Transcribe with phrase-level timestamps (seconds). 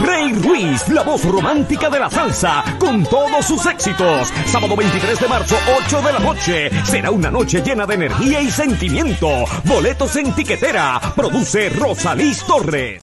[0.00, 4.32] Rey Ruiz, la voz romántica de la salsa, con todos sus éxitos.
[4.46, 6.70] Sábado 23 de marzo, 8 de la noche.
[6.84, 9.28] Será una noche llena de energía y sentimiento.
[9.64, 11.00] Boletos en tiquetera.
[11.14, 13.03] Produce Rosalís Torres.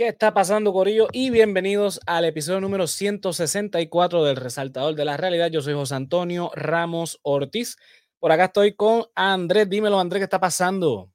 [0.00, 1.08] ¿Qué está pasando, Corillo?
[1.12, 5.50] Y bienvenidos al episodio número 164 del Resaltador de la Realidad.
[5.50, 7.76] Yo soy José Antonio Ramos Ortiz.
[8.18, 9.68] Por acá estoy con Andrés.
[9.68, 11.12] Dímelo, Andrés, ¿qué está pasando?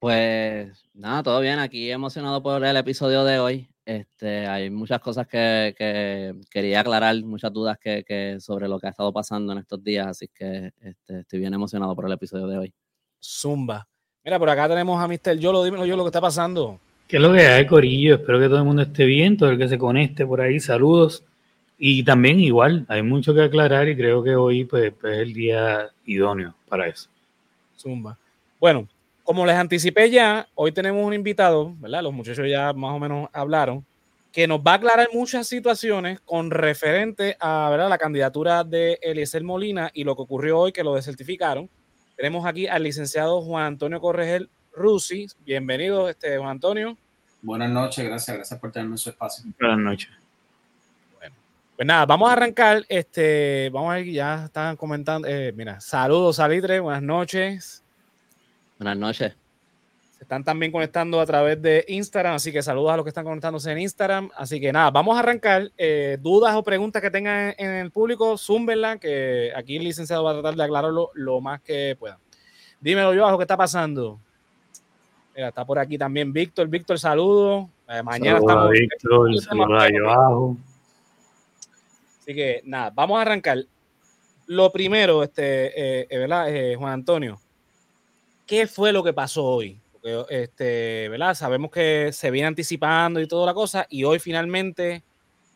[0.00, 1.60] Pues nada, todo bien.
[1.60, 3.70] Aquí emocionado por el episodio de hoy.
[3.84, 9.12] Este, hay muchas cosas que, quería aclarar, muchas dudas que, sobre lo que ha estado
[9.12, 12.74] pasando en estos días, así que este, estoy bien emocionado por el episodio de hoy.
[13.22, 13.86] Zumba.
[14.24, 15.38] Mira, por acá tenemos a Mr.
[15.38, 15.62] Yolo.
[15.62, 16.80] Dímelo, Yolo, ¿qué está pasando?
[17.08, 18.16] ¿Qué es lo que hay, Corillo?
[18.16, 21.22] Espero que todo el mundo esté bien, todo el que se conecte por ahí, saludos.
[21.78, 25.88] Y también igual, hay mucho que aclarar y creo que hoy pues, es el día
[26.04, 27.08] idóneo para eso.
[27.78, 28.18] Zumba.
[28.58, 28.88] Bueno,
[29.22, 32.02] como les anticipé ya, hoy tenemos un invitado, ¿verdad?
[32.02, 33.84] Los muchachos ya más o menos hablaron,
[34.32, 37.88] que nos va a aclarar muchas situaciones con referente a ¿verdad?
[37.88, 41.70] la candidatura de Eliezer Molina y lo que ocurrió hoy, que lo desertificaron.
[42.16, 45.26] Tenemos aquí al licenciado Juan Antonio Corregel Rusi.
[45.44, 46.96] Bienvenido, este, Juan Antonio.
[47.40, 49.44] Buenas noches, gracias, gracias por tenerme su espacio.
[49.58, 50.10] Buenas noches.
[51.18, 51.34] Bueno,
[51.76, 52.84] pues nada, vamos a arrancar.
[52.88, 55.26] Este, vamos a ver, ya están comentando.
[55.26, 57.82] Eh, mira, saludos, Salitre, buenas noches.
[58.78, 59.34] Buenas noches.
[60.18, 63.24] Se están también conectando a través de Instagram, así que saludos a los que están
[63.24, 64.30] conectándose en Instagram.
[64.36, 65.70] Así que nada, vamos a arrancar.
[65.78, 70.32] Eh, dudas o preguntas que tengan en el público, zúmbenla, que aquí el licenciado va
[70.32, 72.18] a tratar de aclararlo lo más que pueda.
[72.80, 74.20] Dímelo yo, ¿qué está pasando?
[75.36, 76.66] Mira, está por aquí también Víctor.
[76.66, 77.68] Víctor, saludo.
[77.88, 78.70] Eh, mañana estamos.
[78.70, 80.56] Víctor, saludos abajo.
[82.20, 83.58] Así que nada, vamos a arrancar.
[84.46, 86.48] Lo primero, este, eh, eh, ¿verdad?
[86.78, 87.38] Juan Antonio,
[88.46, 89.78] ¿qué fue lo que pasó hoy?
[89.92, 91.34] Porque, este, ¿verdad?
[91.34, 95.02] Sabemos que se viene anticipando y toda la cosa, y hoy finalmente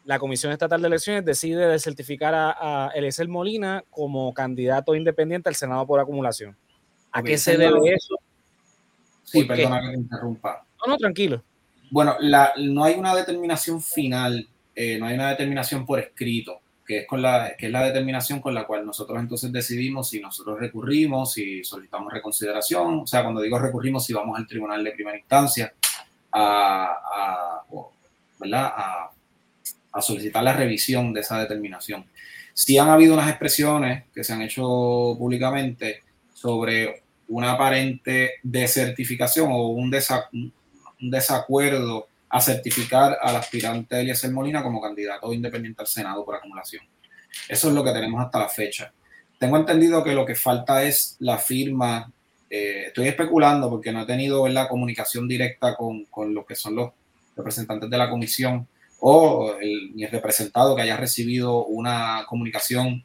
[0.05, 5.55] la Comisión Estatal de Elecciones decide desertificar a, a Eliezer Molina como candidato independiente al
[5.55, 6.55] Senado por acumulación.
[7.13, 8.17] ¿A qué se debe eso?
[9.31, 10.65] Sí, perdona que te interrumpa.
[10.85, 11.43] No, no, tranquilo.
[11.91, 16.99] Bueno, la, no hay una determinación final, eh, no hay una determinación por escrito, que
[16.99, 20.59] es, con la, que es la determinación con la cual nosotros entonces decidimos si nosotros
[20.59, 25.19] recurrimos, si solicitamos reconsideración, o sea, cuando digo recurrimos, si vamos al tribunal de primera
[25.19, 25.73] instancia
[26.33, 27.63] a,
[28.39, 28.73] ¿verdad?
[28.75, 29.11] a,
[29.93, 32.05] a solicitar la revisión de esa determinación.
[32.55, 34.65] Sí han habido unas expresiones que se han hecho
[35.19, 36.03] públicamente
[36.35, 39.91] sobre una aparente desertificación o un,
[40.99, 46.85] desacuerdo a certificar al aspirante Eliezer Molina como candidato independiente al Senado por acumulación.
[47.49, 48.93] Eso es lo que tenemos hasta la fecha.
[49.39, 52.13] Tengo entendido que lo que falta es la firma.
[52.51, 56.75] Eh, estoy especulando porque no he tenido la comunicación directa con, con los que son
[56.75, 56.91] los
[57.37, 58.67] representantes de la comisión
[58.99, 63.05] o el, mi representado que haya recibido una comunicación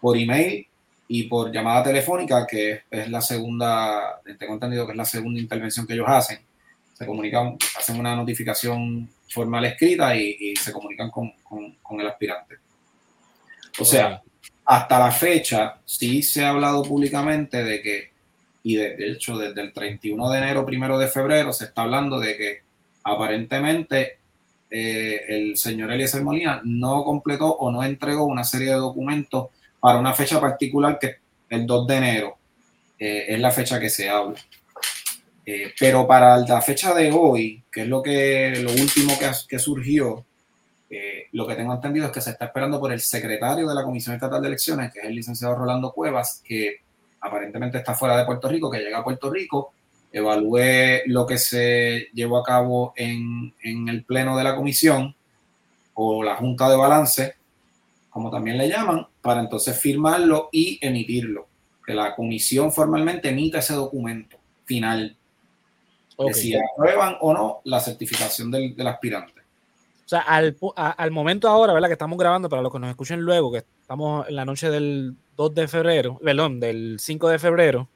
[0.00, 0.68] por email
[1.08, 5.86] y por llamada telefónica, que es la segunda, tengo entendido que es la segunda intervención
[5.86, 6.38] que ellos hacen.
[6.94, 12.56] Se comunican, hacen una notificación formal escrita y, se comunican con, con, el aspirante.
[13.78, 14.22] O sea,
[14.64, 18.12] hasta la fecha sí se ha hablado públicamente de que,
[18.62, 22.36] y de, hecho desde el 31 de enero, primero de febrero, se está hablando de
[22.36, 22.62] que
[23.02, 24.18] aparentemente
[24.70, 29.48] eh, el señor Eliezer Molina no completó o no entregó una serie de documentos
[29.84, 31.16] para una fecha particular que
[31.50, 32.38] el 2 de enero
[32.98, 34.40] eh, es la fecha que se habla.
[35.44, 39.12] Eh, pero para la fecha de hoy, que es lo, que, lo último
[39.46, 40.24] que, surgió,
[40.88, 43.82] eh, lo que tengo entendido es que se está esperando por el secretario de la
[43.82, 46.76] Comisión Estatal de Elecciones, que es el licenciado Rolando Cuevas, que
[47.20, 49.74] aparentemente está fuera de Puerto Rico, que llega a Puerto Rico,
[50.10, 55.14] evalúe lo que se llevó a cabo en, en el pleno de la comisión
[55.92, 57.34] o la junta de balance,
[58.08, 61.48] como también le llaman, para entonces firmarlo y emitirlo.
[61.86, 64.36] Que la comisión formalmente emita ese documento
[64.66, 65.16] final.
[66.18, 69.32] De si aprueban o no la certificación del, aspirante.
[70.04, 71.88] O sea, al, al, momento ahora, ¿verdad?
[71.88, 75.14] Que estamos grabando, para los que nos escuchen luego, que estamos en la noche del
[75.38, 77.88] 2 de febrero, perdón, del 5 de febrero,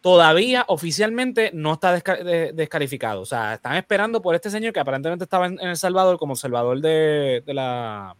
[0.00, 3.20] todavía oficialmente no está descalificado.
[3.20, 6.80] O sea, están esperando por este señor que aparentemente estaba en, El Salvador como observador
[6.80, 8.16] de, de, la,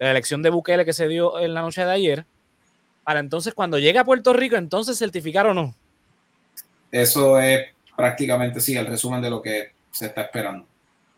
[0.00, 2.26] la elección de Bukele que se dio en la noche de ayer,
[3.04, 5.74] para entonces cuando llegue a Puerto Rico, entonces certificar o no.
[6.90, 10.66] Eso es prácticamente, sí, el resumen de lo que se está esperando.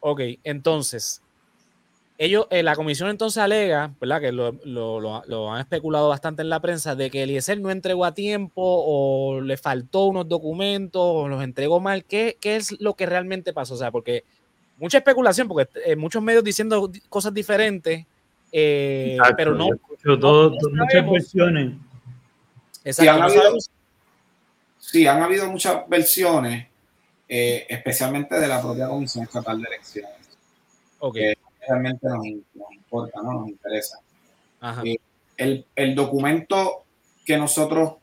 [0.01, 1.23] Ok, entonces,
[2.19, 4.21] ellos, eh, la comisión entonces alega, ¿verdad?
[4.21, 8.05] Que lo, lo, lo, han especulado bastante en la prensa, de que Eliezer no entregó
[8.05, 12.05] a tiempo o le faltó unos documentos o los entregó mal.
[12.05, 13.75] ¿Qué, ¿Qué, es lo que realmente pasó?
[13.75, 14.25] O sea, porque
[14.77, 18.07] mucha especulación, porque eh, muchos medios diciendo cosas diferentes,
[18.53, 19.71] eh, pero no.
[20.05, 21.75] muchas versiones.
[22.85, 23.59] Sí han, habido,
[24.79, 26.67] sí, han habido muchas versiones
[27.29, 30.11] eh, especialmente de la propia Comisión Estatal de Elecciones.
[31.15, 31.35] Que
[31.67, 33.33] realmente nos, importa, ¿no?
[33.33, 33.99] nos interesa.
[34.85, 34.99] Eh,
[35.37, 36.85] el, el, documento
[37.25, 37.95] que nosotros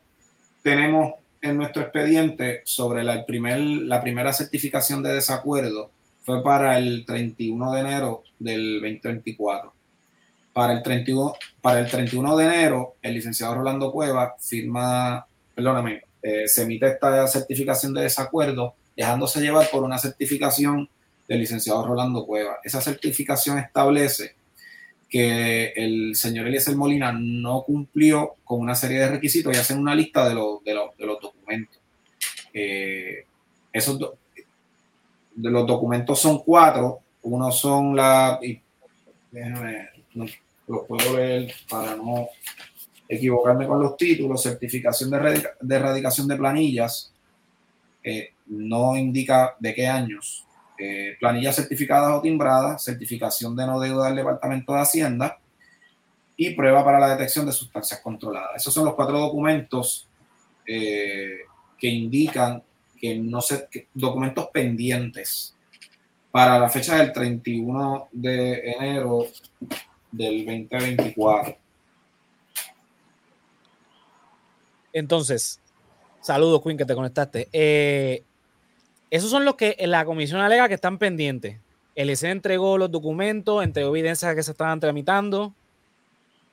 [0.62, 5.90] tenemos en nuestro expediente sobre la, primer, la primera certificación de desacuerdo
[6.22, 9.72] fue para el 31 de enero del 2024.
[10.52, 16.48] Para el 31, para el 31 de enero, el licenciado Rolando Cueva firma, perdóname, eh,
[16.48, 20.88] se emite esta certificación de desacuerdo dejándose llevar por una certificación
[21.28, 22.58] del licenciado Rolando Cueva.
[22.62, 24.34] Esa certificación establece
[25.08, 29.94] que el señor Eliezer Molina no cumplió con una serie de requisitos y hacen una
[29.94, 31.80] lista de, los, de, los, documentos.
[32.52, 33.24] Eh,
[33.72, 37.00] esos de los documentos son cuatro.
[37.22, 38.38] Uno son la.
[39.30, 39.88] déjame,
[40.20, 40.26] no,
[40.68, 42.28] lo puedo leer para no
[43.08, 44.42] equivocarme con los títulos.
[44.42, 47.12] Certificación de, de erradicación de planillas.
[48.02, 50.46] Eh, no indica de qué años.
[50.78, 55.38] Eh, planillas certificadas o timbradas, certificación de no deuda del Departamento de Hacienda
[56.36, 58.56] y prueba para la detección de sustancias controladas.
[58.56, 60.08] Esos son los cuatro documentos
[60.66, 61.40] eh,
[61.76, 62.62] que indican
[62.98, 65.54] que no se, documentos pendientes
[66.30, 69.26] para la fecha del 31 de enero
[70.12, 71.56] del 2024.
[74.92, 75.60] Entonces,
[76.20, 77.48] saludos, Queen, que te conectaste.
[77.52, 78.22] Eh,
[79.10, 81.58] esos son los que la comisión alega que están pendientes.
[81.94, 85.52] El EC entregó los documentos, entregó evidencias que se estaban tramitando.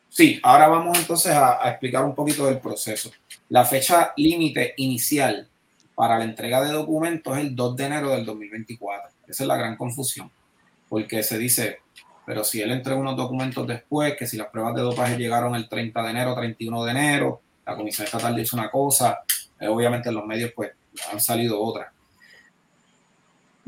[0.10, 3.12] Sí, ahora vamos entonces a, explicar un poquito del proceso.
[3.50, 5.48] La fecha límite inicial
[5.96, 9.12] para la entrega de documentos es el 2 de enero del 2024.
[9.28, 10.32] Esa es la gran confusión,
[10.90, 11.80] porque se dice,
[12.28, 15.68] pero si él entregó unos documentos después, que si las pruebas de dopaje llegaron el
[15.68, 19.22] 30 de enero, 31 de enero, la Comisión Estatal dice una cosa,
[19.60, 20.72] eh, obviamente en los medios pues
[21.12, 21.88] han salido otras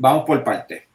[0.00, 0.88] vamos por parte.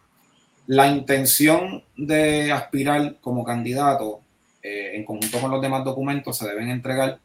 [0.68, 4.22] La intención de aspirar como candidato
[4.64, 7.20] eh, en conjunto con los demás documentos se deben entregar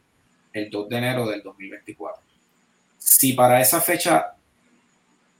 [0.53, 2.21] el 2 de enero del 2024.
[2.99, 4.35] Si para esa fecha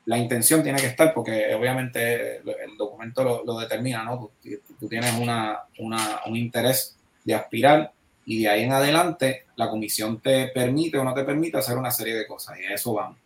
[0.06, 4.32] la intención tiene que estar, porque obviamente el documento lo, determina, ¿no?
[4.80, 7.92] Tú, tienes una, un interés de aspirar
[8.26, 11.92] y de ahí en adelante la comisión te permite o no te permite hacer una
[11.92, 13.18] serie de cosas y a eso vamos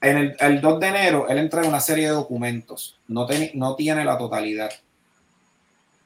[0.00, 4.18] en el, 2 de enero él entrega una serie de documentos, no, no tiene la
[4.18, 4.70] totalidad.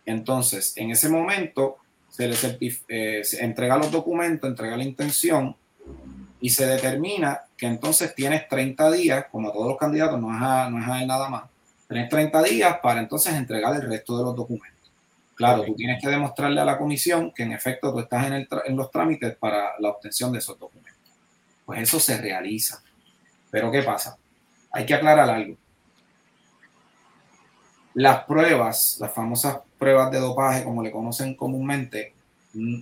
[0.06, 1.76] Entonces, en ese momento
[2.08, 2.36] se le
[2.88, 5.56] eh, entrega los documentos, entrega la intención
[6.40, 10.70] y se determina que entonces tienes 30 días, como todos los candidatos, no es a,
[10.70, 11.44] no es él nada más,
[11.88, 14.80] tienes 30 días para entonces entregar el resto de los documentos.
[15.34, 18.76] Claro, tú tienes que demostrarle a la comisión que en efecto tú estás en, en
[18.76, 21.00] los trámites para la obtención de esos documentos.
[21.64, 22.82] Pues eso se realiza.
[23.50, 24.18] Pero ¿qué pasa?
[24.70, 25.56] Hay que aclarar algo.
[27.94, 32.12] Las pruebas, las famosas pruebas de dopaje, como le conocen comúnmente,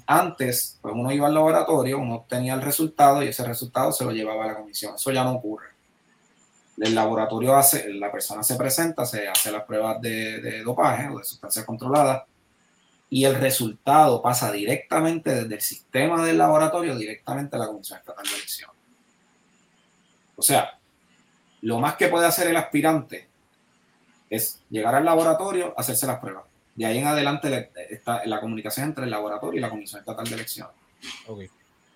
[0.07, 4.13] antes, pues uno iba al laboratorio, uno obtenía el resultado y ese resultado se lo
[4.13, 4.95] llevaba a la comisión.
[4.95, 5.67] Eso ya no ocurre.
[6.79, 11.19] El laboratorio hace, la persona se presenta, se hace las pruebas de, de dopaje o
[11.19, 12.23] de sustancias controladas
[13.11, 18.25] y el resultado pasa directamente desde el sistema del laboratorio directamente a la Comisión Estatal
[18.25, 18.77] de Elecciones.
[20.37, 20.79] O sea,
[21.63, 23.29] lo más que puede hacer el aspirante
[24.31, 26.45] es llegar al laboratorio, hacerse las pruebas.
[26.79, 30.35] De ahí en adelante está la comunicación entre el laboratorio y la Comisión Estatal de
[30.37, 30.77] Elecciones.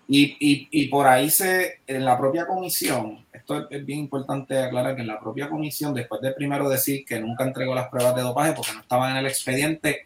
[0.09, 5.07] Y, por ahí se, en la propia comisión, esto es, bien importante aclarar que en
[5.07, 8.73] la propia comisión, después de primero decir que nunca entregó las pruebas de dopaje porque
[8.73, 10.05] no estaban en el expediente,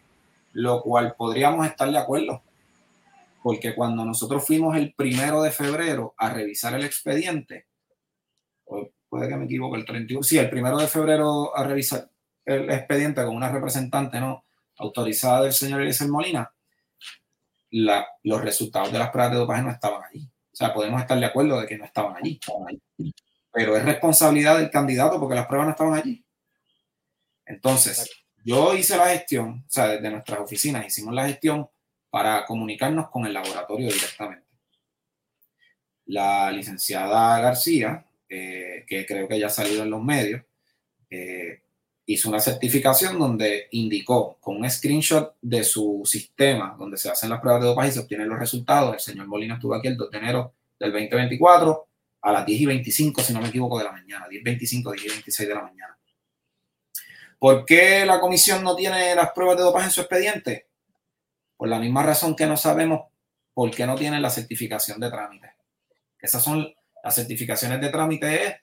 [0.52, 2.40] lo cual podríamos estar de acuerdo.
[3.42, 7.66] Porque cuando nosotros fuimos el primero de febrero a revisar el expediente,
[9.08, 12.08] puede que me equivoque, el 31, sí, el primero de febrero a revisar
[12.44, 14.44] el expediente con una representante no
[14.78, 16.52] autorizada del señor Eliezer Molina,
[17.70, 20.24] los resultados de las pruebas de dopaje no estaban allí.
[20.52, 22.40] O sea, podemos estar de acuerdo de que no estaban allí,
[23.52, 26.24] Pero es responsabilidad del candidato porque las pruebas no estaban allí.
[27.44, 28.10] Entonces,
[28.44, 31.68] yo hice la gestión, o sea, desde nuestras oficinas hicimos la gestión
[32.10, 34.46] para comunicarnos con el laboratorio directamente.
[36.06, 40.42] La licenciada García, eh, que creo que ya ha salido en los medios,
[41.10, 41.62] eh,
[42.10, 47.38] hizo una certificación donde indicó con un screenshot de su sistema donde se hacen las
[47.38, 48.94] pruebas de dopaje y se obtienen los resultados.
[48.94, 51.86] El señor Molina estuvo aquí el 2 de enero del 2024
[52.22, 54.92] a las 10 y 25, si no me equivoco, de la mañana, 10 y 25,
[54.92, 55.98] 10 y 26 de la mañana.
[57.38, 60.68] ¿Por qué la comisión no tiene las pruebas de dopaje en su expediente?
[61.58, 63.02] Por la misma razón que no sabemos
[63.52, 65.56] por qué no tiene la certificación de trámite.
[66.18, 66.74] Esas son
[67.04, 68.62] las certificaciones de trámite.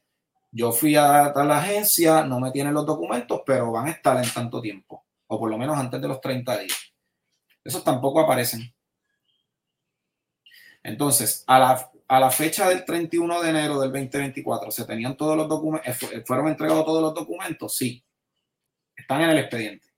[0.55, 4.31] Yo fui a la agencia, no me tienen los documentos, pero van a estar en
[4.31, 6.93] tanto tiempo, o por lo menos antes de los 30 días.
[7.62, 8.74] Esos tampoco aparecen.
[10.81, 15.35] Entonces, a la, a la fecha del 31 de enero del 2024, ¿se tenían todos
[15.35, 16.03] los documentos?
[16.03, 17.75] Eh, ¿Fueron entregados todos los documentos?
[17.75, 18.01] Sí.
[18.95, 19.89] Están en el expediente.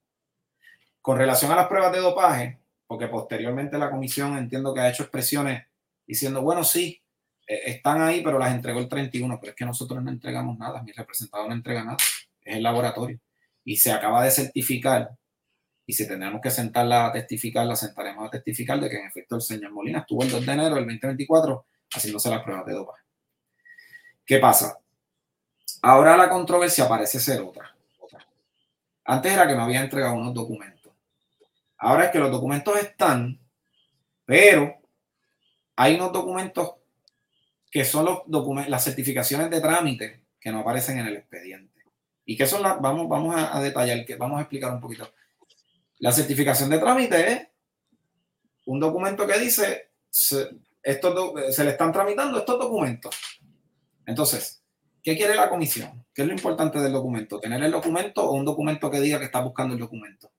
[1.04, 5.04] Con relación a las pruebas de dopaje, porque posteriormente la comisión entiendo que ha hecho
[5.04, 5.68] expresiones
[6.08, 7.00] diciendo, bueno, sí,
[7.48, 10.92] están ahí, pero las entregó el 31, pero es que nosotros no entregamos nada, mi
[10.92, 11.98] representado no entrega nada,
[12.42, 13.20] es el laboratorio.
[13.64, 15.12] Y se acaba de certificar,
[15.86, 19.36] y si tenemos que sentarla a testificar, la sentaremos a testificar de que en efecto
[19.36, 23.04] el señor Molina estuvo el 2 de enero del 2024 haciéndose las pruebas de dopaje.
[24.26, 24.78] ¿Qué pasa?
[25.82, 27.74] Ahora la controversia parece ser otra.
[29.06, 30.92] Antes era que me había entregado unos documentos.
[31.78, 33.40] Ahora es que los documentos están,
[34.26, 34.76] pero
[35.78, 36.74] hay unos documentos
[37.70, 41.84] que son los documentos, las certificaciones de trámite que no aparecen en el expediente.
[42.26, 45.10] Y que son las, vamos, vamos a, detallar, que vamos a explicar un poquito.
[46.00, 47.48] La certificación de trámite es
[48.66, 49.92] un documento que dice,
[50.84, 53.16] estos se le están tramitando estos documentos.
[54.06, 54.62] Entonces,
[55.02, 56.06] ¿qué quiere la comisión?
[56.14, 57.40] ¿Qué es lo importante del documento?
[57.40, 60.30] ¿Tener el documento o un documento que diga que está buscando el documento?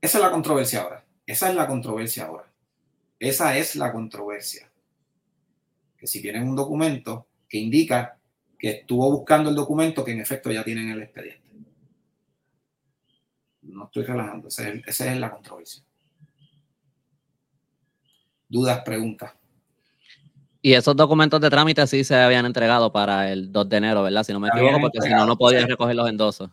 [0.00, 1.04] Esa es la controversia ahora.
[1.26, 2.50] Esa es la controversia ahora.
[3.18, 4.71] Esa es la controversia.
[6.02, 8.18] Que si tienen un documento que indica
[8.58, 11.48] que estuvo buscando el documento que en efecto ya tienen el expediente.
[13.62, 15.84] No estoy relajando, esa es la controversia
[18.52, 19.32] dudas, preguntas.
[20.60, 24.22] Y esos documentos de trámite sí se habían entregado para el 2 de enero, ¿verdad?
[24.22, 26.50] Si no me equivoco, porque si no, no podías recoger los endosos.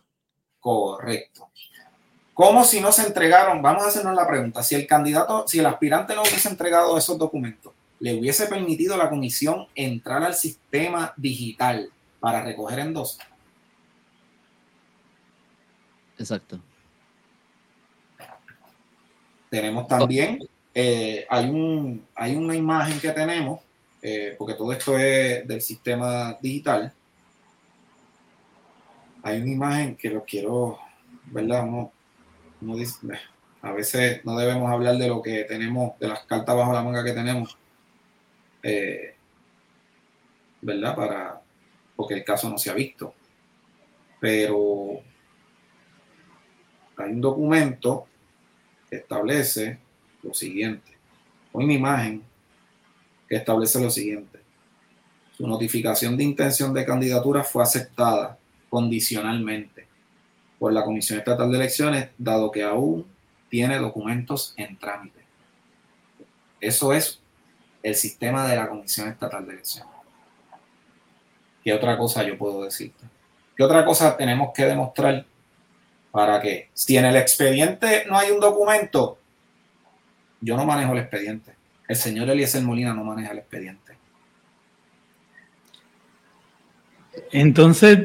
[0.58, 1.48] Correcto.
[2.32, 3.60] ¿Cómo si no se entregaron?
[3.60, 4.62] Vamos a hacernos la pregunta.
[4.62, 8.98] Si el candidato, si el aspirante no hubiese entregado esos documentos, ¿le hubiese permitido a
[8.98, 13.20] la comisión entrar al sistema digital para recoger endosos?
[16.18, 16.60] Exacto.
[19.48, 20.38] Tenemos también
[20.74, 23.60] eh, hay, un, hay una imagen que tenemos,
[24.02, 26.92] eh, porque todo esto es del sistema digital.
[29.22, 30.78] Hay una imagen que lo quiero,
[31.26, 31.68] ¿verdad?
[33.62, 37.04] a veces no debemos hablar de lo que tenemos, de las cartas bajo la manga
[37.04, 37.58] que tenemos,
[38.62, 39.14] eh,
[40.60, 40.94] ¿verdad?
[40.94, 41.42] Para,
[41.96, 43.14] porque el caso no se ha visto.
[44.18, 45.00] Pero
[46.96, 48.06] hay un documento
[48.88, 49.78] que establece
[50.22, 50.92] lo siguiente.
[51.52, 52.22] Una imagen
[53.28, 54.40] que establece lo siguiente.
[55.36, 58.38] Su notificación de intención de candidatura fue aceptada
[58.68, 59.86] condicionalmente
[60.58, 63.06] por la Comisión Estatal de Elecciones, dado que aún
[63.48, 65.20] tiene documentos en trámite.
[66.60, 67.20] Eso es
[67.82, 69.94] el sistema de la Comisión Estatal de Elecciones.
[71.64, 73.04] ¿Qué otra cosa yo puedo decirte?
[73.56, 75.24] ¿Qué otra cosa tenemos que demostrar
[76.10, 79.18] para que si en el expediente no hay un documento,
[80.40, 81.54] yo no manejo el expediente.
[81.86, 83.96] El señor Eliezer Molina no maneja el expediente.
[87.32, 87.98] Entonces,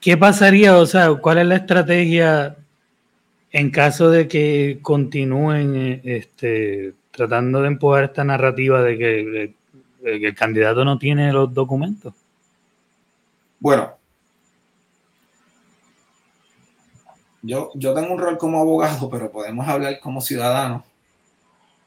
[0.00, 0.76] ¿qué pasaría?
[0.76, 2.56] O sea, ¿cuál es la estrategia
[3.52, 9.54] en caso de que continúen este, tratando de empujar esta narrativa de que,
[10.04, 12.14] el candidato no tiene los documentos?
[13.58, 13.96] Bueno,
[17.42, 20.84] yo, yo tengo un rol como abogado, pero podemos hablar como ciudadano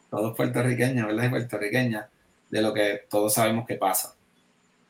[0.10, 1.26] todos puertorriqueños, ¿verdad?
[1.26, 2.08] Y puertorriqueñas,
[2.50, 4.16] de lo que todos sabemos que pasa.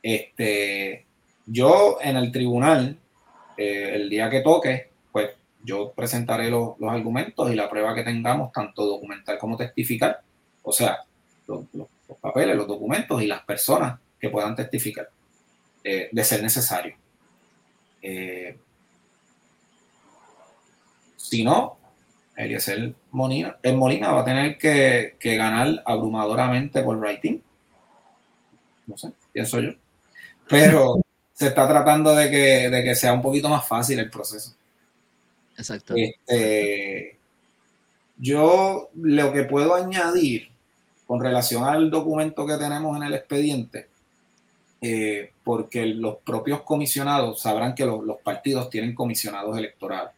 [0.01, 1.05] Este,
[1.45, 2.97] yo en el tribunal,
[3.57, 5.31] eh, el día que toque, pues
[5.63, 10.21] yo presentaré los, argumentos y la prueba que tengamos, tanto documental como testificar,
[10.69, 10.99] o sea,
[11.47, 11.65] los,
[12.21, 15.09] papeles, los documentos y las personas que puedan testificar,
[15.83, 16.95] eh, de ser necesario.
[18.01, 18.55] Eh,
[21.15, 21.77] si no,
[22.35, 27.39] Eliezer Molina, el Molina va a tener que, ganar abrumadoramente por rating.
[28.85, 29.71] No sé, pienso yo.
[30.47, 31.01] Pero
[31.33, 34.53] se está tratando de que, sea un poquito más fácil el proceso.
[35.57, 35.95] Exacto.
[35.97, 37.17] Este,
[38.17, 40.48] yo lo que puedo añadir
[41.09, 43.87] con relación al documento que tenemos en el expediente
[44.79, 50.13] eh, porque los propios comisionados sabrán que los, partidos tienen comisionados electorales,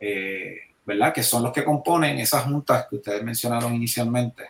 [0.00, 1.12] eh, ¿verdad?
[1.12, 4.44] Que son los que componen esas juntas que ustedes mencionaron inicialmente.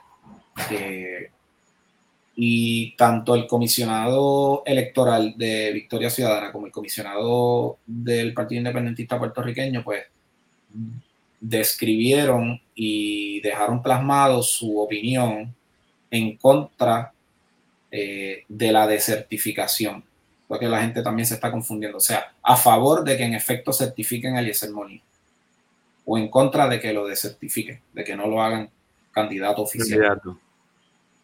[0.71, 1.31] Eh,
[2.37, 9.83] y tanto el comisionado electoral de Victoria Ciudadana como el comisionado del Partido Independentista puertorriqueño,
[9.83, 10.05] pues
[11.41, 15.55] describieron y dejaron plasmado su opinión
[16.11, 17.13] en contra
[17.91, 20.03] eh, de la desertificación,
[20.49, 21.99] porque la gente también se está confundiendo.
[21.99, 25.03] O sea, a favor de que en efecto certifiquen a Eliezer Molina,
[26.07, 28.71] o en contra de que lo desertifiquen, de que no lo hagan
[29.13, 30.19] candidato oficial.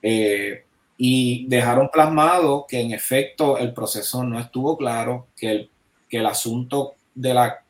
[0.03, 0.63] Eh,
[0.99, 5.71] y dejaron plasmado que en efecto el proceso no estuvo claro, que el,
[6.11, 7.63] que el asunto de la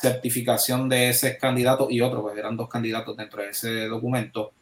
[0.00, 4.52] certificación de ese candidato y otro, pues eran dos candidatos dentro de ese documento,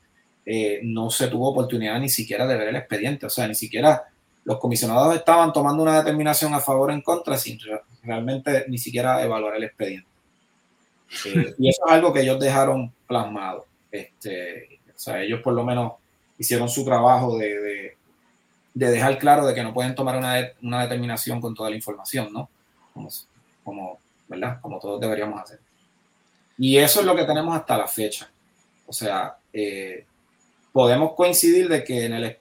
[0.45, 4.05] eh, no se tuvo oportunidad ni siquiera de ver el expediente, o sea, ni siquiera
[4.45, 7.59] los comisionados estaban tomando una determinación a favor o en contra sin
[8.03, 10.09] realmente ni siquiera evaluar el expediente.
[11.27, 13.67] Eh, y eso es algo que ellos dejaron plasmado.
[13.91, 15.93] Este, o sea, ellos por lo menos
[16.39, 17.95] hicieron su trabajo de,
[18.73, 22.33] de, dejar claro de que no pueden tomar una, una, determinación con toda la información,
[22.33, 22.49] ¿no?
[22.95, 23.11] Como,
[23.63, 23.99] como,
[24.29, 24.61] ¿verdad?
[24.61, 25.61] Como todos deberíamos hacer.
[26.59, 28.31] Y eso es lo que tenemos hasta la fecha.
[28.87, 30.07] O sea, eh,
[30.73, 32.39] podemos coincidir de que en el...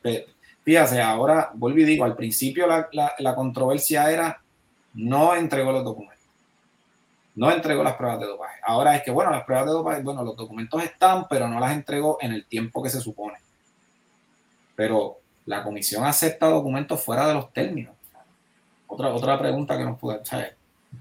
[0.64, 4.42] Fíjate, ahora vuelvo y digo, al principio la, la, controversia era
[4.94, 6.28] no entregó los documentos.
[7.34, 8.60] No entregó las pruebas de dopaje.
[8.64, 11.72] Ahora es que, bueno, las pruebas de dopaje, bueno, los documentos están, pero no las
[11.72, 13.38] entregó en el tiempo que se supone.
[14.76, 17.96] Pero la comisión acepta documentos fuera de los términos.
[18.88, 20.56] Otra, otra pregunta que nos puede echar.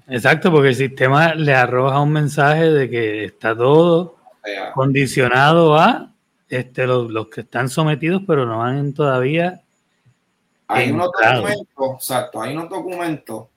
[0.08, 4.16] Exacto, porque el sistema le arroja un mensaje de que está todo
[4.74, 6.12] condicionado a
[6.48, 9.62] este, los, que están sometidos, pero no han todavía.
[10.66, 13.48] Hay unos documentos, exacto, hay unos documentos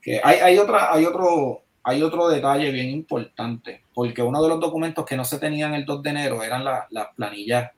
[0.00, 4.60] que hay, hay, otra, hay, otro, hay otro detalle bien importante, porque uno de los
[4.60, 7.70] documentos que no se tenían el 2 de enero eran las planillas,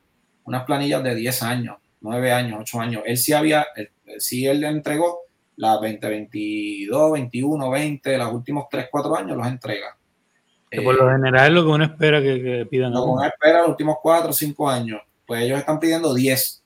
[0.45, 3.03] unas planillas de 10 años, 9 años, 8 años.
[3.07, 5.26] Él sí había, él, sí él le entregó
[5.57, 9.97] las 2022, 21, 20, los últimos 3, 4 años los entrega
[10.83, 12.93] por lo general lo que uno espera que, pidan.
[12.93, 15.01] Lo que uno espera los últimos 4 o 5 años.
[15.27, 16.63] Pues ellos están pidiendo 10.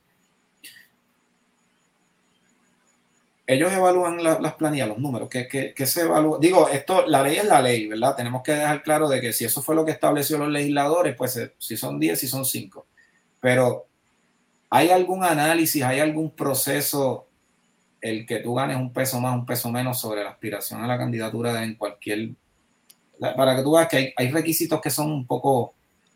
[3.46, 5.28] Ellos evalúan las planillas, los números.
[5.28, 6.38] ¿Qué, se evalúa?
[6.40, 8.14] Digo, esto, la ley es la ley, ¿verdad?
[8.14, 11.36] Tenemos que dejar claro de que si eso fue lo que estableció los legisladores, pues
[11.36, 12.86] eh, si son 10, si son 5.
[13.40, 13.86] Pero
[14.68, 17.26] ¿hay algún análisis, hay algún proceso
[18.00, 20.98] el que tú ganes un peso más, un peso menos sobre la aspiración a la
[20.98, 22.30] candidatura en cualquier
[23.36, 25.74] para que tú veas que hay, requisitos que son un poco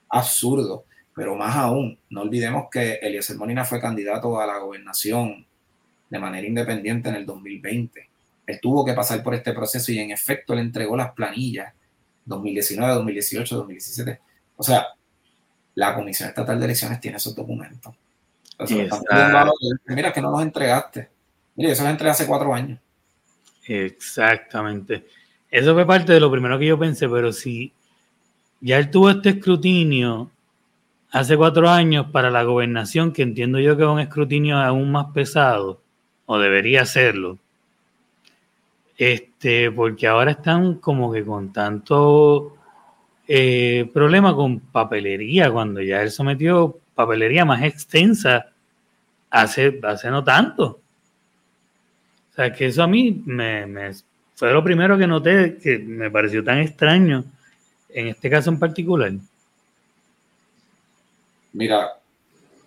[0.09, 0.83] absurdos,
[1.15, 5.47] pero más aún, no olvidemos que Eliezer Molina fue candidato a la gobernación
[6.09, 8.09] de manera independiente en el 2020.
[8.47, 11.75] Él tuvo que pasar por este proceso y en efecto le entregó las planillas
[12.25, 14.21] 2019, 2018, 2017.
[14.57, 14.87] O sea,
[15.75, 17.95] la Comisión Estatal de Elecciones tiene esos documentos.
[19.87, 21.11] mira que no los entregaste.
[21.57, 22.79] Mira, eso los entregué hace cuatro años.
[23.67, 25.07] Exactamente.
[25.51, 27.73] Eso fue parte de lo primero que yo pensé, pero si
[28.61, 30.31] ya él tuvo este escrutinio
[31.11, 35.13] hace cuatro años para la gobernación, que entiendo yo que es un escrutinio aún más
[35.13, 35.81] pesado,
[36.27, 37.39] o debería serlo,
[38.97, 42.57] este, porque ahora están como que con tanto
[43.29, 48.47] eh, problema con papelería, cuando ya él sometió papelería más extensa
[49.31, 50.81] hace, hace no tanto.
[52.35, 53.93] O sea, que eso a mí me,
[54.35, 57.25] fue lo primero que noté que me pareció tan extraño
[57.91, 59.13] en este caso en particular.
[61.53, 61.93] Mira,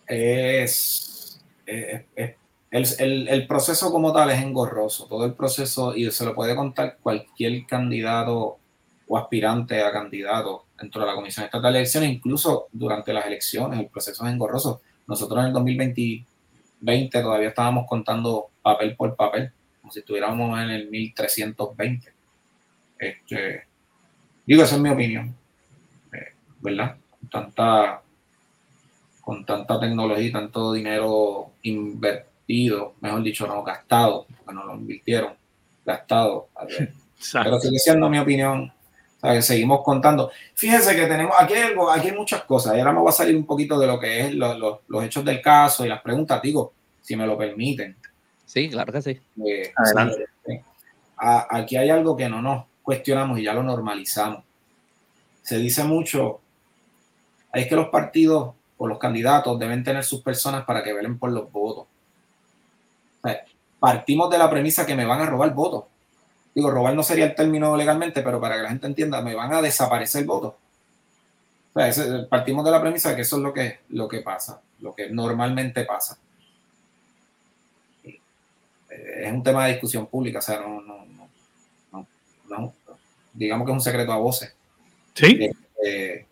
[0.08, 6.98] es, el, proceso como tal es engorroso, todo el proceso, y se lo puede contar
[7.04, 8.60] cualquier candidato
[9.06, 13.82] o aspirante a candidato dentro de la Comisión Estatal de Elecciones, incluso durante las elecciones,
[13.82, 14.80] el proceso es engorroso.
[15.08, 19.52] Nosotros en el 2020 todavía estábamos contando papel por papel
[19.92, 22.14] si estuviéramos en el 1320.
[23.00, 23.68] Este,
[24.46, 25.36] digo, esa es mi opinión,
[26.14, 26.98] eh, ¿verdad?
[27.20, 28.02] Con tanta,
[29.22, 35.34] con tanta tecnología y tanto dinero invertido, mejor dicho, no gastado, porque no lo invirtieron,
[35.86, 36.50] gastado.
[37.34, 38.72] Pero sigue siendo mi opinión.
[39.42, 40.32] seguimos contando.
[40.54, 42.76] Fíjense que tenemos aquí hay, algo, aquí hay muchas cosas.
[42.76, 45.42] Y ahora me voy a salir un poquito de lo que es los hechos del
[45.42, 47.96] caso y las preguntas, digo, si me lo permiten.
[48.48, 49.20] Sí, claro que sí.
[49.46, 49.74] Eh,
[51.18, 54.44] aquí hay algo que no nos cuestionamos y ya lo normalizamos.
[55.44, 56.40] Se dice mucho,
[57.54, 61.32] es que los partidos o los candidatos deben tener sus personas para que velen por
[61.32, 61.88] los votos.
[63.80, 65.84] partimos de la premisa que me van a robar votos.
[66.56, 69.54] Digo, robar no sería el término legalmente, pero para que la gente entienda, me van
[69.54, 70.54] a desaparecer votos.
[71.74, 74.62] O sea, partimos de la premisa de que eso es lo que, lo que pasa,
[74.80, 76.18] lo que normalmente pasa.
[79.18, 81.06] Es un tema de discusión pública, o sea, no, no,
[81.92, 82.08] no,
[82.50, 82.74] no
[83.38, 84.54] digamos que es un secreto a voces.
[85.14, 85.38] Sí.
[85.40, 85.52] Eh,
[85.86, 86.26] eh,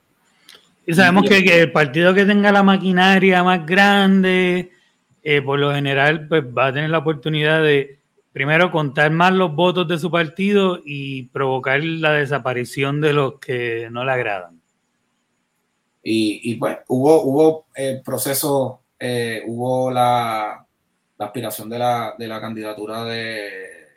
[0.86, 4.72] y sabemos que, el partido que tenga la maquinaria más grande,
[5.24, 8.00] eh, por lo general, pues va a tener la oportunidad de,
[8.32, 13.88] primero, contar más los votos de su partido y provocar la desaparición de los que
[13.92, 14.60] no le agradan.
[16.04, 18.82] Y, y pues hubo, hubo el proceso,
[19.48, 20.65] hubo la,
[21.18, 23.88] aspiración de la, de la candidatura de,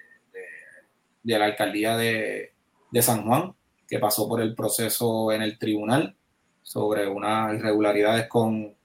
[1.23, 2.53] de, la alcaldía de,
[2.91, 3.55] de San Juan,
[3.89, 6.15] que pasó por el proceso en el tribunal
[6.63, 8.77] sobre unas irregularidades con,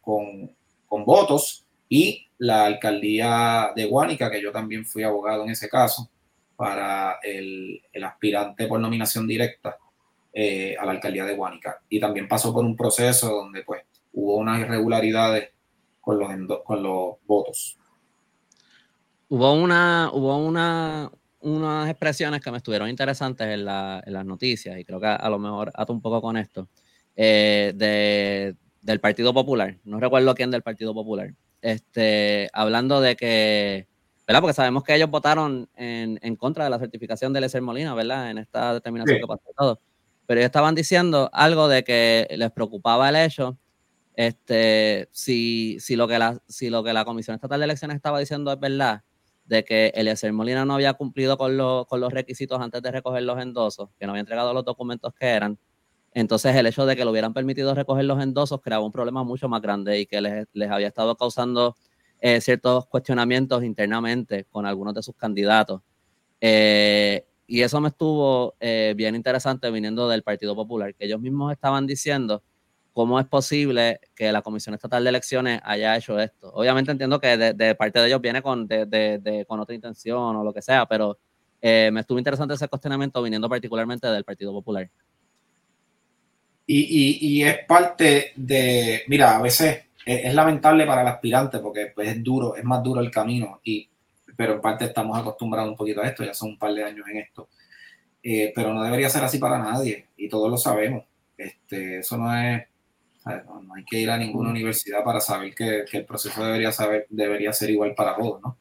[1.06, 6.10] votos y la alcaldía de Guánica, que yo también fui abogado en ese caso,
[6.56, 9.78] para el, aspirante por nominación directa
[10.32, 11.82] eh, a la alcaldía de Guánica.
[11.90, 15.50] Y también pasó por un proceso donde pues hubo unas irregularidades
[16.00, 16.30] con los,
[16.64, 17.78] con los votos.
[19.34, 25.00] Hubo una, hubo una, unas expresiones que me estuvieron interesantes en, las noticias y creo
[25.00, 26.70] que a, lo mejor ato un poco con esto,
[27.16, 33.88] eh, de, del Partido Popular, no recuerdo quién del Partido Popular, este, hablando de que,
[34.28, 34.42] ¿verdad?
[34.42, 38.30] Porque sabemos que ellos votaron en, en contra de la certificación de Lecer Molina, ¿verdad?
[38.30, 39.82] En esta determinación que pasó todo.
[40.28, 43.58] Pero ellos estaban diciendo algo de que les preocupaba el hecho,
[44.16, 48.20] este, si, si, lo que la, si lo que la Comisión Estatal de Elecciones estaba
[48.20, 49.02] diciendo es verdad,
[49.46, 53.42] de que Eliezer Molina no había cumplido con, con los requisitos antes de recoger los
[53.42, 55.58] endosos, que no había entregado los documentos que eran.
[56.14, 59.50] Entonces el hecho de que lo hubieran permitido recoger los endosos creaba un problema mucho
[59.50, 61.76] más grande y que les, les había estado causando
[62.26, 65.82] eh, ciertos cuestionamientos internamente con algunos de sus candidatos.
[66.40, 71.52] Eh, y eso me estuvo eh, bien interesante viniendo del Partido Popular, que ellos mismos
[71.52, 72.42] estaban diciendo
[72.94, 76.52] ¿cómo es posible que la Comisión Estatal de Elecciones haya hecho esto?
[76.54, 80.86] Obviamente entiendo que de, parte de ellos viene con, otra intención o lo que sea,
[80.86, 81.18] pero
[81.62, 84.90] eh, me estuvo interesante ese cuestionamiento viniendo particularmente del Partido Popular.
[86.66, 92.24] Y, es parte de, mira, a veces es, lamentable para el aspirante porque pues, es
[92.24, 93.90] duro, es más duro el camino, y,
[94.38, 97.06] pero en parte estamos acostumbrados un poquito a esto, ya son un par de años
[97.10, 97.50] en esto.
[98.26, 101.04] Eh, pero no debería ser así para nadie y todos lo sabemos.
[101.36, 102.64] Este, eso no es,
[103.26, 107.54] no, hay que ir a ninguna universidad para saber que, el proceso debería, saber, debería
[107.54, 108.58] ser igual para todos, ¿no?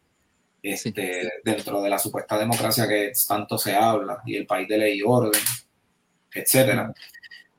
[0.62, 4.98] Este, Dentro de la supuesta democracia que tanto se habla y el país de ley
[4.98, 5.40] y orden,
[6.33, 6.94] etcétera.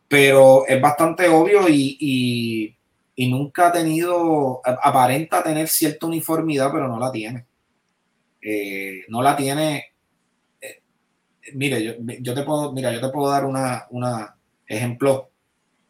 [0.07, 2.75] Pero es bastante obvio y,
[3.17, 7.45] nunca ha tenido, aparenta tener cierta uniformidad, pero no la tiene.
[8.41, 9.93] Eh, no la tiene.
[10.61, 10.81] Eh,
[11.53, 14.35] mire, yo, yo, te puedo, mira, yo te puedo dar una, una
[14.65, 15.32] ejemplo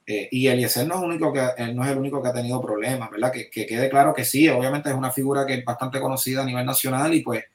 [0.06, 3.32] eh, y Eliezer no es, que, no es el único que ha tenido problemas, ¿verdad?
[3.32, 6.66] Que, quede claro que sí, obviamente es una figura que es bastante conocida a nivel
[6.66, 7.46] nacional y pues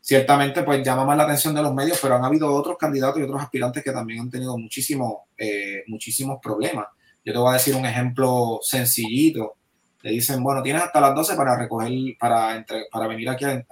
[0.00, 3.24] ciertamente pues llama más la atención de los medios, pero han habido otros candidatos y
[3.24, 6.86] otros aspirantes que también han tenido muchísimo, eh, muchísimos problemas.
[7.24, 9.56] Yo te voy a decir un ejemplo sencillito.
[10.02, 13.64] Le dicen, bueno, tienes hasta las 12 para recoger, para, para venir aquí a,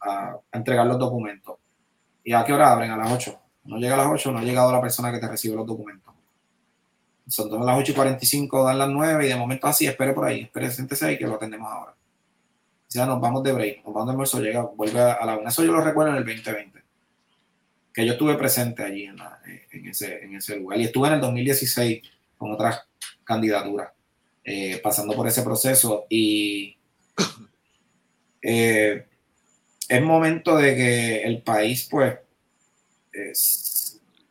[0.00, 1.56] a, entregar los documentos.
[2.22, 2.90] ¿Y a qué hora abren?
[2.90, 3.40] A las 8.
[3.64, 6.13] No llega a las 8, no ha llegado la persona que te recibe los documentos
[7.26, 10.42] son las 8 y 45, dan las 9 y de momento así, espere por ahí,
[10.42, 11.92] espere, siéntese ahí que lo atendemos ahora.
[11.92, 15.48] O sea, nos vamos de break, nos vamos de almuerzo, llega, vuelve a la una.
[15.48, 16.82] Eso yo lo recuerdo en el 2020,
[17.92, 19.16] que yo estuve presente allí en,
[19.72, 20.78] en, ese, en ese lugar.
[20.78, 22.02] Y estuve en el 2016
[22.36, 22.82] con otras
[23.24, 23.90] candidaturas,
[24.44, 26.06] eh, pasando por ese proceso.
[26.08, 26.76] Y
[28.42, 29.06] eh,
[29.88, 32.18] es momento de que el país, pues,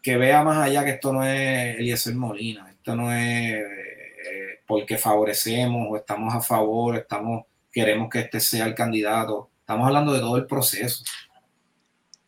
[0.01, 4.97] que vea más allá que esto no es Eliezer Molina, esto no es eh, porque
[4.97, 9.51] favorecemos o estamos a favor, estamos, queremos que este sea el candidato.
[9.61, 11.01] Estamos hablando de todo el proceso.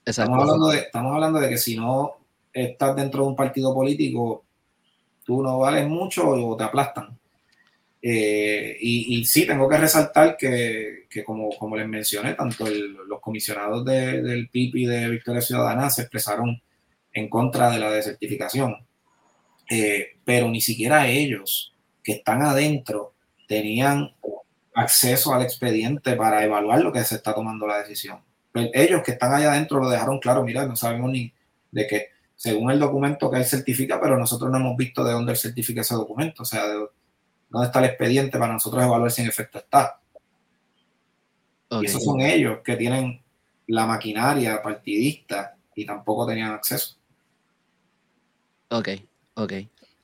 [0.05, 2.13] Estamos hablando, de, estamos hablando de que si no
[2.53, 4.45] estás dentro de un partido político,
[5.25, 7.19] tú no vales mucho o te aplastan.
[8.01, 14.47] Eh, y, sí, tengo que resaltar que, como, como les mencioné, tanto los comisionados del
[14.49, 16.61] PIB y de Victoria Ciudadana se expresaron
[17.11, 18.85] en contra de la desertificación.
[19.69, 21.73] Eh, pero ni siquiera ellos
[22.04, 23.13] que están adentro
[23.47, 24.13] tenían
[24.75, 28.19] acceso al expediente para evaluar lo que se está tomando la decisión.
[28.54, 31.34] Ellos que están allá adentro lo dejaron claro, mira, no sabemos ni
[31.71, 35.34] de qué, según el documento que él certifica, pero nosotros no hemos visto de dónde
[35.34, 36.88] él certifica ese documento, o sea, de
[37.49, 39.99] dónde está el expediente para nosotros evaluar si en efecto está.
[41.69, 43.21] Y esos son ellos que tienen
[43.67, 46.95] la maquinaria partidista y tampoco tenían acceso.
[48.69, 48.89] Ok,
[49.36, 49.54] ok.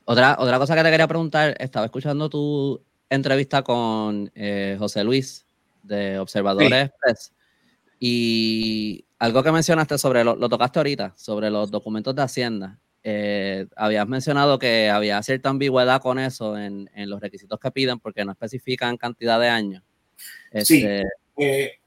[0.05, 5.45] Otra, otra cosa que te quería preguntar, estaba escuchando tu entrevista con eh, José Luis
[5.83, 7.33] de Observadores Express
[7.99, 12.79] y algo que mencionaste sobre, lo, lo, tocaste ahorita, sobre los documentos de Hacienda.
[13.03, 17.99] Eh, habías mencionado que había cierta ambigüedad con eso en, en, los requisitos que piden
[17.99, 19.83] porque no especifican cantidad de años.
[20.63, 21.03] Sí, este,
[21.37, 21.79] eh,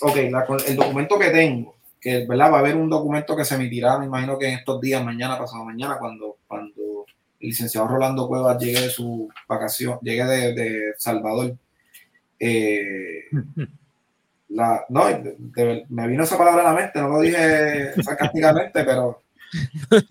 [0.00, 2.52] ok, la, el documento que tengo, que ¿verdad?
[2.52, 5.38] va a haber un documento que se emitirá, me imagino que en estos días, mañana,
[5.38, 7.04] pasado mañana, cuando, cuando
[7.40, 11.56] el licenciado Rolando Cuevas llegue de su vacación, llegue de, de Salvador.
[12.38, 13.24] Eh,
[14.48, 15.04] la, no,
[15.88, 19.22] me vino esa palabra a la mente, no lo dije sarcásticamente, pero,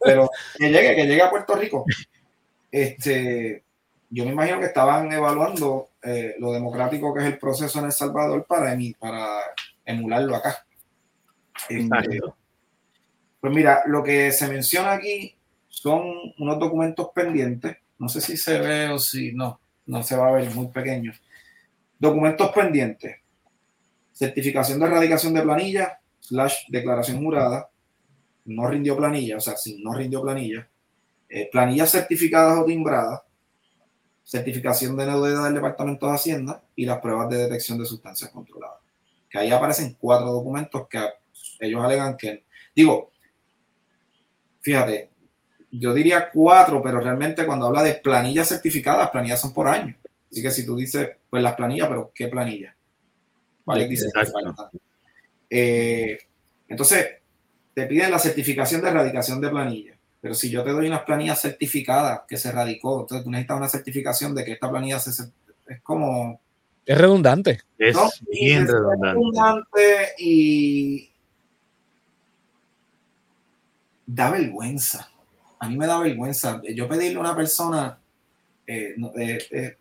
[0.04, 1.86] pero que llegue, que llegue a Puerto Rico.
[2.72, 3.64] Este,
[4.10, 7.92] yo me imagino que estaban evaluando eh, lo democrático que es el proceso en El
[7.92, 9.40] Salvador para, para
[9.86, 10.65] emularlo acá.
[13.40, 15.36] Pues mira, lo que se menciona aquí
[15.68, 16.04] son
[16.40, 17.78] unos documentos pendientes.
[17.98, 21.14] No sé si se ve o si no, no se va a ver muy pequeño.
[22.00, 23.18] Documentos pendientes.
[24.12, 27.70] Certificación de erradicación de planilla, slash declaración jurada.
[28.46, 30.68] No rindió planilla, o sea, si no rindió planilla.
[31.30, 33.22] Eh, planillas certificadas o timbradas
[34.26, 38.80] certificación de deuda del Departamento de Hacienda y las pruebas de detección de sustancias controladas.
[39.30, 40.98] Que ahí aparecen cuatro documentos que
[41.60, 43.12] ellos alegan que, digo,
[44.62, 45.10] fíjate,
[45.72, 49.96] yo diría cuatro, pero realmente cuando habla de planillas certificadas, planillas son por año.
[50.32, 52.76] Así que si tú dices, pues las planillas, pero ¿qué planilla?
[53.66, 53.88] ¿Vale?
[53.88, 54.08] Dice,
[55.50, 56.18] eh,
[56.68, 57.08] entonces,
[57.74, 59.98] te piden la certificación de erradicación de planilla.
[60.22, 63.70] Pero si yo te doy unas planillas certificadas que se radicó, entonces tú necesitas una
[63.70, 65.12] certificación de que esta planilla se,
[65.68, 66.42] es como...
[66.86, 67.62] Es redundante.
[67.78, 67.98] Es
[68.32, 70.14] bien redundante.
[70.20, 71.12] y
[74.06, 75.10] da vergüenza.
[75.60, 76.62] A mí me da vergüenza.
[76.74, 77.98] Yo pedirle a una persona,
[78.68, 79.78] eh, eh, eh,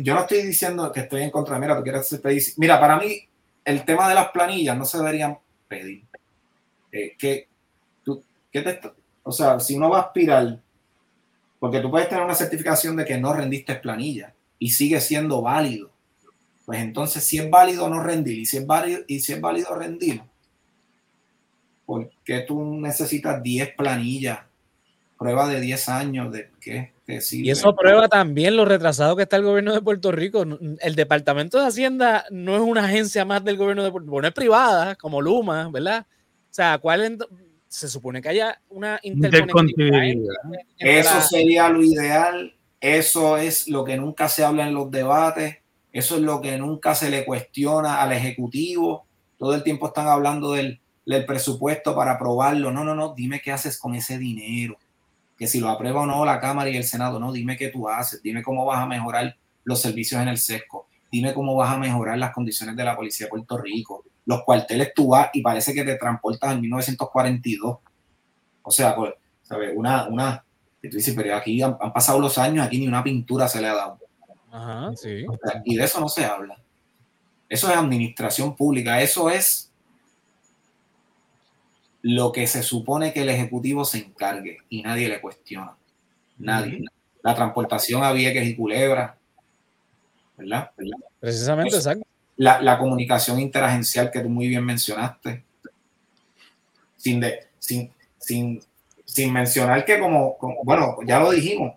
[0.00, 2.58] yo no estoy diciendo que estoy en contra, mira, tú quieres.
[2.58, 3.20] Mira, para mí
[3.64, 6.04] el tema de las planillas no se deberían pedir.
[6.90, 7.48] que,
[8.02, 8.80] tú, ¿qué te,
[9.22, 10.58] o sea, si uno va a aspirar,
[11.58, 15.90] porque tú puedes tener una certificación de que no rendiste planilla y sigue siendo válido,
[16.64, 19.74] pues entonces si es válido no rendir y si es válido, y si es válido
[19.74, 20.22] rendir,
[21.88, 24.40] ¿por qué tú necesitas 10 planillas?
[25.18, 26.92] Prueba de 10 años de qué
[27.32, 30.44] Y eso prueba también lo retrasado que está el gobierno de Puerto Rico.
[30.80, 34.28] El Departamento de Hacienda no es una agencia más del gobierno de Puerto Rico, no
[34.28, 36.04] es privada, como Luma, ¿verdad?
[36.10, 37.16] O sea, ¿cuál
[37.68, 40.02] se supone que haya una interconectividad.
[40.78, 45.56] Eso sería lo ideal, eso es lo que nunca se habla en los debates,
[45.90, 49.06] eso es lo que nunca se le cuestiona al Ejecutivo.
[49.38, 52.70] Todo el tiempo están hablando del, del presupuesto para aprobarlo.
[52.70, 54.76] No, no, no, dime qué haces con ese dinero.
[55.38, 57.88] Que si lo aprueba o no la Cámara y el Senado, no, dime qué tú
[57.88, 61.78] haces, dime cómo vas a mejorar los servicios en el SESCO, dime cómo vas a
[61.78, 65.72] mejorar las condiciones de la Policía de Puerto Rico, los cuarteles tú vas y parece
[65.72, 67.78] que te transportas en 1942.
[68.62, 69.72] O sea, pues, ¿sabes?
[69.74, 70.44] Una, una,
[70.82, 73.74] tú dices, pero aquí han, pasado los años, aquí ni una pintura se le ha
[73.74, 73.98] dado.
[74.50, 75.24] Ajá, sí.
[75.64, 76.58] y de eso no se habla.
[77.48, 79.67] Eso es administración pública, eso es
[82.02, 85.76] lo que se supone que el Ejecutivo se encargue y nadie le cuestiona.
[86.38, 86.84] Nadie.
[87.22, 89.16] La transportación a Vieques y Culebra,
[90.36, 90.70] ¿verdad?
[91.20, 92.06] Precisamente, exacto
[92.38, 95.44] la, comunicación interagencial que tú muy bien mencionaste.
[96.96, 98.62] Sin, de, sin, sin,
[99.04, 101.74] sin mencionar que como, bueno, ya lo dijimos,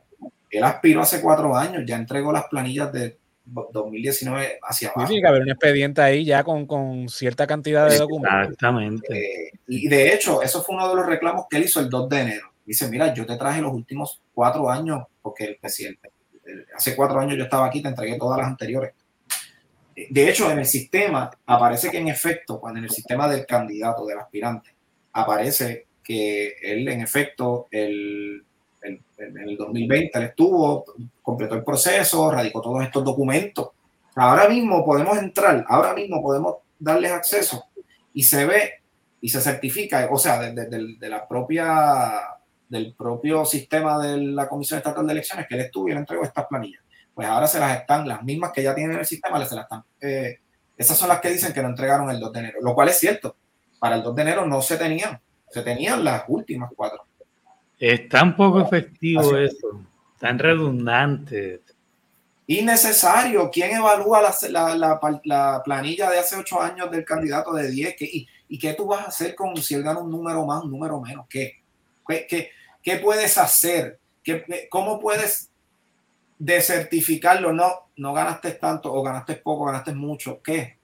[0.49, 5.07] él aspiró hace cuatro años, ya entregó las planillas de 2019 hacia abajo.
[5.07, 8.41] tiene que haber un expediente ahí ya con, con cierta cantidad de documentos.
[8.43, 9.47] Exactamente.
[9.47, 12.09] Eh, y de hecho, eso fue uno de los reclamos que él hizo el 2
[12.09, 12.53] de enero.
[12.65, 16.11] Dice, mira, yo te traje los últimos cuatro años, porque el presidente,
[16.75, 18.93] hace cuatro años yo estaba aquí, te entregué todas las anteriores
[20.09, 24.05] de hecho, en el sistema aparece que en efecto, cuando en el sistema del candidato,
[24.05, 24.75] del aspirante,
[25.13, 28.43] aparece que él en efecto el,
[28.83, 30.85] en el 2020 él estuvo,
[31.21, 33.69] completó el proceso, radicó todos estos documentos.
[34.15, 37.65] Ahora mismo podemos entrar, ahora mismo podemos darles acceso
[38.13, 38.73] y se ve
[39.21, 42.13] y se certifica, o sea, de, de la propia
[42.67, 46.23] del propio sistema de la Comisión Estatal de Elecciones que él estuvo y él entregó
[46.23, 46.81] estas planillas
[47.13, 49.65] pues ahora se las están, las mismas que ya tienen en el sistema, se las
[49.65, 50.39] están, eh,
[50.77, 52.97] esas son las que dicen que no entregaron el 2 de enero, lo cual es
[52.97, 53.35] cierto.
[53.79, 57.05] Para el 2 de enero no se tenían, se tenían las últimas cuatro.
[57.81, 59.81] Es tan poco efectivo eso,
[60.19, 61.61] tan redundante.
[62.45, 63.49] Innecesario.
[63.49, 67.95] ¿Quién evalúa la, la, la, planilla de hace ocho años del candidato de 10?
[68.01, 70.69] y, ¿Y qué tú vas a hacer con si él gana un número más, un
[70.69, 71.25] número menos?
[71.27, 71.63] ¿Qué?
[72.07, 72.51] ¿Qué, qué,
[72.83, 73.99] qué puedes hacer?
[74.23, 75.49] ¿Qué, ¿Cómo puedes
[76.37, 77.51] desertificarlo?
[77.51, 80.39] No, no ganaste tanto o ganaste poco, ganaste mucho.
[80.43, 80.77] ¿Qué?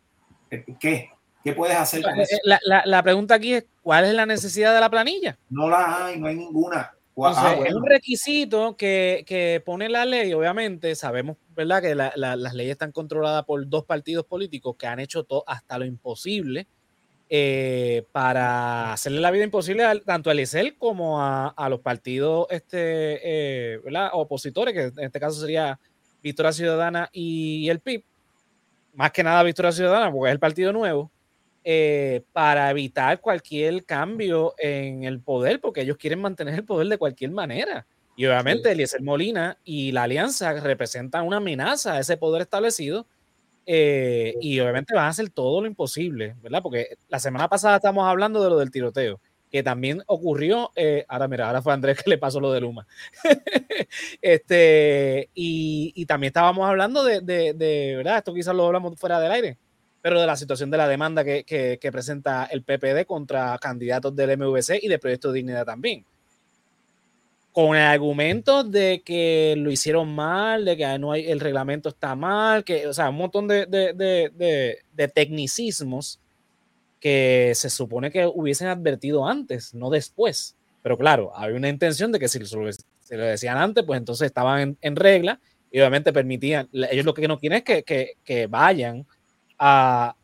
[0.79, 1.11] ¿Qué?
[1.43, 2.37] ¿Qué puedes hacer con eso?
[2.43, 5.37] La, la, la pregunta aquí es, ¿cuál es la necesidad de la planilla?
[5.49, 6.91] No la hay, no hay ninguna.
[7.23, 12.35] Ah, es un requisito que, que, pone la ley, obviamente, sabemos, ¿verdad?, que la, la,
[12.35, 16.67] las leyes están controladas por dos partidos políticos que han hecho todo hasta lo imposible
[17.29, 23.21] eh, para hacerle la vida imposible tanto a Elisel como a, a los partidos este,
[23.23, 24.09] eh, ¿verdad?
[24.11, 25.79] opositores, que en este caso sería
[26.21, 28.03] Victoria Ciudadana y el PIB,
[28.95, 31.09] más que nada Victoria Ciudadana, porque es el partido nuevo
[31.69, 36.97] eh, para evitar cualquier cambio en el poder, porque ellos quieren mantener el poder de
[36.97, 37.85] cualquier manera.
[38.15, 43.05] Y obviamente Eliezer Molina y la alianza representan una amenaza a ese poder establecido.
[43.65, 46.61] Eh, y obviamente van a hacer todo lo imposible, ¿verdad?
[46.63, 49.19] Porque la semana pasada estábamos hablando de lo del tiroteo,
[49.51, 50.71] que también ocurrió.
[50.73, 52.87] Eh, ahora, mira, ahora fue Andrés que le pasó lo de Luma.
[54.21, 58.19] este, y, y, también estábamos hablando de, de, de, ¿verdad?
[58.19, 59.57] Esto quizás lo hablamos fuera del aire,
[60.01, 64.15] pero de la situación de la demanda que, que, que, presenta el PPD contra candidatos
[64.15, 66.05] del MVC y de Proyecto Dignidad también.
[67.51, 72.15] Con el argumento de que lo hicieron mal, de que no hay, el reglamento está
[72.15, 76.19] mal, que, o sea, un montón de, de, de, de tecnicismos
[76.99, 80.55] que se supone que hubiesen advertido antes, no después.
[80.83, 84.59] Pero claro, había una intención de que si se lo decían antes, pues entonces estaban
[84.61, 85.39] en, en regla
[85.71, 89.05] y obviamente permitían, ellos lo que no quieren es que, que, que vayan
[89.57, 90.15] a,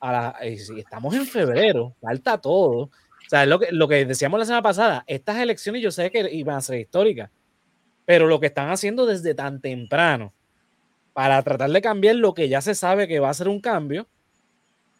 [0.00, 2.84] a la, estamos en febrero, falta todo.
[2.84, 6.28] O sea, lo que, lo que decíamos la semana pasada, estas elecciones yo sé que
[6.32, 7.30] iban a ser históricas,
[8.04, 10.32] pero lo que están haciendo desde tan temprano
[11.12, 14.08] para tratar de cambiar lo que ya se sabe que va a ser un cambio,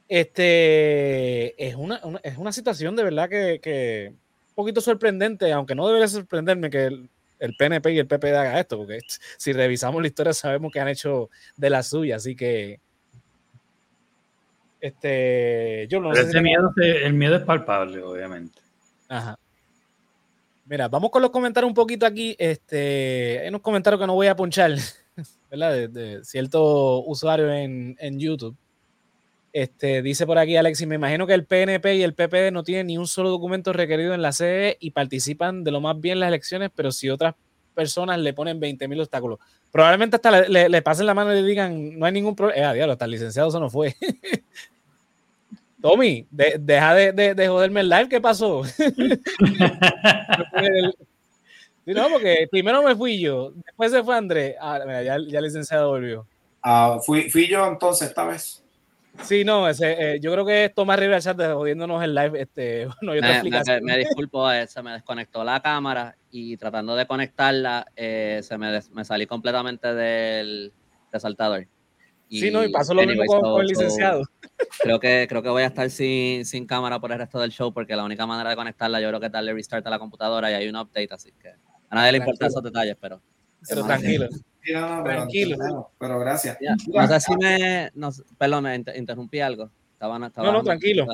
[0.08, 4.12] este, es, una, una es una situación de verdad que, que,
[4.48, 8.60] un poquito sorprendente, aunque no debería sorprenderme que el, el PNP y el PPD haga
[8.60, 9.00] esto, porque
[9.38, 12.80] si revisamos la historia sabemos que han hecho de la suya, así que
[14.80, 18.60] este, yo no sé si miedo, el miedo es palpable, obviamente.
[19.08, 19.38] Ajá.
[20.64, 22.36] Mira, vamos con los comentarios un poquito aquí.
[22.38, 24.76] Este, hay unos comentarios que no voy a punchar,
[25.50, 25.72] ¿verdad?
[25.72, 28.56] De, de cierto usuario en, en, YouTube.
[29.52, 32.86] Este, dice por aquí Alexis, me imagino que el PNP y el PPD no tienen
[32.86, 36.20] ni un solo documento requerido en la sede y participan de lo más bien en
[36.20, 37.34] las elecciones, pero si otras
[37.80, 39.38] personas le ponen 20 mil obstáculos.
[39.72, 42.72] Probablemente hasta le, pasen la mano y le digan, no hay ningún problema.
[42.72, 43.96] Eh, diablo, hasta el licenciado eso no fue.
[45.80, 48.62] Tommy, de, deja de, de, de, joderme el live, ¿qué pasó?
[51.86, 54.56] no, porque primero me fui yo, después se fue Andrés.
[54.60, 56.26] Ah, mira, ya, ya el licenciado volvió.
[56.62, 58.62] Ah, fui, fui yo entonces esta vez.
[59.22, 62.40] Sí, no, ese, eh, yo creo que es Tomás Rivera Chat jodiéndonos el live.
[62.40, 66.96] Este, no, yo me, me, me, disculpo, eh, se me desconectó la cámara y tratando
[66.96, 70.72] de conectarla, eh, se me, des, me, salí completamente del
[71.12, 71.66] resaltador.
[72.28, 74.22] Y, sí, no, y pasó lo mismo con, el licenciado.
[74.78, 77.72] Creo, que, creo que voy a estar sin, sin cámara por el resto del show
[77.72, 80.50] porque la única manera de conectarla yo creo que es darle restart a la computadora
[80.50, 83.20] y hay un update, así que a nadie le importan esos detalles, pero...
[83.68, 84.28] Pero tranquilo.
[84.62, 85.56] Sí, no, no, pero, tranquilo.
[85.58, 86.58] Pero, pero gracias.
[86.86, 87.90] No sé si me.
[87.94, 89.70] No, perdón, me interrumpí algo.
[89.92, 91.06] Estaban, estaban no, no, tranquilo.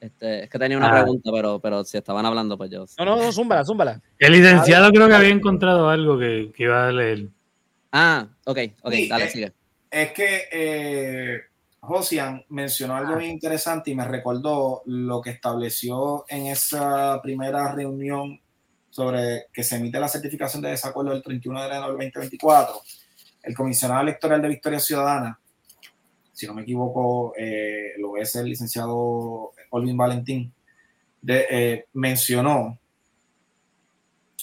[0.00, 1.02] Este, es que tenía una ah.
[1.02, 2.84] pregunta, pero, pero si estaban hablando, pues yo.
[2.98, 4.00] No, no, no, zúmbala, zúmbala.
[4.18, 7.28] El licenciado creo que había encontrado algo que, que iba a leer.
[7.92, 9.52] Ah, ok, ok, sí, dale, es, sigue.
[9.90, 11.40] Es que eh,
[11.80, 18.38] Josian mencionó algo muy interesante y me recordó lo que estableció en esa primera reunión
[18.96, 22.80] sobre que se emite la certificación de desacuerdo el 31 de enero del 2024,
[23.42, 25.38] el comisionado electoral de Victoria Ciudadana,
[26.32, 30.50] si no me equivoco, eh, lo es el licenciado Olvin Valentín,
[31.28, 32.78] eh, mencionó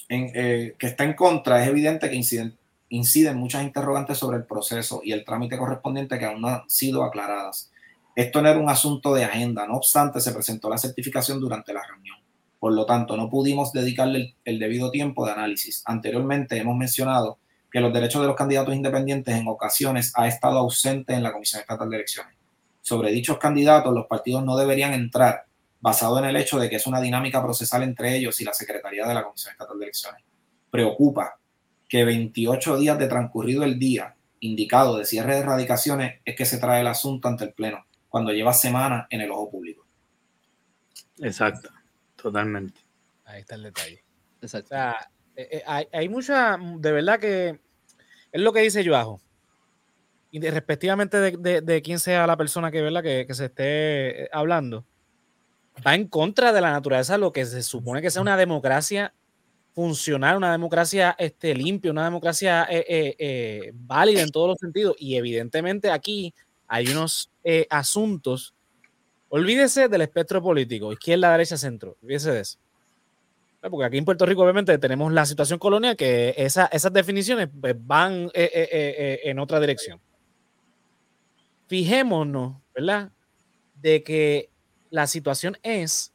[0.08, 2.22] en, eh, que está en contra, es evidente que
[2.90, 7.04] inciden muchas interrogantes sobre el proceso y el trámite correspondiente que aún no han sido
[7.04, 7.72] aclaradas.
[8.16, 11.82] Esto no era un asunto de agenda, no obstante, se presentó la certificación durante la
[11.82, 12.23] reunión.
[12.64, 15.84] Por lo tanto, no pudimos dedicarle el, debido tiempo de análisis.
[15.86, 17.40] Anteriormente hemos mencionado
[17.70, 21.60] que los derechos de los candidatos independientes en ocasiones ha estado ausente en la Comisión
[21.60, 22.38] Estatal de Elecciones.
[22.80, 25.44] Sobre dichos candidatos, los partidos no deberían entrar
[25.82, 29.06] basado en el hecho de que es una dinámica procesal entre ellos y la Secretaría
[29.06, 30.24] de la Comisión Estatal de Elecciones.
[30.72, 31.38] Preocupa
[31.90, 36.60] que 28 días de transcurrido el día indicado de cierre de erradicaciones es que se
[36.60, 39.86] trae el asunto ante el Pleno, cuando lleva semanas en el ojo público.
[41.20, 41.70] Exacto.
[42.24, 42.82] Totalmente.
[43.26, 44.04] Ahí está el detalle.
[44.42, 44.66] Exacto.
[44.66, 47.60] O sea, eh, eh, hay, hay, mucha, de verdad que
[48.32, 49.22] es lo que dice Joajo.
[50.32, 53.04] respectivamente de, de, quién sea la persona que, ¿verdad?
[53.04, 54.86] Que, que, se esté hablando,
[55.86, 59.14] va en contra de la naturaleza, lo que se supone que sea una democracia
[59.74, 64.96] funcional, una democracia este, limpia, una democracia eh, eh, eh, válida en todos los sentidos.
[65.00, 66.34] Y evidentemente aquí
[66.68, 67.32] hay unos
[67.70, 68.53] asuntos.
[69.36, 71.98] Olvídese del espectro político, izquierda, derecha, centro.
[72.04, 72.60] Olvídese de eso.
[73.62, 77.76] Porque aquí en Puerto Rico, obviamente, tenemos la situación colonial que esa, esas definiciones pues,
[77.80, 80.00] van en otra dirección.
[81.66, 83.10] Fijémonos, ¿verdad?
[83.82, 84.52] De que
[84.92, 86.14] la situación es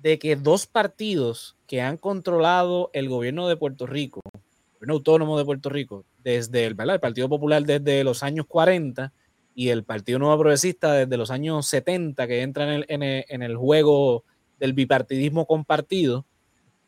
[0.00, 4.40] de que dos partidos que han controlado el gobierno de Puerto Rico, el
[4.74, 9.12] gobierno autónomo de Puerto Rico, desde el, el Partido Popular desde los años 40
[9.58, 13.02] y el Partido Nuevo Progresista desde los años 70, que entra en
[13.42, 14.22] el, juego
[14.60, 16.26] del bipartidismo compartido,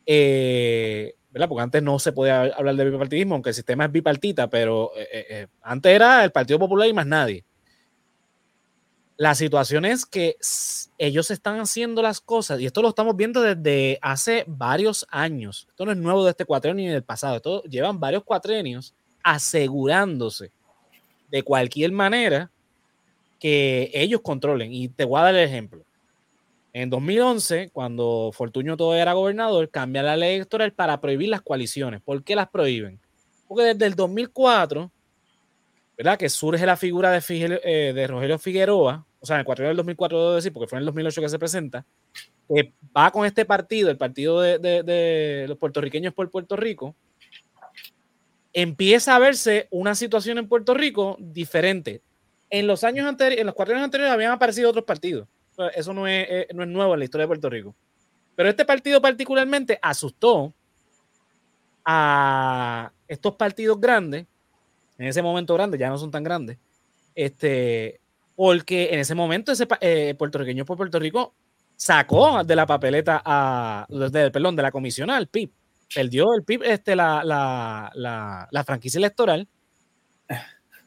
[0.06, 1.48] eh, ¿verdad?
[1.48, 5.08] Porque antes no se podía hablar de bipartidismo, aunque el sistema es bipartita, pero eh,
[5.12, 7.44] eh, antes era el Partido Popular y más nadie.
[9.16, 10.36] La situación es que
[10.96, 15.66] ellos están haciendo las cosas, y esto lo estamos viendo desde hace varios años.
[15.70, 17.34] Esto no es nuevo de este cuatrenio ni del pasado.
[17.34, 18.94] Esto llevan varios cuatrenios
[19.24, 20.52] asegurándose
[21.32, 22.48] de cualquier manera
[23.40, 24.72] que ellos controlen.
[24.72, 25.82] Y te voy a dar el ejemplo.
[26.72, 32.00] En 2011, cuando Fortuño todavía era gobernador, cambia la ley electoral para prohibir las coaliciones.
[32.00, 33.00] ¿Por qué las prohíben?
[33.48, 34.92] Porque desde el 2004,
[35.96, 36.16] ¿verdad?
[36.16, 37.20] Que surge la figura de,
[37.64, 40.76] eh, de Rogelio Figueroa, o sea, en el 4 del 2004 debo decir, porque fue
[40.78, 41.84] en el 2008 que se presenta,
[42.96, 46.94] va con este partido, el partido de, los puertorriqueños por Puerto Rico,
[48.52, 52.00] empieza a verse una situación en Puerto Rico diferente.
[52.50, 55.28] En los años anteriores, en los cuatro años anteriores habían aparecido otros partidos.
[55.74, 57.74] Eso no es, eh, no es nuevo en la historia de Puerto Rico.
[58.34, 60.52] Pero este partido particularmente asustó
[61.84, 64.26] a estos partidos grandes,
[64.98, 66.58] en ese momento grandes, ya no son tan grandes,
[67.14, 68.00] este,
[68.36, 71.34] porque en ese momento ese eh, puertorriqueño por Puerto Rico
[71.76, 75.50] sacó de la papeleta a, perdón, de la comisión al PIB.
[75.94, 79.48] Perdió el PIB este, la, la, la, franquicia electoral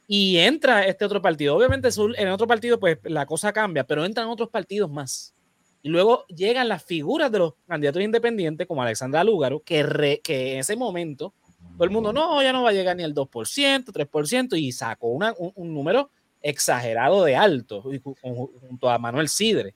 [0.08, 1.56] y entra este otro partido.
[1.56, 5.34] Obviamente en otro partido pues la cosa cambia, pero entran otros partidos más.
[5.82, 10.60] Y luego llegan las figuras de los candidatos independientes como Alexandra Lúgaro, que, que en
[10.60, 11.34] ese momento
[11.74, 15.08] todo el mundo, no, ya no va a llegar ni el 2%, 3%, y sacó
[15.08, 19.74] una, un número exagerado de alto junto a Manuel Sidre.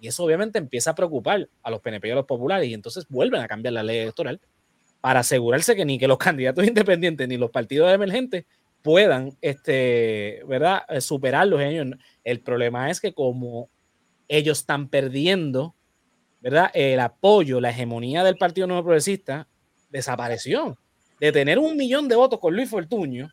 [0.00, 3.06] Y eso obviamente empieza a preocupar a los PNP y a los populares y entonces
[3.08, 4.40] vuelven a cambiar la ley electoral
[5.00, 8.44] para asegurarse que ni que los candidatos independientes ni los partidos emergentes
[8.82, 10.82] puedan este, ¿verdad?
[10.88, 11.86] Eh, superarlos ellos.
[12.24, 13.68] El problema es que como
[14.28, 15.74] ellos están perdiendo
[16.40, 16.70] ¿verdad?
[16.74, 19.48] el apoyo, la hegemonía del Partido Nuevo Progresista,
[19.90, 20.78] desapareció.
[21.20, 23.28] De tener un millón de votos con Luis Fortuño,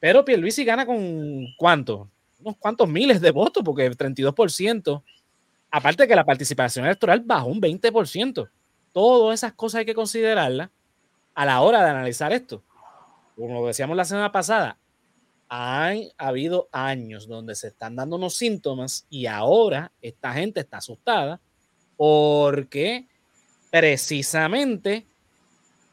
[0.00, 2.10] pero Pierluisi gana con cuánto?
[2.40, 5.02] Unos cuantos miles de votos, porque el 32%.
[5.70, 8.50] Aparte de que la participación electoral bajó un 20%.
[8.92, 10.70] Todas esas cosas hay que considerarlas
[11.34, 12.62] a la hora de analizar esto.
[13.36, 14.78] Como decíamos la semana pasada,
[15.48, 21.40] ha habido años donde se están dando unos síntomas y ahora esta gente está asustada
[21.96, 23.06] porque
[23.70, 25.06] precisamente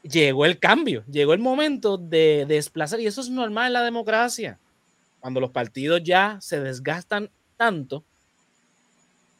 [0.02, 4.58] llegó el cambio, llegó el momento de desplazar, y eso es normal en la democracia.
[5.20, 8.02] Cuando los partidos ya se desgastan tanto,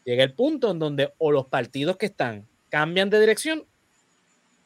[0.05, 3.65] llega el punto en donde o los partidos que están cambian de dirección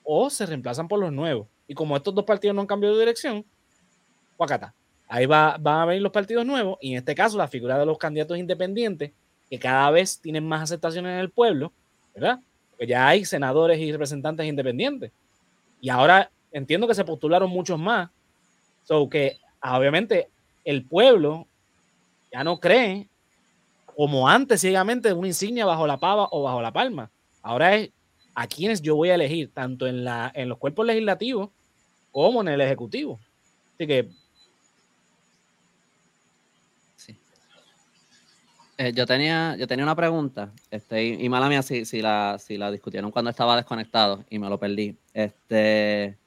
[0.03, 1.47] o se reemplazan por los nuevos.
[1.67, 3.45] Y como estos dos partidos no han cambiado de dirección,
[4.37, 4.75] guacata.
[5.09, 7.87] Ahí va, van a venir los partidos nuevos, y en este caso la figura de
[7.87, 9.13] los candidatos independientes,
[9.51, 11.73] que cada vez tienen más aceptación en el pueblo,
[12.15, 12.41] ¿verdad?
[12.71, 15.13] Porque ya hay senadores y representantes independientes.
[15.81, 18.11] Y ahora entiendo que se postularon muchos más.
[18.85, 20.29] So que ah, obviamente
[20.65, 21.47] el pueblo
[22.33, 23.09] ya no cree
[23.95, 27.11] como antes ciegamente una insignia bajo la pava o bajo la palma.
[27.43, 27.91] Ahora es
[28.35, 31.51] a quienes yo voy a elegir, tanto en, la, en los cuerpos legislativos
[32.11, 33.21] como en el ejecutivo.
[33.75, 34.09] Así que.
[38.77, 42.59] Eh, yo, tenía, yo tenía una pregunta, este, y, mala mía si, si, la, si
[42.59, 44.97] la discutieron cuando estaba desconectado y me lo perdí.
[45.13, 46.19] Este,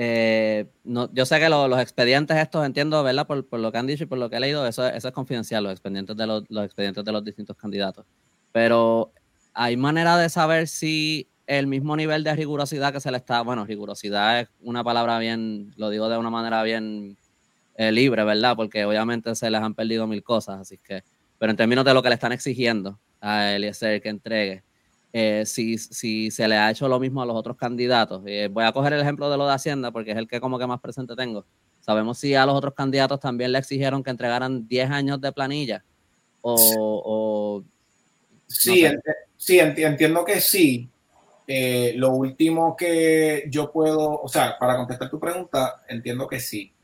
[0.00, 3.26] eh, no, yo sé que los expedientes estos, entiendo, ¿verdad?
[3.26, 5.14] Por, por, lo que han dicho y por lo que he leído, eso, eso es
[5.14, 8.06] confidencial, los expedientes, de los, los, expedientes de los distintos candidatos.
[8.52, 9.12] Pero
[9.54, 13.64] hay manera de saber si el mismo nivel de rigurosidad que se le está, bueno,
[13.64, 17.16] rigurosidad es una palabra bien, lo digo de una manera bien
[17.76, 18.54] eh, libre, ¿verdad?
[18.54, 21.02] Porque obviamente se les han perdido mil cosas, así que,
[21.38, 24.62] pero en términos de lo que le están exigiendo a Eliezer que entregue,
[25.12, 28.22] eh, si, si, se le ha hecho lo mismo a los otros candidatos.
[28.26, 30.58] Eh, voy a coger el ejemplo de lo de Hacienda porque es el que como
[30.58, 31.46] que más presente tengo.
[31.80, 35.82] ¿Sabemos si a los otros candidatos también le exigieron que entregaran 10 años de planilla?
[36.42, 37.64] O,
[38.46, 38.84] sí,
[39.38, 40.90] sí, entiendo que sí.
[41.46, 46.74] Eh, lo último que yo puedo, o sea, para contestar tu pregunta, entiendo que sí.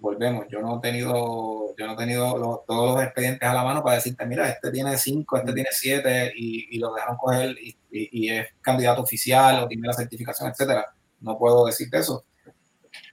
[0.00, 3.84] Volvemos, yo no he tenido, yo no he tenido todos los expedientes a la mano
[3.84, 7.76] para decirte, mira, este tiene cinco, este tiene siete, y, y lo dejaron coger y,
[7.90, 10.86] y, es candidato oficial o tiene la certificación, etcétera.
[11.20, 12.24] No puedo decirte eso.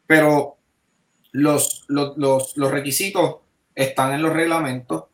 [0.08, 0.58] Pero
[1.34, 3.38] los, los, los, los requisitos
[3.76, 5.06] están en los reglamentos,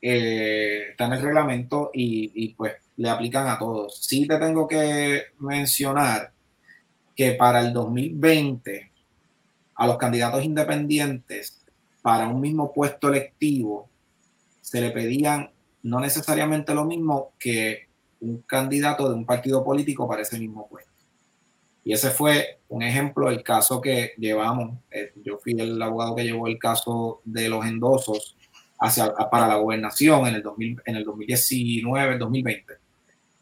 [0.00, 3.98] eh, están en el reglamento y, y pues le aplican a todos.
[4.04, 6.32] Sí te tengo que mencionar
[7.14, 8.90] que para el 2020
[9.74, 11.64] a los candidatos independientes
[12.02, 13.88] para un mismo puesto electivo
[14.60, 15.50] se le pedían
[15.82, 17.86] no necesariamente lo mismo que
[18.20, 20.90] un candidato de un partido político para ese mismo puesto.
[21.84, 24.78] Y ese fue un ejemplo del caso que llevamos.
[24.90, 28.36] Eh, yo fui el abogado que llevó el caso de los endosos
[28.78, 32.74] hacia, para la gobernación en el, 2000, en el 2019, 2020.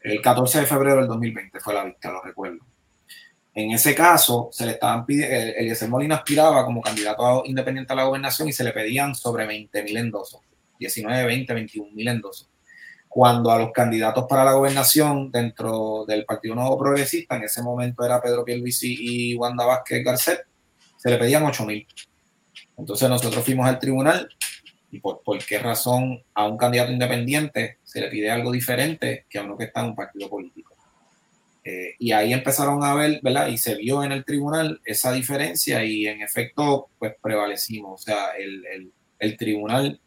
[0.01, 2.59] El 14 de febrero del 2020 fue la vista, lo recuerdo.
[3.53, 8.03] En ese caso, se le estaban pidiendo, Eliezer Molina aspiraba como candidato independiente a la
[8.03, 10.41] gobernación y se le pedían sobre 20 mil endosos,
[10.77, 12.49] 19, 20, 21 mil endosos.
[13.07, 18.03] Cuando a los candidatos para la gobernación dentro del Partido Nuevo Progresista, en ese momento
[18.03, 20.45] era Pedro Pierluisi y Wanda Vázquez Garcet,
[20.97, 21.87] se le pedían 8 mil.
[22.77, 24.27] Entonces nosotros fuimos al tribunal
[24.91, 29.43] y por, qué razón a un candidato independiente se le pide algo diferente que a
[29.43, 30.73] uno que está en un partido político.
[31.63, 33.47] Eh, y ahí empezaron a ver, ¿verdad?
[33.47, 38.01] Y se vio en el tribunal esa diferencia y en efecto, pues prevalecimos.
[38.01, 39.99] O sea, el, el, el tribunal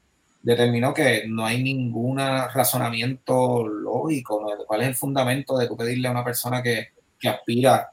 [0.43, 4.64] determinó que no hay ningún razonamiento lógico, ¿no?
[4.64, 7.91] ¿cuál es el fundamento de tú pedirle a una persona que, que aspira,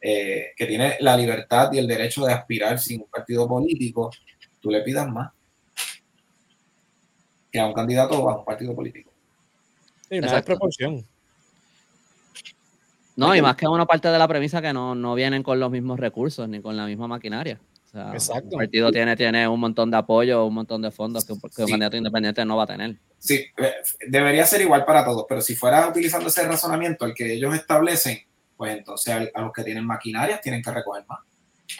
[0.00, 4.10] eh, que tiene la libertad y el derecho de aspirar sin un partido político,
[4.60, 5.30] tú le pidas más?
[7.54, 9.12] Que a un candidato o a un partido político.
[10.08, 11.06] Sí, no hay proporción.
[13.14, 15.70] No, y más que uno parte de la premisa que no, no vienen con los
[15.70, 17.60] mismos recursos ni con la misma maquinaria.
[18.12, 18.48] Exacto.
[18.54, 21.96] El partido tiene, tiene un montón de apoyo, un montón de fondos que, un candidato
[21.96, 22.96] independiente no va a tener.
[23.20, 23.74] Sí, eh,
[24.08, 28.18] debería ser igual para todos, pero si fuera utilizando ese razonamiento, el que ellos establecen,
[28.56, 31.20] pues entonces a los que tienen maquinarias tienen que recoger más.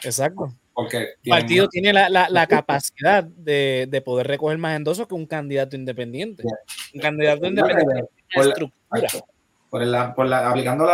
[0.05, 0.55] Exacto.
[0.75, 5.14] Porque el partido tiene la, la, la capacidad de, de, poder recoger más endosos que
[5.14, 6.43] un candidato independiente.
[6.93, 9.09] Un candidato independiente por estructura.
[9.70, 10.85] Por, por la, aplicando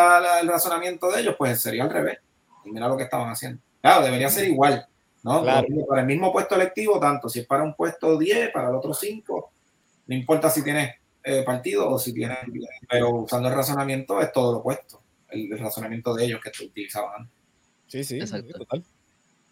[0.40, 2.18] el razonamiento de ellos, pues sería al revés.
[2.64, 3.60] Y mira lo que estaban haciendo.
[3.80, 4.86] Claro, debería ser igual,
[5.22, 5.42] ¿no?
[5.42, 5.66] Claro.
[5.88, 8.92] Para el mismo puesto electivo, tanto si es para un puesto 10, para el otro
[8.92, 9.52] 5,
[10.06, 12.38] no importa si tienes eh, partido o si tienes,
[12.88, 17.22] pero usando el razonamiento es todo lo opuesto, el, el razonamiento de ellos que utilizaban
[17.22, 17.34] antes.
[17.86, 18.58] Sí, sí, Exacto.
[18.58, 18.84] total.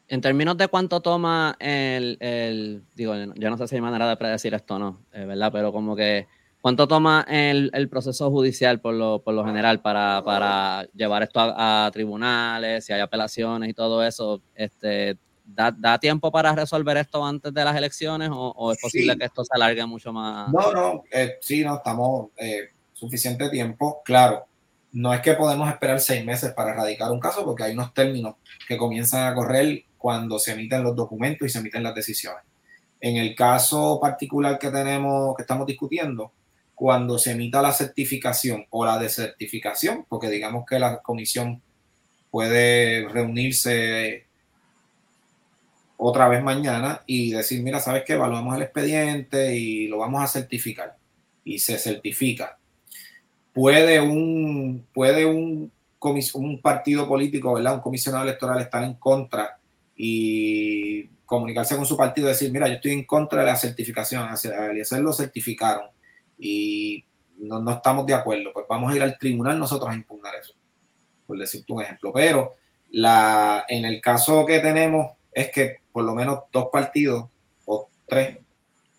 [0.09, 4.17] En términos de cuánto toma el, el, digo, yo no sé si hay manera de
[4.17, 5.51] predecir esto o no, eh, ¿verdad?
[5.53, 6.27] Pero como que,
[6.63, 11.41] ¿cuánto toma el, el proceso judicial por lo, por lo general para, para llevar esto
[11.41, 14.41] a, tribunales, si hay apelaciones y todo eso?
[14.55, 19.15] Este, ¿da, ¿Da, tiempo para resolver esto antes de las elecciones o, o es posible
[19.19, 20.51] que esto se alargue mucho más?
[20.51, 24.47] No, no, eh, sí, no, estamos eh, suficiente tiempo, claro.
[24.91, 28.37] No es que podemos esperar seis meses para erradicar un caso porque hay unos términos
[28.67, 32.43] que comienzan a correr cuando se emiten los documentos y se emiten las decisiones.
[33.01, 36.33] En el caso particular que tenemos, que estamos discutiendo,
[36.75, 41.61] cuando se emita la certificación o la desertificación, porque digamos que la comisión
[42.31, 44.27] puede reunirse
[45.97, 48.13] otra vez mañana y decir, mira, ¿sabes qué?
[48.13, 50.97] Evaluamos el expediente y lo vamos a certificar.
[51.45, 52.59] Y se certifica.
[53.53, 55.73] Puede un, puede un,
[56.35, 57.75] un partido político, ¿verdad?
[57.75, 59.58] Un comisionado electoral estar en contra
[60.01, 64.23] y comunicarse con su partido y decir, mira, yo estoy en contra de la certificación,
[64.23, 65.89] a Eliezer lo certificaron
[66.39, 67.05] y
[67.39, 70.55] no, no, estamos de acuerdo, pues vamos a ir al tribunal nosotros a impugnar eso,
[71.27, 72.13] por decirte un ejemplo.
[72.13, 72.55] Pero
[72.91, 77.27] la, en el caso que tenemos es que por lo menos dos partidos
[77.67, 78.39] o tres,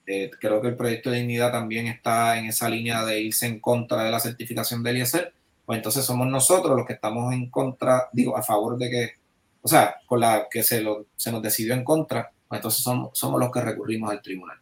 [0.06, 3.62] eh, creo que el proyecto de dignidad también está en esa línea de irse en
[3.62, 5.34] contra de la certificación de Eliezer,
[5.66, 9.19] pues entonces somos nosotros los que estamos en contra, digo, a favor de que
[9.62, 13.62] o sea, con la que se, nos decidió en contra, pues entonces somos, los que
[13.62, 14.58] recurrimos al tribunal.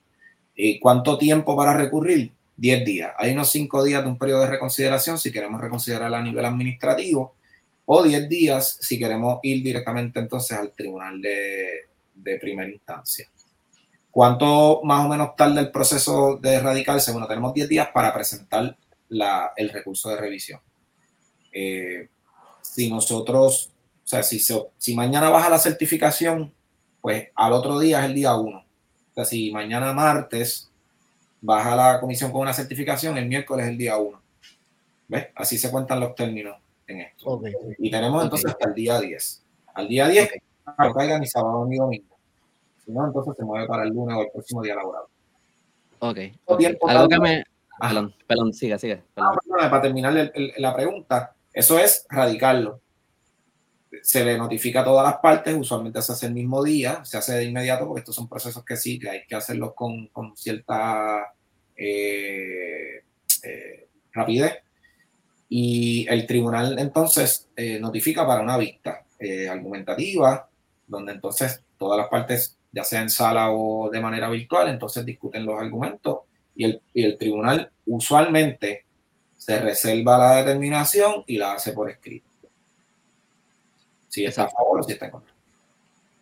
[0.55, 2.31] ¿Y cuánto tiempo para recurrir?
[2.57, 3.13] 10 días.
[3.19, 7.35] Hay unos 5 días de un periodo de reconsideración si queremos reconsiderar a nivel administrativo
[7.85, 11.83] o 10 días si queremos ir directamente entonces al tribunal de,
[12.41, 13.29] primera instancia.
[14.09, 17.11] ¿Cuánto más o menos tarda el proceso de erradicarse?
[17.11, 18.75] Bueno, tenemos 10 días para presentar
[19.55, 20.59] el recurso de revisión.
[21.53, 22.09] Eh,
[22.61, 23.71] si nosotros
[24.07, 26.53] o sea, si, si mañana baja la certificación
[27.01, 28.57] pues al otro día es el día 1.
[28.57, 28.63] O
[29.13, 30.71] sea, si mañana martes
[31.41, 34.21] vas a la comisión con una certificación, el miércoles es el día 1.
[35.09, 35.27] ¿Ves?
[35.35, 37.41] Así se cuentan los términos en esto.
[37.77, 39.43] Y tenemos entonces hasta el día 10.
[39.73, 40.29] Al día 10
[40.79, 42.15] no caiga ni sábado ni domingo.
[42.85, 45.03] Si no, entonces se mueve para el lunes o el próximo día laboral.
[45.99, 46.19] Ok.
[46.87, 47.43] Algo que me...
[47.79, 49.03] Perdón, perdón, sigue, sigue.
[49.17, 49.37] Ah,
[49.69, 52.79] para terminar la pregunta, eso es radicarlo.
[54.01, 57.33] Se le notifica a todas las partes, usualmente se hace el mismo día, se hace
[57.33, 61.33] de inmediato, porque estos son procesos que sí, que hay que hacerlos con, con cierta
[61.75, 63.03] eh,
[63.43, 64.55] eh, rapidez.
[65.49, 69.03] Y el tribunal entonces eh, notifica para una vista
[69.49, 70.47] argumentativa,
[70.85, 75.45] donde entonces todas las partes, ya sea en sala o de manera virtual, entonces discuten
[75.45, 76.19] los argumentos
[76.55, 78.85] y el, y el tribunal usualmente
[79.35, 82.26] se reserva la determinación y la hace por escrito.
[84.21, 85.33] Si está a favor o si está en contra.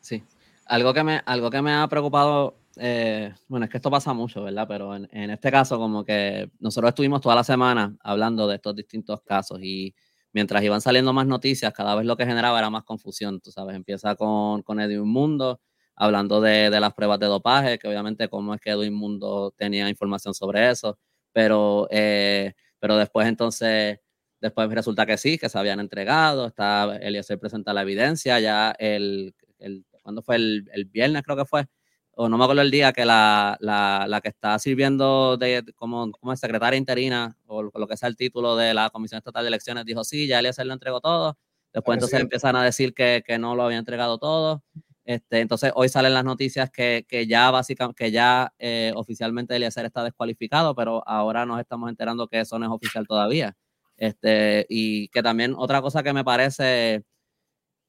[0.01, 0.23] Sí.
[0.65, 4.43] Algo que me, algo que me ha preocupado, eh, bueno, es que esto pasa mucho,
[4.43, 4.67] ¿verdad?
[4.67, 8.75] Pero en, en, este caso, como que nosotros estuvimos toda la semana hablando de estos
[8.75, 9.93] distintos casos y
[10.35, 13.73] mientras iban saliendo más noticias, cada vez lo que generaba era más confusión, tú sabes,
[13.73, 15.61] empieza con, con Edwin Mundo,
[15.95, 19.87] hablando de, de, las pruebas de dopaje, que obviamente cómo es que Edwin Mundo tenía
[19.87, 20.99] información sobre eso,
[21.31, 23.99] pero, eh, pero después entonces,
[24.45, 29.33] después resulta que sí, que se habían entregado, está Eliezer presenta la evidencia, ya el,
[29.57, 30.35] el ¿cuándo fue?
[30.35, 31.65] El, el, viernes creo que fue,
[32.11, 36.11] o no me acuerdo el día, que la, la, la que está sirviendo de, como,
[36.11, 39.83] como secretaria interina, o lo que sea el título de la Comisión Estatal de Elecciones,
[39.83, 41.39] dijo sí, ya Eliezer lo entregó todo,
[41.73, 44.63] después entonces empiezan a decir que, que no lo había entregado todo,
[45.05, 49.85] este, entonces, hoy salen las noticias que, que ya básicamente, que ya eh, oficialmente Eliezer
[49.85, 53.55] está descualificado, pero ahora nos estamos enterando que eso no es oficial todavía.
[53.97, 57.03] Este, y que también otra cosa que me parece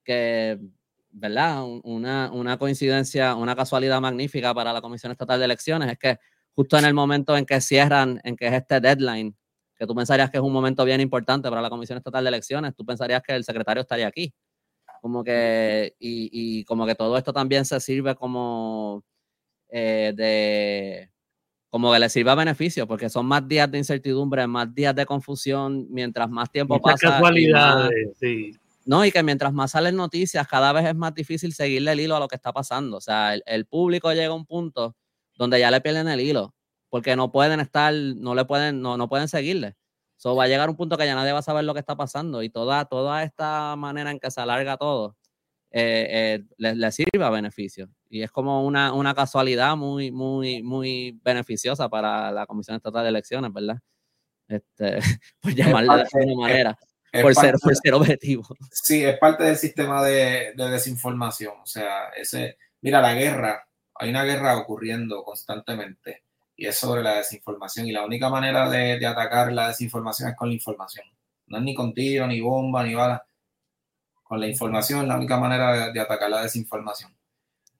[0.04, 0.58] que,
[1.10, 1.64] ¿verdad?
[1.84, 6.18] Una, una coincidencia, una casualidad magnífica para la Comisión Estatal de Elecciones es que
[6.54, 9.36] justo en el momento en que cierran, en que es este deadline,
[9.76, 12.74] que tú pensarías que es un momento bien importante para la Comisión Estatal de Elecciones,
[12.74, 14.32] tú pensarías que el secretario estaría aquí
[15.00, 19.04] como que, y, y, como que todo esto también se sirve como
[19.68, 21.10] eh, de,
[21.76, 25.04] como que le sirve a beneficio, porque son más días de incertidumbre, más días de
[25.04, 27.10] confusión, mientras más tiempo pasa.
[27.10, 28.56] Casualidades, sí.
[28.86, 32.16] No, y que mientras más salen noticias, cada vez es más difícil seguirle el hilo
[32.16, 32.96] a lo que está pasando.
[32.96, 34.96] O sea, el, el público llega a un punto
[35.36, 36.54] donde ya le pierden el hilo,
[36.88, 39.76] porque no pueden estar, no le pueden, no, no pueden seguirle.
[40.16, 41.94] So, va a llegar un punto que ya nadie va a saber lo que está
[41.94, 45.14] pasando y toda, toda esta manera en que se alarga todo
[45.78, 47.90] eh, eh, le, sirve a beneficio.
[48.08, 53.10] Y es como una, una, casualidad muy, muy, muy beneficiosa para la Comisión Estatal de
[53.10, 53.76] Elecciones, ¿verdad?
[54.48, 54.98] Este,
[55.42, 56.78] por llamarla de alguna manera,
[57.20, 58.46] por, ser, por ser objetivo.
[58.70, 61.52] Sí, es parte del sistema de, de desinformación.
[61.62, 66.22] O sea, ese, mira, la guerra, hay una guerra ocurriendo constantemente
[66.56, 67.86] y es sobre la desinformación.
[67.86, 71.04] Y la única manera de, de, atacar la desinformación es con la información.
[71.48, 73.26] No es ni con tiro, ni bomba, ni bala.
[74.26, 77.14] Con la información es la única manera de, atacar la desinformación.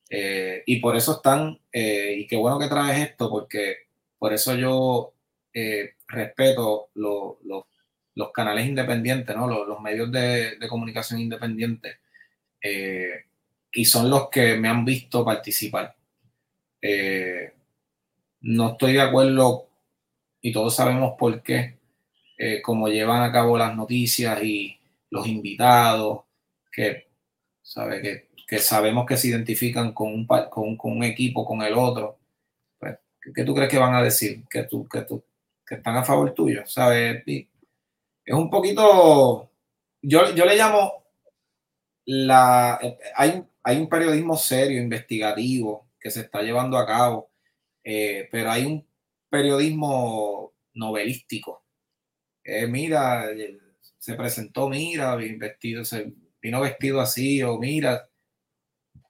[0.09, 4.55] Eh, y por eso están, eh, y qué bueno que traes esto, porque por eso
[4.55, 5.15] yo
[5.53, 7.67] eh, respeto lo, lo,
[8.15, 9.49] los canales independientes, ¿no?
[9.49, 11.99] los, los medios de, de, comunicación independientes,
[13.73, 15.97] y son los que me han visto participar.
[18.41, 19.69] No estoy de acuerdo,
[20.41, 21.79] y todos sabemos por qué,
[22.63, 24.79] como llevan a cabo las noticias y
[25.11, 26.26] los invitados,
[26.77, 27.09] que,
[27.63, 31.75] sabe, que, que sabemos que se identifican con un, con, con un equipo, con el
[31.75, 32.19] otro.
[32.79, 32.99] Pues,
[33.35, 34.45] ¿Qué tú crees que van a decir?
[34.49, 35.25] Que, tú, que, tú,
[35.67, 37.23] que están a favor tuyo, ¿sabes?
[37.27, 39.51] es un poquito,
[40.03, 41.05] yo, yo le llamo
[42.07, 42.79] la,
[43.15, 47.31] hay, hay un periodismo serio, investigativo, que se está llevando a cabo
[47.89, 48.85] eh, pero hay un
[49.31, 51.65] periodismo novelístico.
[52.43, 53.29] Eh, mira,
[53.99, 56.13] se presentó, mira, vestido, se
[56.47, 58.09] vino vestido así, o mira,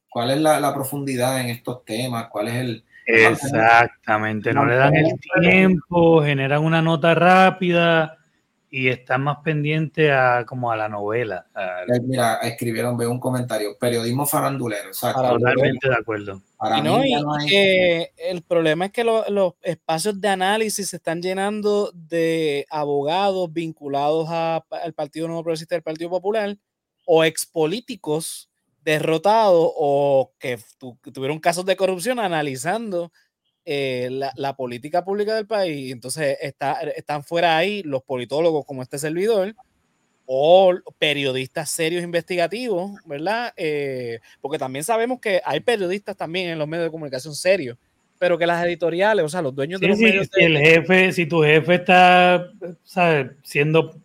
[0.08, 2.28] ¿cuál es la, la profundidad en estos temas?
[2.30, 2.84] ¿Cuál es el...
[3.04, 5.12] Exactamente, no le dan el
[5.42, 8.16] tiempo, generan una nota rápida
[8.70, 11.46] y están más pendientes a como a la novela.
[11.54, 11.82] A...
[12.02, 14.88] Mira, escribieron, veo un comentario, periodismo farandulero.
[14.88, 15.22] Exacto.
[15.22, 16.42] Totalmente de acuerdo.
[16.56, 17.46] Para y no, y no hay...
[17.46, 23.52] que el problema es que lo, los espacios de análisis se están llenando de abogados
[23.52, 26.56] vinculados a, al Partido Nuevo Progresista del Partido Popular
[27.06, 28.50] o expolíticos
[28.84, 33.10] derrotados o que, tu, tuvieron casos de corrupción analizando
[33.64, 35.90] eh, la, la, política pública del país.
[35.90, 39.56] Entonces está, están fuera ahí los politólogos como este servidor
[40.26, 43.54] o periodistas serios investigativos, ¿verdad?
[43.56, 47.78] Eh, porque también sabemos que hay periodistas también en los medios de comunicación serios,
[48.18, 50.28] pero que las editoriales, o sea, los dueños de los medios...
[50.32, 52.50] Si el jefe, si tu jefe está,
[52.82, 53.32] ¿sabes?
[53.42, 54.00] Siendo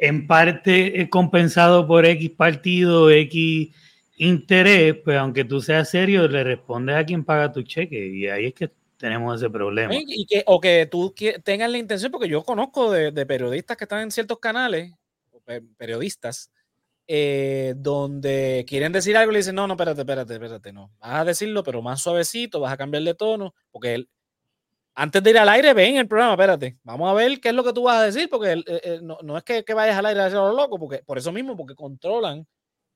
[0.00, 3.74] en parte compensado por X partido, X
[4.16, 8.46] interés, pues aunque tú seas serio, le respondes a quien paga tu cheque y ahí
[8.46, 9.94] es que tenemos ese problema.
[9.94, 14.02] Y que, o que tú tengas la intención, porque yo conozco de, periodistas que están
[14.02, 14.92] en ciertos canales
[15.76, 16.50] periodistas,
[17.08, 20.92] eh, donde quieren decir algo y le dicen, no, no, espérate, espérate, espérate, no.
[21.00, 24.08] Vas a decirlo, pero más suavecito, vas a cambiar de tono, porque él,
[24.94, 27.64] antes de ir al aire, ven el programa, espérate, vamos a ver qué es lo
[27.64, 30.28] que tú vas a decir, porque eh, eh, no, es que, vayas al aire a
[30.28, 32.46] lo loco, porque por eso mismo, porque controlan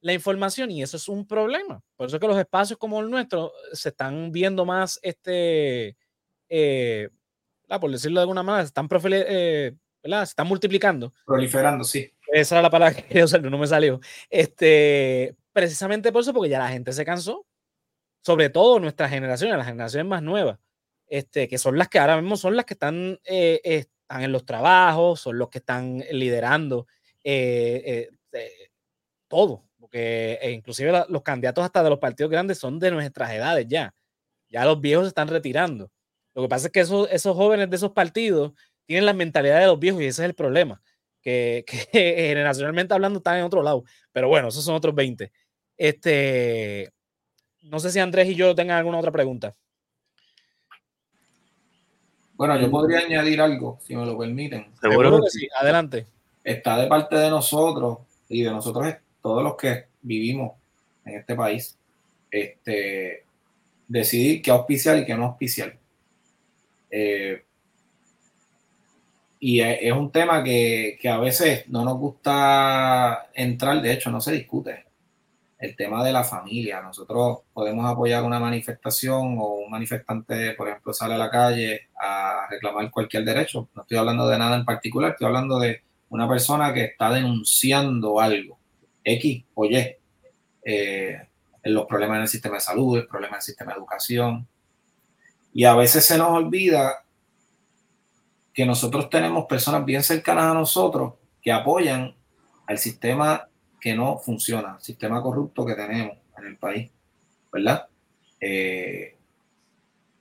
[0.01, 1.83] la información y eso es un problema.
[1.97, 5.97] Por eso es que los espacios como el nuestro se están viendo más, este,
[6.49, 11.15] por decirlo de alguna manera, se están, se están multiplicando.
[11.25, 12.15] Proliferando, sí.
[12.33, 14.01] Esa era la palabra que quería usar, no me salió.
[14.29, 17.47] Este, precisamente por eso, porque ya la gente se cansó.
[18.23, 20.59] Sobre todo nuestra generación, las generaciones más nuevas,
[21.07, 24.45] este, que son las que ahora mismo son las que están, eh, están en los
[24.45, 26.87] trabajos, son los que están liderando
[27.23, 28.71] eh, eh,
[29.29, 29.65] todo.
[29.79, 33.95] Porque inclusive los candidatos hasta de los partidos grandes son de nuestras edades ya.
[34.49, 35.91] Ya los viejos se están retirando.
[36.35, 38.53] Lo que pasa es que esos, esos jóvenes de esos partidos
[38.87, 40.83] tienen la mentalidad de los viejos y ese es el problema
[41.25, 43.85] que, generacionalmente hablando están en otro lado.
[44.13, 45.33] Pero bueno, esos son otros 20.
[45.77, 46.93] Este,
[47.63, 49.55] no sé si Andrés y yo tengan alguna otra pregunta.
[52.37, 54.66] Bueno, yo podría añadir algo, si me lo permiten.
[54.80, 56.07] Seguro que sí, adelante.
[56.43, 60.53] Está de parte de nosotros y de nosotros todos los que vivimos
[61.05, 61.78] en este país,
[62.30, 63.24] este,
[63.87, 65.76] decidir qué auspiciar y qué no auspiciar.
[66.91, 67.45] Eh,
[69.41, 74.32] y es un tema que, a veces no nos gusta entrar, de hecho no se
[74.32, 74.85] discute.
[75.65, 76.83] El tema de la familia.
[76.83, 82.47] Nosotros podemos apoyar una manifestación o un manifestante, por ejemplo, sale a la calle a
[82.51, 83.71] reclamar cualquier derecho.
[83.75, 88.21] No estoy hablando de nada en particular, estoy hablando de una persona que está denunciando
[88.21, 88.59] algo,
[89.03, 89.97] X o Y,
[90.67, 91.29] eh,
[91.62, 94.47] los problemas en el sistema de salud, el problema en sistema de educación.
[95.55, 97.07] Y a veces se nos olvida
[98.53, 102.15] que nosotros tenemos personas bien cercanas a nosotros que apoyan
[102.67, 103.49] al sistema
[103.85, 106.91] que no funciona, el sistema corrupto que tenemos en el país,
[107.53, 107.87] ¿verdad?
[108.41, 109.14] Eh,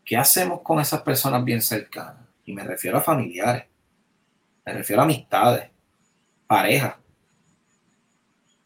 [0.03, 2.27] ¿Qué hacemos con esas personas bien cercanas?
[2.43, 3.63] Y me refiero a familiares,
[4.65, 5.69] me refiero a amistades,
[6.45, 6.95] parejas.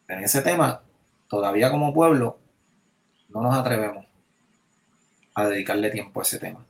[0.08, 0.82] En ese tema,
[1.28, 2.40] todavía como pueblo,
[3.28, 4.04] no nos atrevemos
[5.36, 6.66] a dedicarle tiempo a ese tema.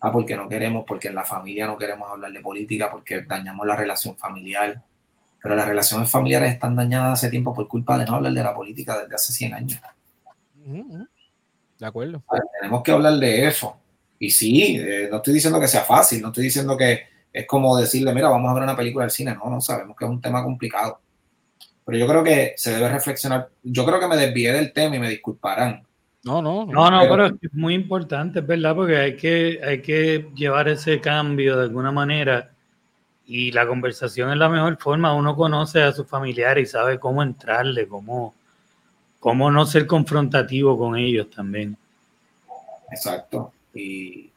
[0.00, 3.64] Ah, porque no queremos, porque en la familia no queremos hablar de política, porque dañamos
[3.68, 4.82] la relación familiar.
[5.46, 8.52] Pero las relaciones familiares están dañadas hace tiempo por culpa de no hablar de la
[8.52, 9.80] política desde hace 100 años.
[11.78, 12.20] De acuerdo.
[12.60, 13.76] tenemos que hablar de eso.
[14.18, 17.00] Y sí, eh, no estoy diciendo que sea fácil, no estoy diciendo que
[17.32, 19.36] es como decirle, mira, vamos a ver una película del cine.
[19.36, 20.98] No, no sabemos que es un tema complicado.
[21.84, 23.48] Pero yo creo que se debe reflexionar.
[23.62, 25.86] Yo creo que me desvié del tema y me disculparán.
[26.24, 26.90] No, no, no.
[26.90, 31.56] No, pero es muy importante, es verdad, porque hay que, hay que llevar ese cambio
[31.56, 32.50] de alguna manera.
[33.26, 35.14] Y la conversación es la mejor forma.
[35.14, 38.34] Uno conoce a sus familiares y sabe cómo entrarle, cómo,
[39.18, 41.76] cómo no ser confrontativo con ellos también.
[42.90, 43.52] Exacto.
[43.74, 44.30] Y,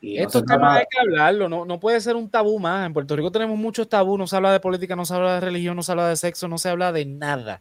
[0.00, 2.86] estos temas hay que hablarlo, no, no puede ser un tabú más.
[2.86, 5.40] En Puerto Rico tenemos muchos tabú, no se habla de política, no se habla de
[5.40, 7.60] religión, no se habla de sexo, no se habla de nada.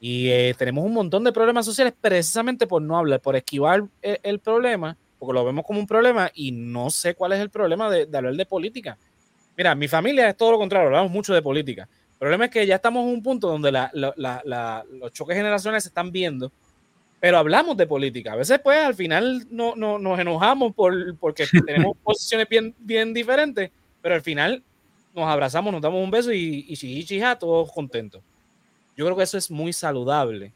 [0.00, 4.38] Y eh, tenemos un montón de problemas sociales precisamente por no hablar, por esquivar el,
[4.38, 8.02] problema, porque lo vemos como un problema y no sé cuál es el problema de,
[8.14, 8.98] hablar de política.
[9.56, 11.88] Mira, mi familia es todo lo contrario, hablamos mucho de política.
[12.12, 16.10] El problema es que ya estamos en un punto donde los choques generacionales se están
[16.10, 16.50] viendo,
[17.20, 18.32] pero hablamos de política.
[18.32, 23.70] A veces, pues, al final no, nos enojamos por, porque tenemos posiciones bien, bien diferentes,
[24.00, 24.62] pero al final
[25.14, 28.22] nos abrazamos, nos damos un beso y, y, y todos contentos.
[28.96, 30.52] Yo creo que eso es muy saludable.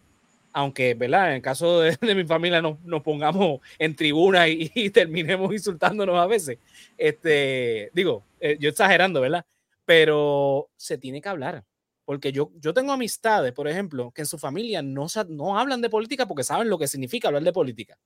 [0.58, 1.28] Aunque, ¿verdad?
[1.28, 6.58] En el caso de, mi familia nos, pongamos en tribuna y, terminemos insultándonos a veces.
[6.96, 9.46] Este, digo, eh, yo exagerando, ¿verdad?
[9.84, 11.64] Pero se tiene que hablar.
[12.04, 15.90] Porque yo, yo tengo amistades, por ejemplo, que en su familia no, no hablan de
[15.90, 17.96] política porque saben lo que significa hablar de política.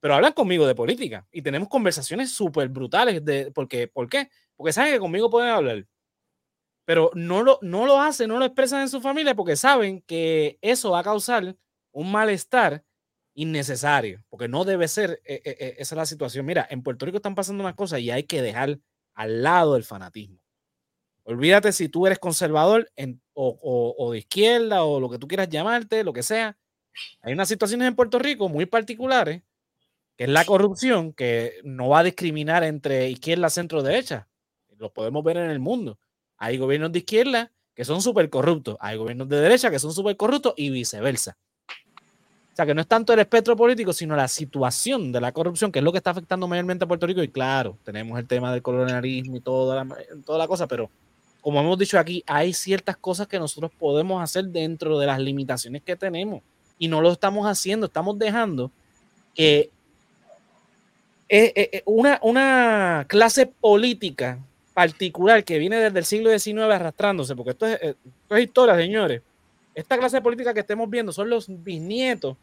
[0.00, 3.24] Pero hablan conmigo de política y tenemos conversaciones súper brutales.
[3.24, 4.28] De, porque, ¿Por qué?
[4.56, 5.86] Porque saben que conmigo pueden hablar
[6.84, 10.58] pero no lo, no lo hacen, no lo expresan en su familia porque saben que
[10.62, 11.56] eso va a causar
[11.92, 12.84] un malestar
[13.34, 16.44] innecesario, porque no debe ser, eh, eh, eh, esa es la situación.
[16.46, 18.78] Mira, en Puerto Rico están pasando unas cosas y hay que dejar
[19.14, 20.38] al lado el fanatismo.
[21.24, 22.90] Olvídate si tú eres conservador
[23.34, 26.58] o, de izquierda o lo que tú quieras llamarte, lo que sea.
[27.22, 29.42] Hay unas situaciones en Puerto Rico muy particulares,
[30.16, 34.28] que es la corrupción, que no va a discriminar entre izquierda, centro, derecha.
[34.76, 35.98] Lo podemos ver en el mundo.
[36.40, 40.16] Hay gobiernos de izquierda que son súper corruptos, hay gobiernos de derecha que son súper
[40.16, 41.36] corruptos y viceversa.
[41.68, 45.70] O sea, que no es tanto el espectro político, sino la situación de la corrupción,
[45.70, 47.22] que es lo que está afectando mayormente a Puerto Rico.
[47.22, 50.90] Y claro, tenemos el tema del colonialismo y toda la, toda la cosa, pero
[51.42, 55.82] como hemos dicho aquí, hay ciertas cosas que nosotros podemos hacer dentro de las limitaciones
[55.82, 56.42] que tenemos
[56.78, 58.70] y no lo estamos haciendo, estamos dejando
[59.34, 59.70] que
[61.84, 64.38] una, una clase política
[64.74, 69.22] particular que viene desde el siglo XIX arrastrándose, porque esto es, esto es historia, señores.
[69.74, 72.36] Esta clase política que estemos viendo son los bisnietos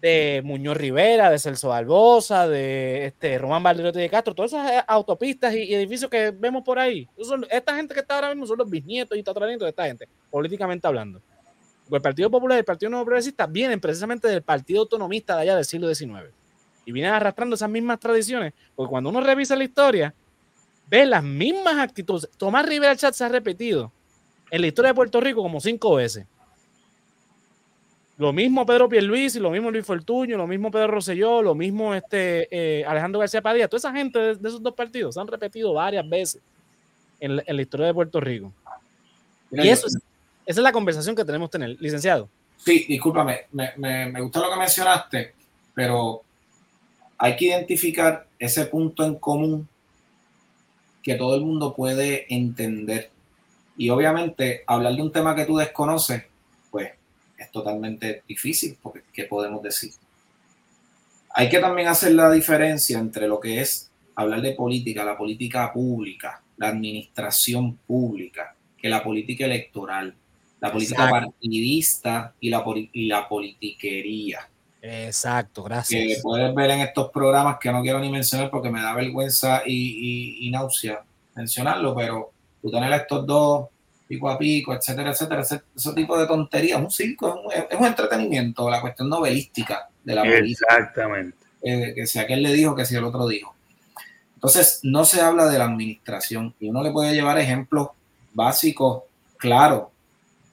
[0.00, 4.84] de Muñoz Rivera, de Celso Barbosa, de este, Román Valderote de Castro, todas esas eh,
[4.86, 7.06] autopistas y, edificios que vemos por ahí.
[7.50, 10.86] esta gente que está ahora mismo son los bisnietos y tataranietos de esta gente, políticamente
[10.86, 11.20] hablando.
[11.90, 15.56] el Partido Popular y el Partido Nuevo Progresista vienen precisamente del Partido Autonomista de allá
[15.56, 16.30] del siglo XIX.
[16.86, 20.14] Y vienen arrastrando esas mismas tradiciones, porque cuando uno revisa la historia,
[20.90, 22.28] ve las mismas actitudes.
[22.36, 23.92] Tomás Rivera Chat se ha repetido
[24.50, 26.26] en la historia de Puerto Rico como cinco veces.
[28.18, 32.48] Lo mismo Pedro Pierluisi, lo mismo Luis Fortuño, lo mismo Pedro Rosselló, lo mismo este,
[32.50, 33.68] eh, Alejandro García Padilla.
[33.68, 36.42] Toda esa gente de, esos dos partidos se han repetido varias veces
[37.20, 38.52] en la, historia de Puerto Rico.
[39.52, 42.28] y eso esa es la conversación que tenemos que tener, licenciado.
[42.56, 45.34] Sí, discúlpame, me, me, me gusta lo que mencionaste,
[45.72, 46.22] pero
[47.16, 49.68] hay que identificar ese punto en común
[51.02, 53.10] que todo el mundo puede entender.
[53.76, 56.24] Y obviamente hablar de un tema que tú desconoces,
[56.70, 56.90] pues
[57.38, 59.92] es totalmente difícil, porque ¿qué podemos decir?
[61.34, 65.72] Hay que también hacer la diferencia entre lo que es hablar de política, la política
[65.72, 70.14] pública, la administración pública, que la política electoral,
[70.60, 74.48] la política partidista y la, y la politiquería.
[74.82, 76.00] Exacto, gracias.
[76.00, 79.62] Que puedes ver en estos programas que no quiero ni mencionar porque me da vergüenza
[79.66, 81.02] y, y náusea
[81.34, 83.68] mencionarlo, pero tú tener estos dos
[84.10, 88.80] pico a pico, etcétera, etcétera, ese, tipo de tonterías, un circo, es un, entretenimiento, la
[88.80, 90.66] cuestión novelística de la política.
[90.66, 91.36] Exactamente.
[91.62, 93.54] Eh, que si aquel le dijo, que si el otro dijo.
[94.34, 97.90] Entonces, no se habla de la administración y uno le puede llevar ejemplos
[98.32, 99.04] básicos,
[99.36, 99.92] claro.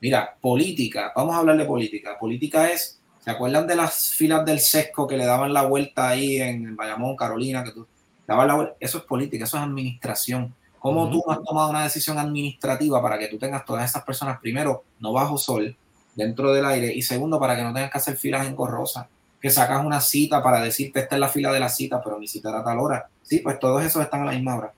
[0.02, 2.16] Mira, política, vamos a hablar de política.
[2.20, 2.97] Política es,
[3.28, 7.18] ¿se acuerdan de las filas del sesco que le daban la vuelta ahí en Bayamón,
[7.18, 7.62] Carolina?
[7.62, 7.86] Que tú
[8.26, 8.76] daban la vuelta?
[8.80, 13.28] Eso es política, eso es administración ¿Cómo tú has tomado una decisión administrativa para que
[13.28, 15.76] tú tengas todas esas personas, primero, no bajo sol,
[16.16, 19.08] dentro del aire, y segundo, para que no tengas que hacer filas engorrosas?
[19.42, 22.28] Que sacas una cita para decirte, esta es la fila de la cita, pero mi
[22.30, 23.10] cita era a tal hora.
[23.22, 24.74] Sí, pues todos esos están a la misma hora.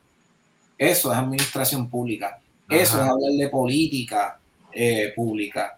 [0.80, 2.40] Eso es administración pública.
[2.68, 4.40] Eso es hablar de política
[4.72, 5.78] eh, pública.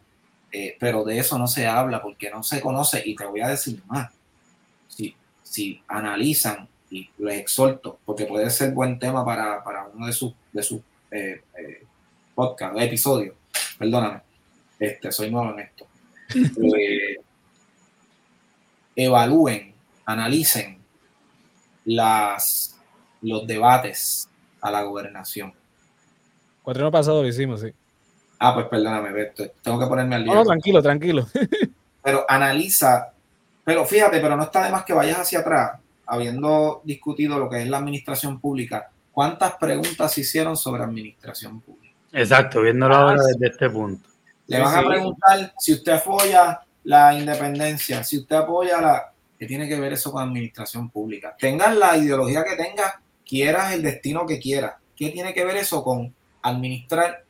[0.52, 3.02] Eh, pero de eso no se habla porque no se conoce.
[3.06, 4.12] Y te voy a decir más.
[4.88, 10.34] Si, si analizan y les exhorto, porque puede ser buen tema para, uno de sus,
[10.52, 11.86] de sus eh, eh,
[12.36, 13.36] podcasts, episodios.
[13.80, 14.22] Perdóname,
[14.78, 15.88] este, soy nuevo en esto.
[16.34, 17.18] Eh,
[18.95, 19.74] evalúen,
[20.06, 20.78] analicen
[21.86, 22.78] las,
[23.22, 24.30] los debates
[24.62, 25.54] a la gobernación.
[26.62, 27.74] Cuatro años pasado lo hicimos, sí.
[28.44, 29.32] Ah, pues perdóname,
[29.62, 30.34] tengo que ponerme al día.
[30.34, 31.28] No, tranquilo, tranquilo.
[32.04, 33.14] pero analiza,
[33.64, 35.74] pero fíjate, pero no está de más que vayas hacia atrás
[36.12, 41.96] habiendo discutido lo que es la administración pública, ¿cuántas preguntas se hicieron sobre administración pública?
[42.12, 44.10] Exacto, viéndolo ahora desde este punto.
[44.48, 49.14] Le van a preguntar si usted apoya la independencia, si usted apoya la...
[49.39, 51.34] ¿Qué tiene que ver eso con administración pública?
[51.39, 52.94] Tengas la ideología que tengas,
[53.26, 54.74] quieras el destino que quieras.
[54.94, 57.24] ¿Qué tiene que ver eso con administrar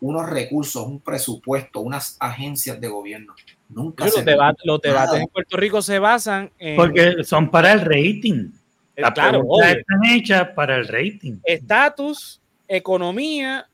[0.00, 3.34] unos recursos, un presupuesto, unas agencias de gobierno?
[3.68, 6.76] Nunca los, debates en Puerto Rico se basan en.
[6.76, 8.50] Porque son para el rating.
[8.94, 11.38] Eh, claro, están hechas para el rating.
[11.44, 13.68] Estatus, economía,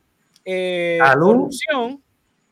[0.45, 2.03] eh, corrupción.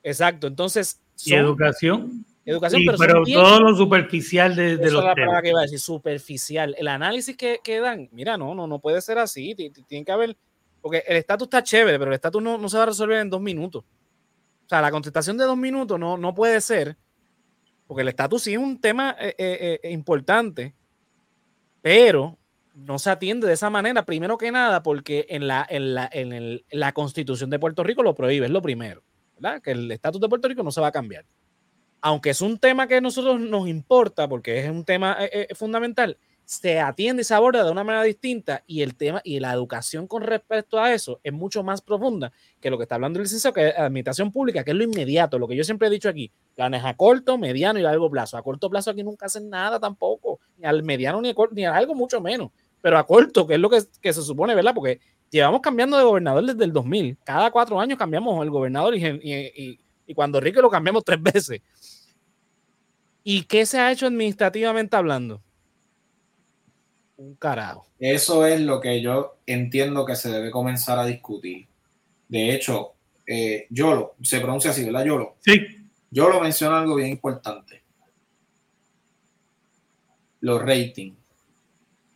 [0.03, 0.47] Exacto.
[0.47, 1.01] Entonces.
[1.25, 2.25] y educación.
[2.45, 5.05] Educación, pero, todo lo superficial de, de los.
[5.05, 6.75] Es la que iba a decir, superficial.
[6.79, 9.55] El análisis que, que, dan, mira, no, no, no puede ser así.
[9.87, 10.37] Tiene que haber.
[10.81, 13.31] Porque el estatus está chévere, pero el estatus no, no, se va a resolver en
[13.31, 13.85] dos minutos.
[13.85, 16.97] O sea, la contestación de dos minutos no, no puede ser
[17.91, 20.77] porque el estatus sí es un tema eh, eh, eh, importante,
[21.83, 22.39] pero
[22.73, 26.63] no se atiende de esa manera, primero que nada, porque en la, en la, en
[26.71, 29.03] la constitución de Puerto Rico lo prohíbe, es lo primero,
[29.35, 29.61] ¿verdad?
[29.61, 31.25] Que el estatus de Puerto Rico no se va a cambiar.
[32.01, 35.19] Aunque es un tema que a nosotros nos importa, porque es un tema
[35.57, 36.17] fundamental,
[36.51, 40.09] se atiende y se aborda de una manera distinta y el tema y la educación
[40.09, 43.55] con respecto a eso es mucho más profunda que lo que está hablando el licenciado,
[43.55, 46.33] que es administración pública, que es lo inmediato, lo que yo siempre he dicho aquí,
[46.57, 48.37] planes a corto, mediano y largo plazo.
[48.37, 51.77] A corto plazo aquí nunca hacen nada tampoco, ni al mediano ni a, ni a
[51.77, 54.75] algo mucho menos, pero a corto, que es lo que, que se supone, ¿verdad?
[54.75, 54.99] Porque
[55.31, 59.79] llevamos cambiando de gobernador desde el 2000, cada cuatro años cambiamos el gobernador y, y,
[60.05, 61.61] y cuando Rique lo cambiamos tres veces.
[63.23, 65.41] ¿Y qué se ha hecho administrativamente hablando?
[67.21, 67.87] Un carajo.
[67.99, 71.67] Eso es lo que yo entiendo que se debe comenzar a discutir.
[72.27, 72.95] De hecho,
[73.27, 75.37] eh, Yolo, se pronuncia así, ¿verdad, Yolo?
[75.41, 75.61] Sí.
[76.11, 77.83] Yolo menciona algo bien importante.
[80.41, 81.17] Los ratings.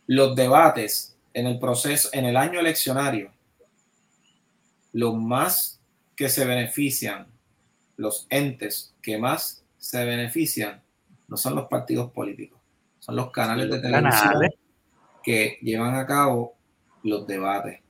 [0.07, 3.31] Los debates en el proceso, en el año eleccionario,
[4.93, 5.81] los más
[6.17, 7.27] que se benefician,
[7.97, 10.83] los entes que más se benefician,
[11.29, 12.61] no son los partidos políticos,
[13.01, 14.33] son los canales de televisión
[15.25, 16.55] que llevan a cabo
[17.03, 17.81] los debates.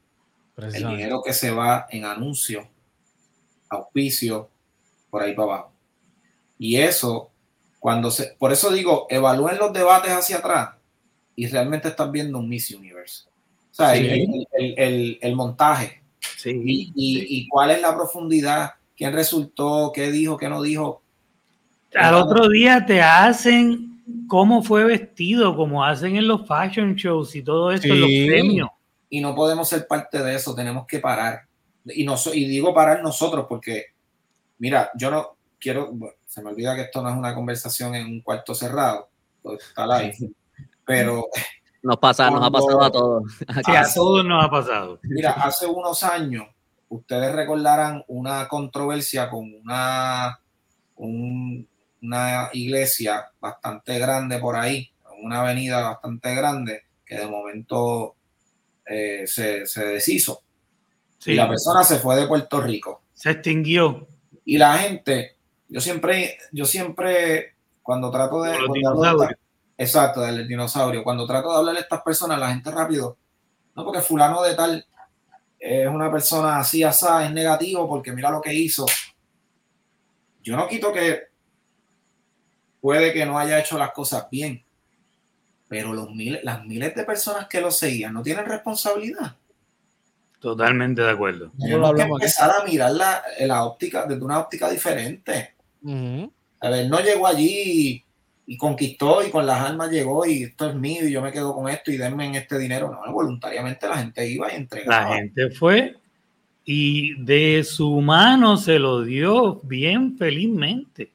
[0.57, 2.64] El dinero que se va en anuncios,
[3.68, 4.49] auspicio,
[5.11, 5.72] por ahí para abajo.
[6.59, 7.30] Y eso,
[7.80, 10.70] cuando se, por eso digo, evalúen los debates hacia atrás
[11.35, 13.24] y realmente están viendo un Miss Universe.
[13.72, 16.03] O sea, el, montaje.
[16.45, 21.03] Y, y, cuál es la profundidad, quién resultó, qué dijo, qué no dijo.
[21.95, 23.93] Al otro día te hacen
[24.29, 28.69] cómo fue vestido, como hacen en los fashion shows y todo esto, los premios.
[29.09, 31.43] Y no podemos ser parte de eso, tenemos que parar.
[31.87, 33.87] Y, no, y digo parar nosotros porque,
[34.59, 35.93] mira, yo no quiero,
[36.27, 39.09] se me olvida que esto no es una conversación en un cuarto cerrado,
[39.59, 40.17] está live,
[40.85, 41.29] pero...
[41.83, 43.25] Nos, pasa, nos ha pasado a todos.
[43.47, 44.99] a todos nos ha pasado.
[45.03, 46.47] Mira, hace unos años,
[46.89, 50.41] ustedes recordarán una controversia con una,
[50.97, 51.69] un,
[52.05, 54.93] una iglesia bastante grande por ahí,
[55.23, 58.17] una avenida bastante grande, que de momento
[58.85, 60.43] eh, se, deshizo.
[61.25, 63.03] Y la persona se fue de Puerto Rico.
[63.15, 64.07] Se extinguió.
[64.45, 65.37] Y la gente,
[65.69, 68.55] yo siempre, yo siempre, cuando trato de...
[69.79, 71.03] exacto, del dinosaurio.
[71.03, 73.17] Cuando trato de hablar a estas personas, la gente rápido,
[73.75, 74.87] no porque fulano de tal
[75.59, 78.85] es una persona así, asá, es negativo porque mira lo que hizo.
[80.43, 81.34] Yo no quito que
[82.85, 84.62] puede que no haya hecho las cosas bien,
[85.68, 89.37] pero los miles, las miles de personas que lo seguían no tienen responsabilidad.
[90.39, 91.51] Totalmente de acuerdo.
[91.59, 95.55] Tenemos que empezar a mirar la, óptica desde una óptica diferente.
[96.61, 98.05] A ver, no llegó allí
[98.45, 101.55] y, conquistó y con las armas llegó y esto es mío y yo me quedo
[101.55, 102.91] con esto y denme en este dinero.
[102.91, 105.09] No, voluntariamente la gente iba y entregaba.
[105.09, 105.97] La gente fue
[106.66, 111.14] y de su mano se lo dio bien felizmente.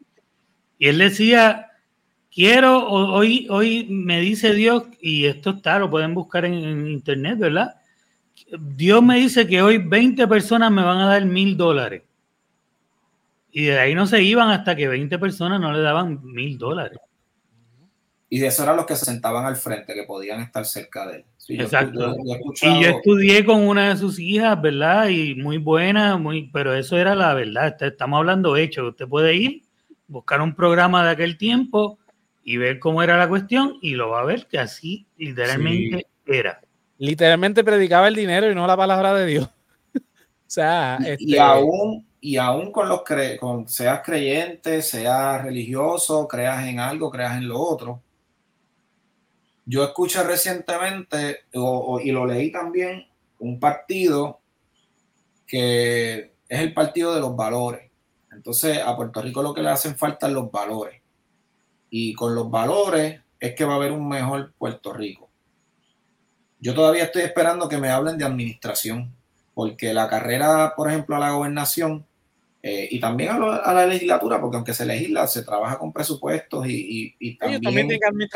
[0.79, 1.69] Y él decía,
[2.33, 7.75] quiero, hoy, hoy me dice Dios, y esto está, lo pueden buscar en, internet, ¿verdad?
[8.57, 12.03] Dios me dice que hoy 20 personas me van a dar mil dólares.
[13.51, 16.97] Y de ahí no se iban hasta que 20 personas no le daban mil dólares.
[18.29, 21.17] Y de eso eran los que se sentaban al frente, que podían estar cerca de
[21.17, 21.25] él.
[21.49, 22.15] Exacto.
[22.61, 25.09] Y yo estudié con una de sus hijas, ¿verdad?
[25.09, 27.75] Y muy buena, muy, pero eso era la verdad.
[27.81, 28.87] Estamos hablando hecho.
[28.87, 29.68] Usted puede ir
[30.09, 31.97] buscar un programa de aquel tiempo
[32.43, 36.59] y ver cómo era la cuestión y lo va a ver que así literalmente era.
[36.97, 39.49] Literalmente predicaba el dinero y no la palabra de Dios.
[39.95, 39.99] o
[40.47, 46.67] sea, y, este, aún y aún con los cre con seas creyente, seas religioso, creas
[46.67, 48.01] en algo, creas en lo otro.
[49.65, 53.05] Yo escuché recientemente y lo leí también
[53.37, 54.39] un partido
[55.45, 57.88] que es el partido de los valores
[58.39, 61.01] entonces, a Puerto Rico lo que le hacen falta es los valores.
[61.89, 65.29] Y con los valores es que va a haber un mejor Puerto Rico.
[66.61, 69.13] Yo todavía estoy esperando que me hablen de administración,
[69.53, 72.05] porque la carrera, por ejemplo, a la gobernación
[72.63, 77.37] eh, y también a, la legislatura, porque aunque se legisla, se trabaja con presupuestos y,
[77.37, 77.89] también,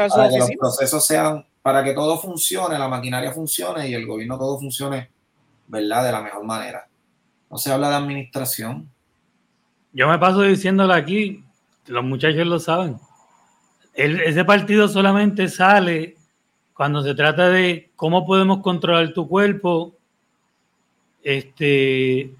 [0.09, 4.37] para que los procesos sean, para que todo funcione, la maquinaria funcione y el gobierno
[4.37, 5.09] todo funcione,
[5.67, 6.03] ¿verdad?
[6.03, 6.89] De la mejor manera.
[7.49, 8.92] No se habla de administración,
[9.93, 11.43] yo me paso diciéndolo aquí,
[11.85, 12.97] los muchachos lo saben.
[13.93, 16.15] ese partido solamente sale
[16.73, 19.95] cuando se trata de cómo podemos controlar tu cuerpo,
[21.21, 22.33] este,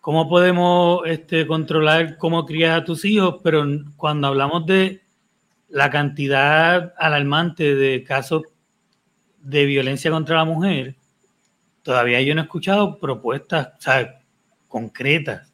[0.00, 3.66] cómo podemos este, controlar cómo crías a tus hijos, pero
[3.96, 5.02] cuando hablamos de
[5.68, 8.44] la cantidad alarmante de casos
[9.42, 10.96] de violencia contra la mujer,
[11.82, 13.68] todavía yo no he escuchado propuestas
[14.68, 15.47] concretas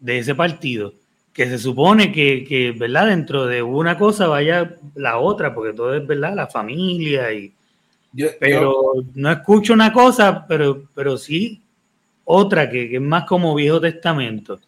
[0.00, 0.92] de ese partido
[1.32, 3.06] que se supone que, que, ¿verdad?
[3.06, 6.34] Dentro de una cosa vaya la otra, porque todo es, ¿verdad?
[6.34, 7.52] La familia y...
[8.40, 11.62] pero no escucho una cosa, pero, pero sí
[12.24, 14.58] otra que, que es más como Viejo Testamento.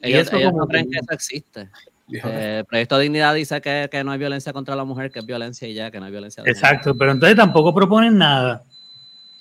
[0.00, 1.68] Ellos, eso no creen que eso existe.
[2.12, 5.18] Eh, el proyecto de dignidad dice que, que, no hay violencia contra la mujer, que
[5.18, 6.44] es violencia y ya, que no hay violencia.
[6.46, 8.62] Exacto, pero entonces tampoco proponen nada.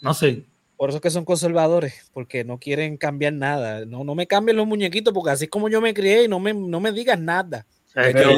[0.01, 0.43] No sé.
[0.77, 3.85] Por eso es que son conservadores, porque no quieren cambiar nada.
[3.85, 6.39] No, no me cambien los muñequitos, porque así es como yo me crié y no
[6.39, 7.65] me, no me digas nada.
[7.93, 8.29] Pero,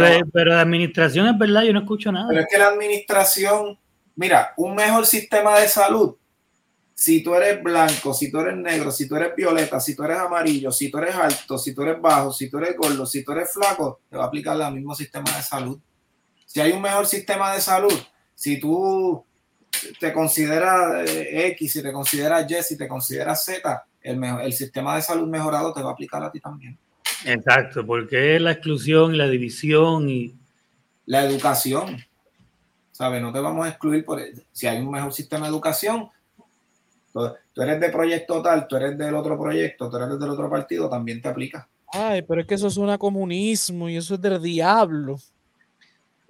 [0.00, 2.28] de, pero, de, administración es verdad, yo no escucho nada.
[2.30, 3.78] Pero es que la administración,
[4.16, 6.16] mira, un mejor sistema de salud,
[6.94, 10.18] si tú eres blanco, si tú eres negro, si tú eres violeta, si tú eres
[10.18, 13.32] amarillo, si tú eres alto, si tú eres bajo, si tú eres gordo, si tú
[13.32, 15.78] eres flaco, te va a aplicar el mismo sistema de salud.
[16.46, 17.92] Si hay un mejor sistema de salud,
[18.34, 19.24] si tú
[19.98, 24.96] te considera eh, X, si te considera Y, si te considera Z, el, el sistema
[24.96, 26.78] de salud mejorado te va a aplicar a ti también.
[27.24, 30.34] Exacto, porque es la exclusión y la división y...
[31.06, 31.98] La educación.
[32.92, 33.22] ¿Sabes?
[33.22, 34.20] No te vamos a excluir por...
[34.52, 36.08] Si hay un mejor sistema de educación,
[37.12, 40.88] tú eres de proyecto tal, tú eres del otro proyecto, tú eres del otro partido,
[40.88, 41.68] también te aplica.
[41.92, 45.18] Ay, pero es que eso es un comunismo y eso es del diablo.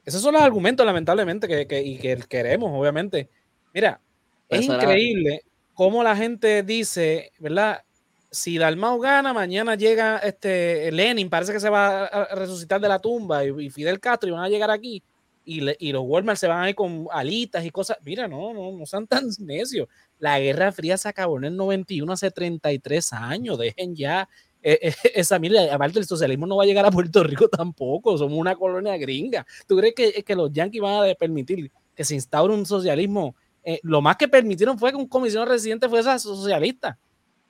[0.05, 3.29] Esos son los argumentos, lamentablemente, que, que, y que queremos, obviamente.
[3.75, 4.01] Mira,
[4.49, 5.43] es increíble
[5.75, 7.83] cómo la gente dice, ¿verdad?
[8.31, 12.99] Si Dalmau gana, mañana llega este Lenin, parece que se va a resucitar de la
[12.99, 15.03] tumba, y, Fidel Castro, y van a llegar aquí,
[15.45, 17.97] y, y, los Walmart se van a ir con alitas y cosas.
[18.05, 19.89] Mira, no, no, no sean tan necios.
[20.19, 23.59] La Guerra Fría se acabó en el 91, hace 33 años.
[23.59, 24.29] Dejen ya
[24.63, 28.19] eh, eh, esa mira, aparte el socialismo no va a llegar a Puerto Rico tampoco,
[28.19, 29.47] somos una colonia gringa.
[29.67, 33.35] ¿Tú crees que, que los yanquis van a permitir que se instaure un socialismo?
[33.71, 36.99] Eh, lo más que permitieron fue que un comisionado residente fuese socialista.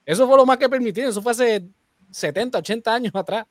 [0.05, 1.65] Eso fue lo más que permitieron, eso fue hace
[2.11, 3.47] 70, 80 años atrás.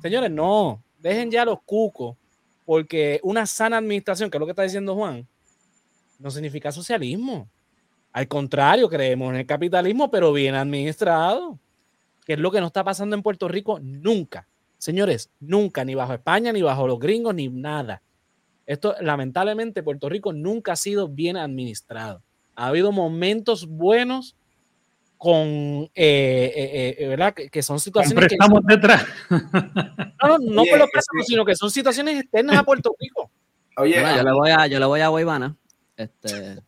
[0.00, 2.16] Señores, no, dejen ya los cucos,
[2.64, 5.26] porque una sana administración, que es lo que está diciendo Juan,
[6.20, 7.48] no significa socialismo.
[8.12, 11.58] Al contrario, creemos en el capitalismo, pero bien administrado
[12.24, 14.46] que es lo que no está pasando en Puerto Rico nunca.
[14.78, 18.00] Señores, nunca, ni bajo España, ni bajo los gringos, ni nada.
[18.72, 22.22] Esto, lamentablemente, Puerto Rico nunca ha sido bien administrado.
[22.56, 24.34] Ha habido momentos buenos
[25.18, 27.34] con, eh, eh, eh, ¿verdad?
[27.34, 28.34] Que, son situaciones que...
[28.34, 29.04] estamos detrás.
[29.28, 33.30] No, no, no por los préstamos, sino que son situaciones externas a Puerto Rico.
[33.76, 35.54] Oye, yo le voy a, yo le voy a Guaybana.
[35.98, 36.62] Este,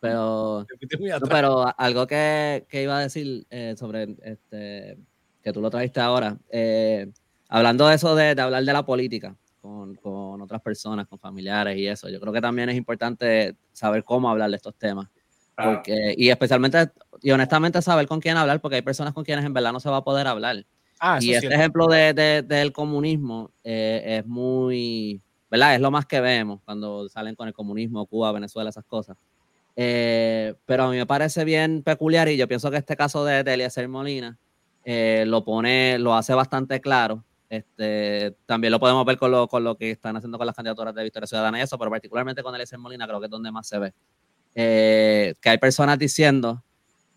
[0.00, 0.66] pero,
[1.28, 4.96] pero algo que, que, iba a decir eh, sobre este,
[5.42, 7.10] que tú lo trajiste ahora, eh,
[7.50, 11.76] hablando de eso de, de, hablar de la política con, con, otras personas, con familiares
[11.76, 15.08] y eso, yo creo que también es importante saber cómo hablar de estos temas.
[15.56, 16.90] Porque, y especialmente,
[17.22, 19.88] y honestamente saber con quién hablar, porque hay personas con quienes en verdad no se
[19.88, 20.64] va a poder hablar.
[21.00, 25.74] Ah, y este ejemplo de, de, del comunismo eh, es muy, ¿verdad?
[25.74, 29.16] Es lo más que vemos cuando salen con el comunismo, Cuba, Venezuela, esas cosas.
[29.76, 33.42] Eh, pero a mí me parece bien peculiar y yo pienso que este caso de,
[33.42, 34.38] de Eliezer Molina
[34.84, 37.24] eh, lo pone, lo hace bastante claro.
[37.48, 40.94] Este, también lo podemos ver con lo, con lo que están haciendo con las candidaturas
[40.94, 43.68] de Victoria Ciudadana y eso, pero particularmente con Eliezer Molina creo que es donde más
[43.68, 43.94] se ve.
[44.54, 46.64] Eh, que hay personas diciendo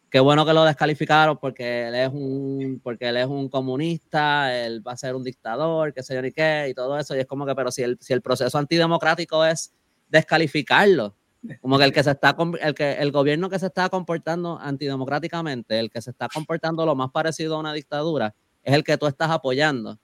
[0.09, 4.85] que bueno que lo descalificaron porque él es un porque él es un comunista, él
[4.85, 7.15] va a ser un dictador, qué sé yo ni qué, y todo eso.
[7.15, 9.73] Y es como que, pero si el, si el proceso antidemocrático es
[10.09, 11.15] descalificarlo,
[11.61, 15.79] como que el que se está, el que el gobierno que se está comportando antidemocráticamente,
[15.79, 19.07] el que se está comportando lo más parecido a una dictadura, es el que tú
[19.07, 19.99] estás apoyando.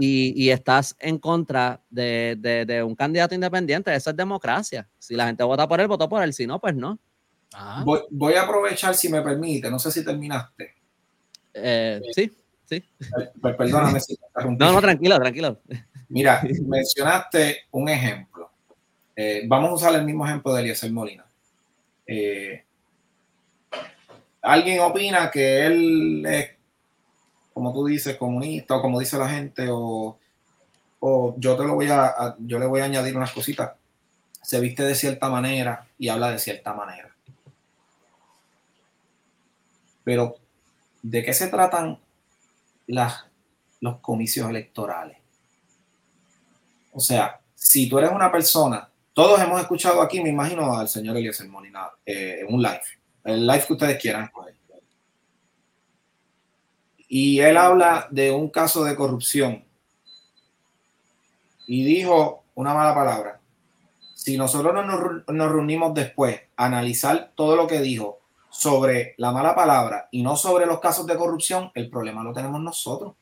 [0.00, 3.94] Y, y, estás en contra de, de, de, un candidato independiente.
[3.94, 4.88] Eso es democracia.
[4.98, 6.32] Si la gente vota por él, votó por él.
[6.32, 6.98] Si no, pues no.
[7.54, 7.82] Ah.
[7.84, 9.70] Voy, voy, a aprovechar, si me permite.
[9.70, 10.74] No sé si terminaste.
[11.54, 12.32] Eh, sí,
[12.64, 12.84] sí.
[13.40, 14.18] Pues perdóname si
[14.58, 15.60] No, no, tranquilo, tranquilo.
[16.08, 18.32] Mira, mencionaste un ejemplo
[19.14, 21.26] eh, vamos a usar el mismo ejemplo de Eliezer Molina.
[22.06, 22.64] Eh,
[24.40, 26.50] alguien opina que él es,
[27.52, 30.18] como tú dices, comunista, o como dice la gente, o,
[31.36, 33.72] yo te lo voy a, yo le voy a añadir unas cositas.
[34.40, 37.10] Se viste de cierta manera y habla de cierta manera.
[40.04, 40.36] Pero,
[41.02, 41.98] ¿de qué se tratan
[42.86, 43.24] las,
[43.80, 45.16] los comicios electorales?
[46.92, 51.16] O sea, si tú eres una persona todos hemos escuchado aquí, me imagino, al señor
[51.16, 52.80] Eliezer Molina eh, en un live,
[53.24, 54.30] el live que ustedes quieran.
[57.14, 59.66] Y él habla de un caso de corrupción
[61.66, 63.38] y dijo una mala palabra.
[64.14, 69.54] Si nosotros nos, nos reunimos después a analizar todo lo que dijo sobre la mala
[69.54, 73.12] palabra y no sobre los casos de corrupción, el problema lo tenemos nosotros.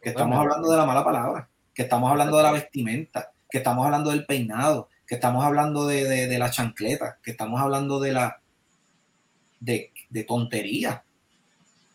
[0.00, 3.84] que estamos hablando de la mala palabra, que estamos hablando de la vestimenta, que estamos
[3.84, 8.40] hablando del peinado, que estamos hablando de, de, la chancleta, que estamos hablando de la
[9.60, 11.04] de, de tontería.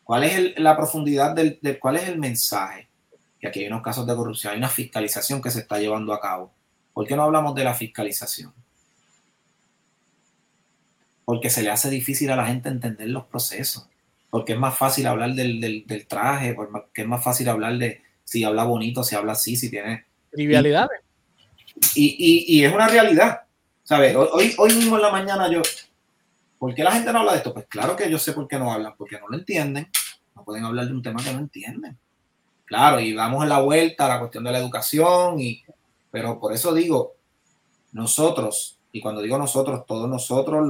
[0.03, 2.88] ¿Cuál es la profundidad del, cuál es el mensaje?
[3.39, 6.19] Que aquí hay unos casos de corrupción, hay una fiscalización que se está llevando a
[6.19, 6.53] cabo.
[6.93, 8.53] ¿Por qué no hablamos de la fiscalización?
[11.25, 13.88] Porque se le hace difícil a la gente entender los procesos.
[14.30, 18.43] Porque es más fácil hablar del, del, traje, porque es más fácil hablar de si
[18.43, 20.05] habla bonito, si habla así, si tiene.
[20.31, 21.01] Trivialidades.
[21.95, 23.41] Y, y, es una realidad.
[23.84, 24.15] ¿Sabes?
[24.15, 25.61] Hoy, hoy mismo en la mañana yo.
[26.64, 27.53] ¿Por qué la gente no habla de esto?
[27.53, 29.90] Pues claro que yo sé por qué no hablan, porque no lo entienden.
[30.34, 31.99] No pueden hablar de un tema que no entienden.
[32.64, 35.61] Claro, y damos la vuelta a la cuestión de la educación, y,
[36.10, 37.15] pero por eso digo,
[37.91, 40.65] nosotros, y cuando digo nosotros, todos nosotros,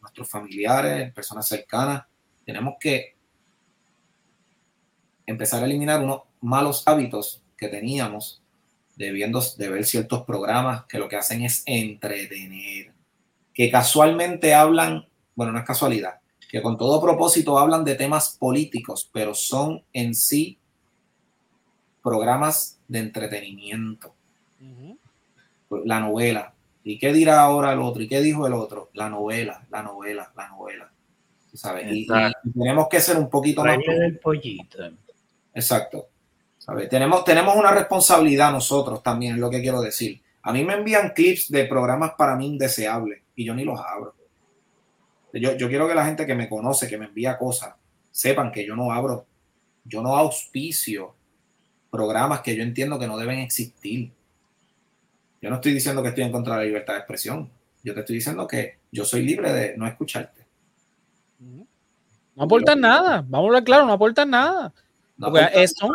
[0.00, 2.04] nuestros familiares, personas cercanas,
[2.44, 3.16] tenemos que
[5.26, 8.40] empezar a eliminar unos malos hábitos que teníamos
[8.94, 12.92] debiendo de ver ciertos programas que lo que hacen es entretener,
[13.58, 15.04] que casualmente hablan,
[15.34, 20.14] bueno, no es casualidad, que con todo propósito hablan de temas políticos, pero son en
[20.14, 20.60] sí
[22.00, 24.14] programas de entretenimiento.
[25.84, 26.54] La novela.
[26.84, 28.00] ¿Y qué dirá ahora el otro?
[28.00, 28.90] ¿Y qué dijo el otro?
[28.94, 30.92] La novela, la novela, la novela.
[31.52, 31.86] ¿Sabes?
[31.90, 32.06] Y,
[32.56, 33.76] tenemos que ser un poquito más.
[33.76, 34.78] del pollito.
[35.52, 36.06] Exacto.
[36.88, 40.22] Tenemos, tenemos una responsabilidad nosotros también, es lo que quiero decir.
[40.48, 44.14] A mí me envían clips de programas para mí indeseables y yo ni los abro.
[45.34, 47.74] Yo, yo quiero que la gente que me conoce, que me envía cosas,
[48.10, 49.26] sepan que yo no abro,
[49.84, 51.14] yo no auspicio
[51.90, 54.10] programas que yo entiendo que no deben existir.
[55.42, 57.50] Yo no estoy diciendo que estoy en contra de la libertad de expresión.
[57.84, 60.46] Yo te estoy diciendo que yo soy libre de no escucharte.
[61.38, 63.22] No aportan nada.
[63.28, 64.72] Vamos a hablar claro, no aportan nada.
[65.18, 65.90] No eso,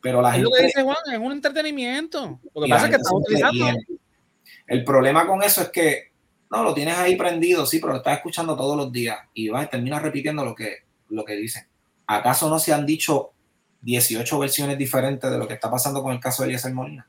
[0.00, 2.40] pero la es gente, lo que dice Juan, es un entretenimiento.
[2.54, 3.97] Lo que pasa es que estamos utilizando.
[4.68, 6.12] El problema con eso es que
[6.50, 9.68] no lo tienes ahí prendido, sí, pero lo estás escuchando todos los días y vas
[9.68, 11.66] terminas repitiendo lo que, lo que dicen.
[12.06, 13.32] ¿Acaso no se han dicho
[13.82, 17.08] 18 versiones diferentes de lo que está pasando con el caso de Eliezer Molina?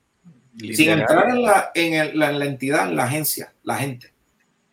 [0.57, 4.14] Sin entrar en la, en, la, entidad, en la agencia, la gente.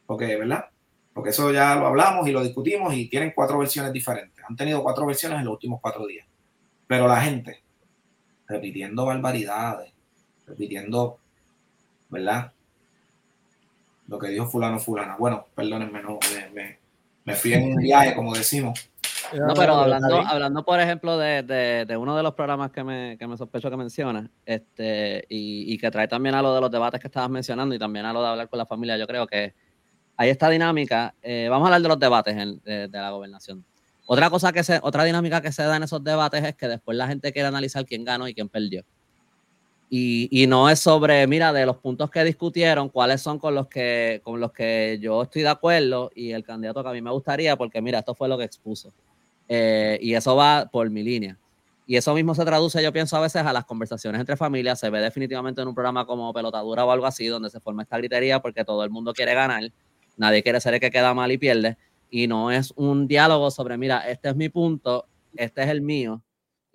[0.04, 0.66] Porque, ¿verdad?
[1.12, 4.44] Porque eso ya lo hablamos y lo discutimos y tienen cuatro versiones diferentes.
[4.48, 6.26] Han tenido cuatro versiones en los últimos cuatro días.
[6.86, 7.62] Pero la gente,
[8.48, 9.92] repitiendo barbaridades,
[10.46, 11.18] repitiendo,
[12.10, 12.52] ¿verdad?
[14.08, 15.16] Lo que dijo fulano, fulana.
[15.16, 16.18] Bueno, perdónenme, no,
[16.54, 16.78] me,
[17.24, 18.90] me, fui en un viaje, como decimos.
[19.32, 23.26] No, pero hablando, hablando por ejemplo, de, de, uno de los programas que me, que
[23.26, 27.00] me sospecho que menciona, este, y, y, que trae también a lo de los debates
[27.00, 29.54] que estabas mencionando y también a lo de hablar con la familia, yo creo que
[30.16, 31.14] hay esta dinámica.
[31.22, 33.64] Eh, vamos a hablar de los debates de, de, la gobernación.
[34.06, 36.96] Otra cosa que se, otra dinámica que se da en esos debates es que después
[36.96, 38.84] la gente quiere analizar quién ganó y quién perdió.
[39.88, 44.20] Y, no es sobre, mira, de los puntos que discutieron, cuáles son con los que,
[44.24, 47.56] con los que yo estoy de acuerdo y el candidato que a mí me gustaría,
[47.56, 48.92] porque mira, esto fue lo que expuso.
[49.48, 51.38] Eh, y eso va por mi línea.
[51.86, 54.80] Y eso mismo se traduce, yo pienso, a veces a las conversaciones entre familias.
[54.80, 57.96] Se ve definitivamente en un programa como Pelotadura o algo así, donde se forma esta
[57.96, 59.62] gritería porque todo el mundo quiere ganar.
[60.16, 61.76] Nadie quiere ser el que queda mal y pierde
[62.10, 66.22] y no es un diálogo sobre, mira, este es mi punto, este es el mío.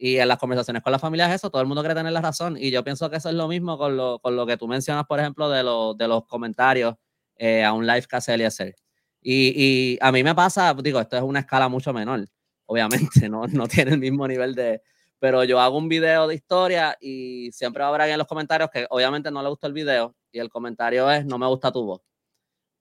[0.04, 2.22] Y en las conversaciones con la familia es eso, todo el mundo quiere tener la
[2.22, 2.58] razón.
[2.58, 5.06] Y yo pienso que eso es lo mismo con lo, con lo que tú mencionas,
[5.06, 6.96] por ejemplo, de, lo, de los comentarios
[7.36, 8.76] eh, a un live que hace Eliezer.
[9.22, 12.26] Y, y a mí me pasa, digo, esto es una escala mucho menor,
[12.66, 14.82] obviamente, no, no tiene el mismo nivel de...
[15.20, 18.28] Pero yo hago un video de historia y siempre va a haber alguien en los
[18.28, 21.72] comentarios que obviamente no le gustó el video y el comentario es, no me gusta
[21.72, 22.02] tu voz.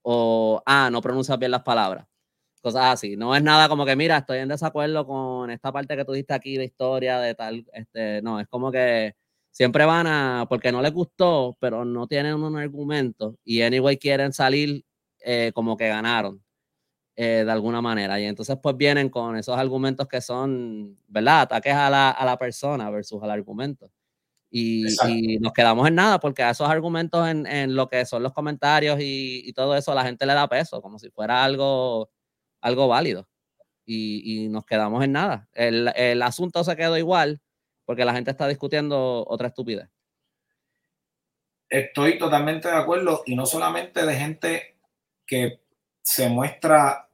[0.01, 2.10] O, ah, no pronuncias bien las palabras
[2.61, 3.17] cosas así.
[3.17, 6.35] No es nada como que, mira, estoy en desacuerdo con esta parte que tú diste
[6.35, 9.15] aquí de historia, de tal, este, no, es como que
[9.51, 14.33] siempre van a, porque no les gustó, pero no tienen un argumento y anyway quieren
[14.33, 14.85] salir
[15.21, 16.43] eh, como que ganaron.
[17.23, 18.19] Eh, de alguna manera.
[18.19, 21.43] Y entonces pues vienen con esos argumentos que son, ¿verdad?
[21.43, 23.91] Ataques a la, a la persona versus al argumento.
[24.51, 28.23] Y, y, nos quedamos en nada porque a esos argumentos en, en lo que son
[28.23, 32.11] los comentarios y, y, todo eso la gente le da peso, como si fuera algo
[32.61, 33.29] algo válido.
[33.85, 35.49] Y, nos quedamos en nada.
[35.53, 37.41] El, asunto se quedó igual
[37.85, 39.89] porque la gente está discutiendo otra estupidez.
[41.69, 44.77] Estoy totalmente de acuerdo y no solamente de gente
[45.27, 45.61] que
[46.03, 47.09] se muestra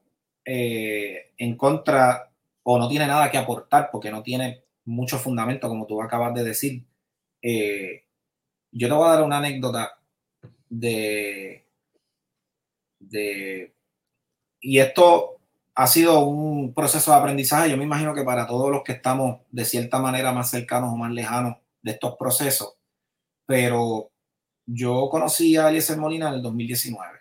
[0.44, 2.30] eh, en contra
[2.62, 6.44] o no tiene nada que aportar porque no tiene mucho fundamento, como tú acabas de
[6.44, 6.84] decir.
[7.40, 8.04] Eh,
[8.72, 9.98] yo te voy a dar una anécdota
[10.68, 11.66] de,
[12.98, 13.74] de
[14.60, 15.35] y esto
[15.76, 17.70] ha sido un proceso de aprendizaje.
[17.70, 20.96] Yo me imagino que para todos los que estamos de cierta manera más cercanos o
[20.96, 22.76] más lejanos de estos procesos,
[23.44, 24.10] pero
[24.64, 27.20] yo conocí a Eliezer Molina en el 2019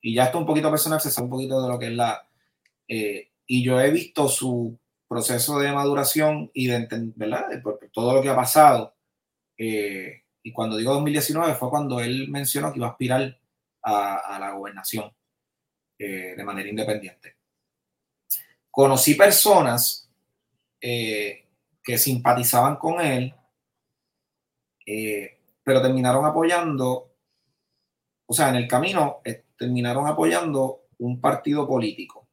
[0.00, 2.28] y ya está un poquito personal, se sabe un poquito de lo que es la...
[2.86, 4.78] Eh, y yo he visto su
[5.08, 7.62] proceso de maduración y de entender, ¿verdad?
[7.92, 8.94] todo lo que ha pasado.
[9.58, 13.38] Eh, y cuando digo 2019 fue cuando él mencionó que iba a aspirar
[13.82, 15.12] a, la gobernación
[15.98, 17.41] eh, de manera independiente.
[18.72, 20.10] Conocí personas
[20.80, 23.32] que simpatizaban con él,
[25.62, 27.12] pero terminaron apoyando,
[28.26, 29.20] o sea, en el camino
[29.56, 32.28] terminaron apoyando un partido político.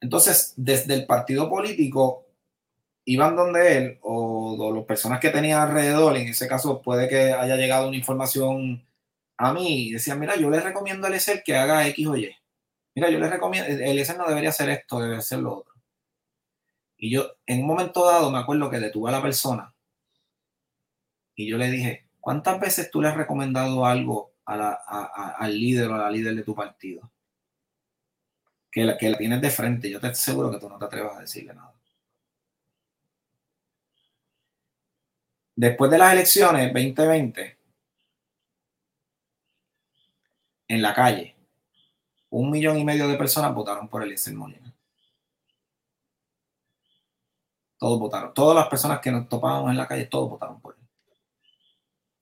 [0.00, 2.26] Entonces, desde el partido político
[3.04, 7.56] iban donde él o, las personas que tenía alrededor, en ese caso puede que haya
[7.56, 8.84] llegado una información
[9.36, 12.34] a mí y decían, mira, yo le recomiendo a Eliezer que haga X o Y.
[12.94, 15.74] Mira, yo le recomiendo, Eliezer no debería hacer esto, debe hacer lo otro.
[16.96, 19.74] Y yo, en un momento dado, me acuerdo que detuve a la persona
[21.34, 25.98] y yo le dije, ¿cuántas veces tú le has recomendado algo al líder o a
[25.98, 27.10] la líder de tu partido?
[28.70, 31.16] que la, que la tienes de frente, yo te aseguro que tú no te atrevas
[31.16, 31.74] a decirle nada.
[35.56, 37.58] Después de las elecciones 2020,
[40.68, 41.36] en la calle,
[42.30, 44.72] un millón y medio de personas votaron por Eliezer Molina.
[47.78, 48.34] Todos votaron.
[48.34, 50.86] Todas las personas que nos topábamos en la calle, todos votaron por él.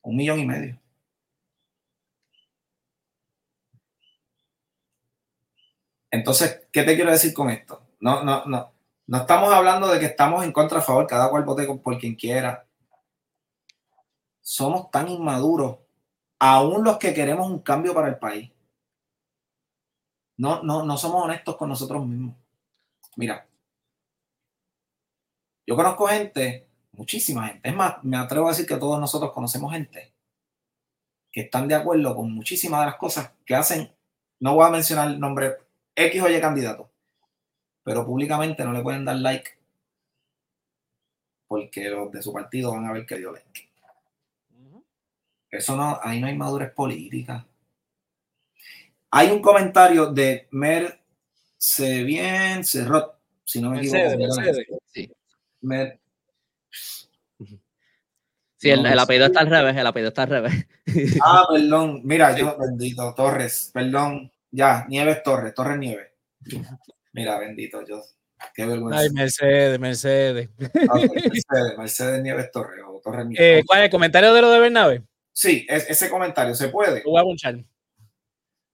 [0.02, 0.80] Un millón y medio.
[6.10, 7.82] Entonces, ¿qué te quiero decir con esto?
[8.00, 8.72] No, no, no.
[9.06, 12.14] No estamos hablando de que estamos en contra a favor, cada cual vote por quien
[12.14, 12.66] quiera.
[14.40, 15.78] Somos tan inmaduros,
[16.38, 18.50] aún los que queremos un cambio para el país.
[20.38, 22.34] No, no, no somos honestos con nosotros mismos.
[23.16, 23.46] Mira,
[25.66, 27.68] yo conozco gente, muchísima gente.
[27.68, 30.14] Es más, me atrevo a decir que todos nosotros conocemos gente
[31.30, 33.92] que están de acuerdo con muchísimas de las cosas que hacen.
[34.40, 35.56] No voy a mencionar el nombre
[35.94, 36.90] X o Y candidato,
[37.82, 39.58] pero públicamente no le pueden dar like
[41.48, 43.68] porque los de su partido van a ver que dio like.
[45.50, 47.46] Eso no, ahí no hay madurez política.
[49.10, 51.00] Hay un comentario de Mer
[51.56, 54.16] se bien Cerrot, si no me equivoco.
[54.18, 55.10] Mercedes, Sí.
[55.60, 55.98] Mer,
[58.58, 60.66] Sí, el, apellido está al revés, el apellido está al revés.
[61.22, 62.00] Ah, perdón.
[62.04, 64.32] Mira, yo, bendito, Torres, perdón.
[64.50, 66.08] Ya, Nieves Torres, Torres Nieves.
[67.12, 68.02] Mira, bendito, yo.
[68.54, 69.00] Qué vergüenza.
[69.00, 70.48] Ay, Mercedes, Mercedes.
[70.88, 73.60] Ah, Mercedes, Mercedes Nieves Torres o Torres Nieves.
[73.60, 75.02] Eh, ¿Cuál es el comentario de lo de Bernabe?
[75.32, 77.02] Sí, ese comentario se puede.
[77.04, 77.58] Lo voy a bunchar.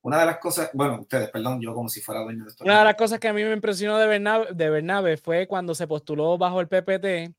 [0.04, 2.62] Una de las cosas, bueno, ustedes, perdón, yo como si fuera dueño de esto.
[2.62, 5.74] Una de las cosas que a mí me impresionó de Bernabe, de Bernabe fue cuando
[5.74, 7.34] se postuló bajo el PPT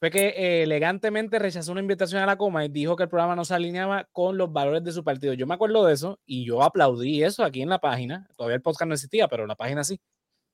[0.00, 3.36] fue que eh, elegantemente rechazó una invitación a la coma y dijo que el programa
[3.36, 5.34] no se alineaba con los valores de su partido.
[5.34, 8.26] Yo me acuerdo de eso y yo aplaudí eso aquí en la página.
[8.34, 10.00] Todavía el podcast no existía, pero la página sí.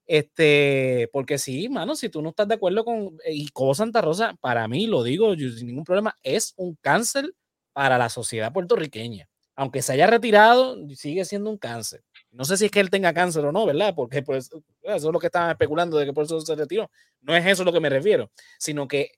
[0.05, 4.01] Este, porque sí, mano, si tú no estás de acuerdo con eh, y Cobo Santa
[4.01, 7.33] Rosa, para mí, lo digo yo, sin ningún problema, es un cáncer
[7.73, 9.29] para la sociedad puertorriqueña.
[9.57, 12.05] Aunque se haya retirado, sigue siendo un cáncer.
[12.31, 13.95] No sé si es que él tenga cáncer o no, ¿verdad?
[13.97, 14.51] Porque pues,
[14.83, 16.91] eso es lo que estaban especulando de que por eso se retiró.
[17.23, 19.13] No es eso lo que me refiero, sino que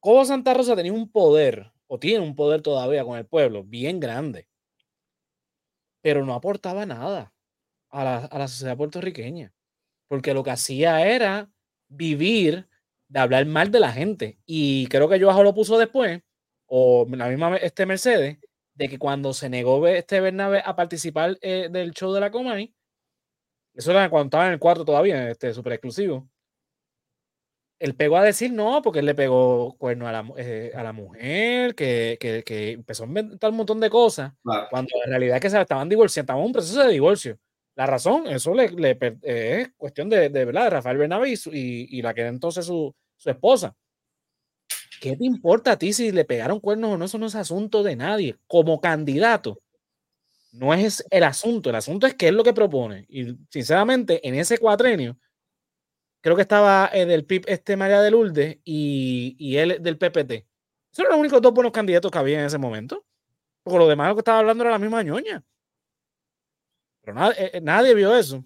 [0.00, 3.98] Cobo Santa Rosa tenía un poder, o tiene un poder todavía con el pueblo, bien
[3.98, 4.48] grande,
[6.00, 7.32] pero no aportaba nada
[7.90, 9.52] a la, sociedad puertorriqueña,
[10.06, 11.50] porque lo que hacía era
[11.88, 12.68] vivir
[13.08, 14.38] de hablar mal de la gente.
[14.46, 16.22] Y creo que Joajo lo puso después,
[16.66, 18.38] o la misma este Mercedes,
[18.78, 22.72] de que cuando se negó este Bernabe a participar eh, del show de la Comay,
[23.74, 26.28] eso era cuando estaba en el cuarto todavía, este súper exclusivo
[27.78, 30.92] él pegó a decir no, porque él le pegó cuerno a la, eh, a la
[30.92, 35.42] mujer, que, que, que, empezó a inventar un montón de cosas, cuando en realidad es
[35.42, 37.38] que se estaban divorciando, estaban en un proceso de divorcio.
[37.76, 40.64] La razón, eso le, le es cuestión de, de, ¿verdad?
[40.64, 43.76] de Rafael Bernabe y, y, la que era entonces su, su, esposa.
[45.00, 47.04] ¿Qué te importa a ti si le pegaron cuernos o no?
[47.04, 48.36] Eso no es asunto de nadie.
[48.46, 49.60] Como candidato,
[50.52, 51.70] no es el asunto.
[51.70, 53.06] El asunto es qué es lo que propone.
[53.08, 55.18] Y sinceramente, en ese cuatrenio,
[56.20, 60.32] creo que estaba eh, del PIB este María de Lourdes y, y él del PPT.
[60.92, 63.04] Esos eran los únicos dos buenos candidatos que había en ese momento.
[63.62, 65.44] Porque lo demás lo que estaba hablando era la misma ñoña.
[67.02, 68.44] Pero eh, eh, nadie vio eso.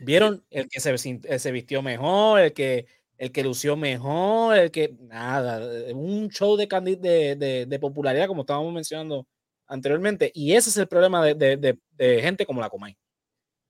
[0.00, 0.96] Vieron el que se,
[1.38, 2.86] se, vistió mejor, el que,
[3.18, 5.60] el que lució mejor, el que nada,
[5.94, 9.26] un show de, de, de, popularidad como estábamos mencionando
[9.66, 10.30] anteriormente.
[10.34, 12.96] Y ese es el problema de, de gente como la Comay.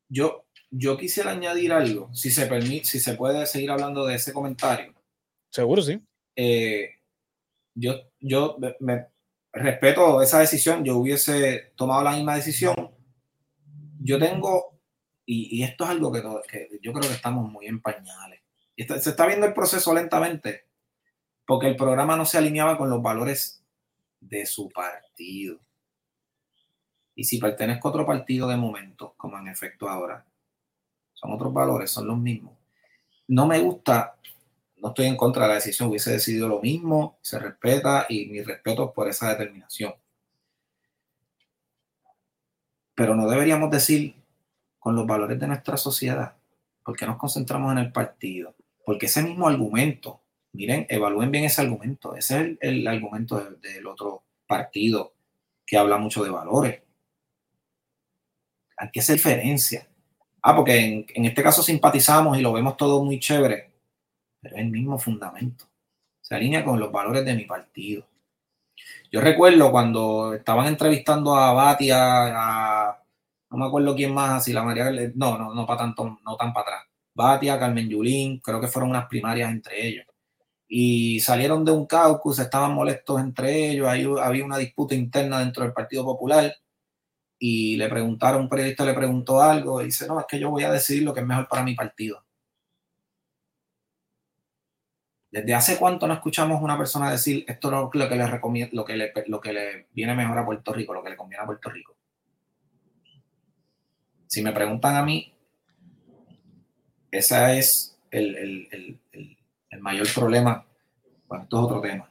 [0.09, 4.33] Yo, yo quisiera añadir algo, si se permite, si se puede seguir hablando de ese
[4.33, 4.95] comentario.
[5.51, 6.01] Seguro, sí.
[6.37, 6.91] Eh,
[7.75, 9.07] yo, yo me,
[9.53, 12.95] respeto esa decisión, yo hubiese tomado la misma decisión.
[14.01, 14.81] Yo tengo,
[15.27, 18.38] y, esto es algo que, que, yo creo que estamos muy en pañales.
[18.85, 20.67] Se está viendo el proceso lentamente,
[21.47, 23.65] porque el programa no se alineaba con los valores
[24.21, 25.59] de su partido.
[27.15, 30.25] Y si pertenezco a otro partido de momento, como en efecto ahora,
[31.15, 32.57] son otros valores, son los mismos.
[33.27, 34.17] No me gusta,
[34.77, 38.43] no estoy en contra de la decisión, hubiese decidido lo mismo, se respeta y mi
[38.43, 39.95] respeto por esa determinación.
[42.95, 44.15] Pero no deberíamos decir
[44.79, 46.37] con los valores de nuestra sociedad,
[46.85, 48.55] porque nos concentramos en el partido,
[48.89, 50.23] porque ese mismo argumento,
[50.55, 55.13] miren, evalúen bien ese argumento, ese es el, argumento del otro partido
[55.67, 56.81] que habla mucho de valores
[58.91, 59.87] que hacer diferencia.
[60.41, 63.75] Ah, porque en, este caso simpatizamos y lo vemos todo muy chévere,
[64.41, 65.67] pero es el mismo fundamento.
[66.23, 68.07] Se alinea con los valores de mi partido.
[69.13, 71.99] Yo recuerdo cuando estaban entrevistando a Batia,
[72.89, 73.05] a,
[73.51, 76.55] no me acuerdo quién más, si la María, no, no, no para tanto, no tan
[76.55, 76.89] para atrás.
[77.19, 80.07] Batia, Carmen Yulín, creo que fueron unas primarias entre ellos.
[80.69, 85.65] Y salieron de un caucus, estaban molestos entre ellos, ahí había una disputa interna dentro
[85.65, 86.55] del Partido Popular
[87.39, 90.63] y le preguntaron, un periodista le preguntó algo y dice, no, es que yo voy
[90.63, 92.25] a decidir lo que es mejor para mi partido.
[95.31, 98.85] ¿Desde hace cuánto no escuchamos una persona decir esto es lo que le recomienda, lo
[98.85, 101.47] que le, lo que le viene mejor a Puerto Rico, lo que le conviene a
[101.47, 101.97] Puerto Rico?
[104.27, 105.33] Si me preguntan a mí,
[107.11, 109.37] ese es el, el, el,
[109.71, 110.67] el mayor problema.
[111.27, 112.11] Bueno, esto es otro tema.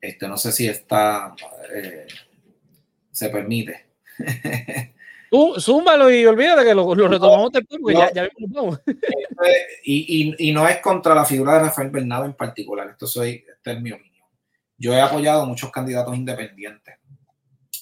[0.00, 1.34] Este, no sé si está,
[1.74, 2.06] eh,
[3.10, 3.86] se permite
[5.30, 8.80] Tú, zúmbalo y olvídate que lo, retomamos después, porque ya, ya vimos.
[9.82, 13.42] Y, y, y, no es contra la figura de Rafael Bernardo en particular, esto, soy,
[13.50, 14.26] esta es mi opinión.
[14.76, 16.96] Yo he apoyado muchos candidatos independientes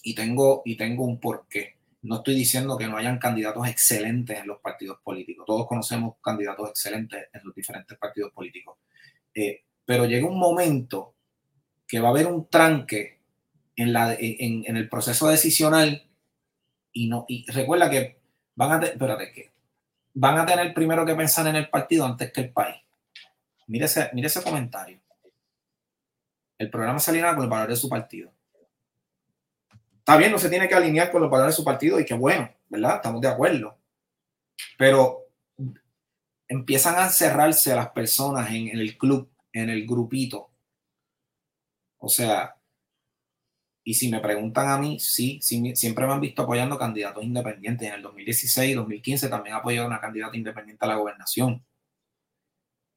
[0.04, 1.77] y tengo, y tengo un porqué.
[2.02, 5.44] No estoy diciendo que no hayan candidatos excelentes en los partidos políticos.
[5.46, 8.78] Todos conocemos candidatos excelentes en los diferentes partidos políticos.
[9.34, 11.14] Eh, pero llega un momento
[11.86, 13.20] que va a haber un tranque
[13.74, 16.06] en, la, en, el proceso decisional
[16.92, 18.20] y no y recuerda que
[18.54, 19.52] van a espérate, que
[20.14, 22.76] van a tener primero que pensar en el partido antes que el país.
[23.68, 25.00] Mire ese, mire ese comentario.
[26.58, 28.32] El programa se alinea con los valores de su partido.
[30.08, 32.14] Está bien, no se tiene que alinear con los valores de su partido y qué
[32.14, 32.96] bueno, ¿verdad?
[32.96, 33.78] Estamos de acuerdo.
[34.78, 35.26] Pero
[36.48, 40.50] empiezan a cerrarse las personas en el club, en el grupito.
[41.98, 42.56] O sea,
[43.84, 47.86] y si me preguntan a mí, sí, siempre me han visto apoyando candidatos independientes.
[47.86, 51.62] En el 2016 y 2015 también apoyado a una candidata independiente a la gobernación.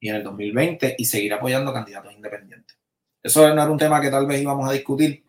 [0.00, 2.78] Y en el 2020 y seguir apoyando candidatos independientes.
[3.22, 5.26] Eso no era un tema que tal vez íbamos a discutir,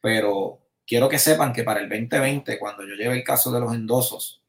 [0.00, 3.74] pero quiero que sepan que para el 2020, cuando yo lleve el caso de los
[3.74, 4.42] endosos,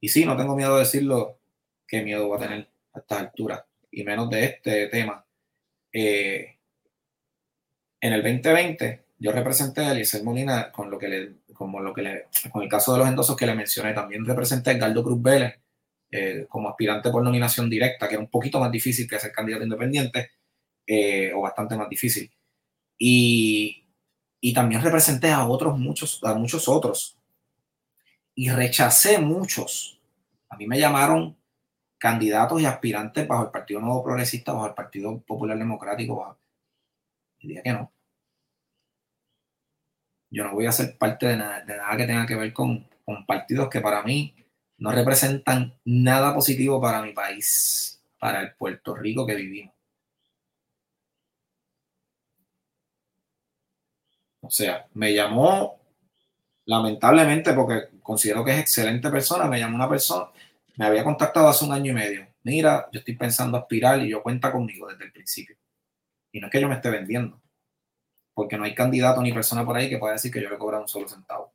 [0.00, 1.40] y sí, no tengo miedo de decirlo,
[1.86, 5.24] qué miedo va a tener a estas alturas, y menos de este tema.
[5.92, 6.58] Eh,
[8.00, 12.02] en el 2020 yo representé a Eliezer Molina con lo que le, como lo que
[12.02, 15.22] le, con el caso de los endosos que le mencioné, también representé a Edgardo Cruz
[15.22, 15.58] Vélez
[16.10, 19.64] eh, como aspirante por nominación directa, que era un poquito más difícil que ser candidato
[19.64, 20.30] independiente,
[20.86, 22.30] eh, o bastante más difícil.
[22.98, 23.85] Y,
[24.48, 27.18] y, también representé a otros muchos, a muchos otros.
[28.34, 30.00] Y rechacé muchos.
[30.48, 31.36] A mí me llamaron
[31.98, 36.38] candidatos y aspirantes bajo el Partido Nuevo Progresista, bajo el Partido Popular Democrático,
[37.40, 37.92] dije que no
[40.30, 41.64] yo no voy a ser parte de nada,
[41.96, 42.86] que tenga que ver con,
[43.26, 44.34] partidos que para mí
[44.78, 49.75] no representan nada positivo para mi país, para el Puerto Rico que vivimos.
[54.46, 55.80] O sea, me llamó,
[56.64, 60.30] lamentablemente, porque considero que es excelente persona, me llamó una persona,
[60.76, 62.26] me había contactado hace un año y medio.
[62.42, 65.56] Mira, yo estoy pensando aspirar y yo cuenta conmigo desde el principio.
[66.32, 67.40] Y no es que yo me esté vendiendo
[68.36, 70.78] porque no hay candidato ni persona por ahí que pueda decir que yo le cobro
[70.78, 71.54] un solo centavo,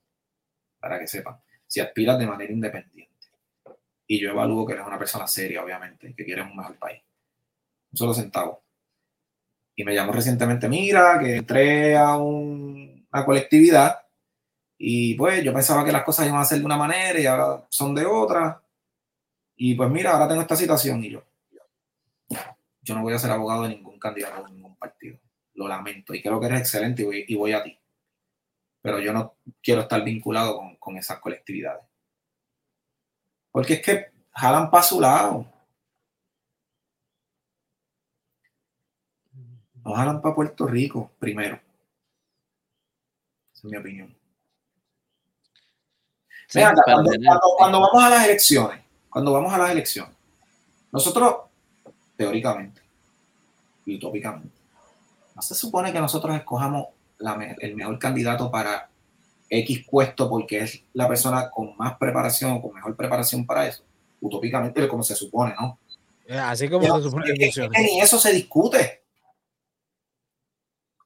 [0.79, 3.27] para que sepan, si aspiras de manera independiente.
[4.07, 7.03] Y yo evalúo que eres una persona seria, obviamente, que quieres un mejor país.
[7.91, 8.63] Un solo centavo.
[9.81, 14.05] Y me llamó recientemente, mira, que entré a una colectividad
[14.77, 17.65] y pues yo pensaba que las cosas iban a ser de una manera y ahora
[17.69, 18.61] son de otra.
[19.55, 21.23] Y pues mira, ahora tengo esta situación y yo,
[22.81, 25.17] yo no voy a ser abogado de ningún candidato de ningún partido
[25.55, 27.77] lo lamento y creo que eres excelente y voy, a ti.
[28.81, 31.83] Pero yo no quiero estar vinculado con, esas colectividades.
[33.51, 35.45] Porque es que jalan para su lado.
[39.83, 41.55] No jalan para Puerto Rico primero.
[43.53, 44.15] Esa es mi opinión.
[46.47, 48.79] Sí, Mira, cuando, cuando- cuando vamos a las elecciones,
[49.09, 50.15] cuando vamos a las elecciones,
[50.91, 51.35] nosotros,
[52.17, 52.81] teóricamente
[53.85, 54.55] y utópicamente,
[55.35, 56.87] no se supone que nosotros escojamos
[57.19, 58.89] la el mejor candidato para
[59.49, 63.83] X puesto porque es la persona con más preparación o con mejor preparación para eso.
[64.19, 65.77] Utópicamente, como se supone, ¿no?
[66.25, 69.00] Eh, Así como Pero se supone que que- que ni eso se discute.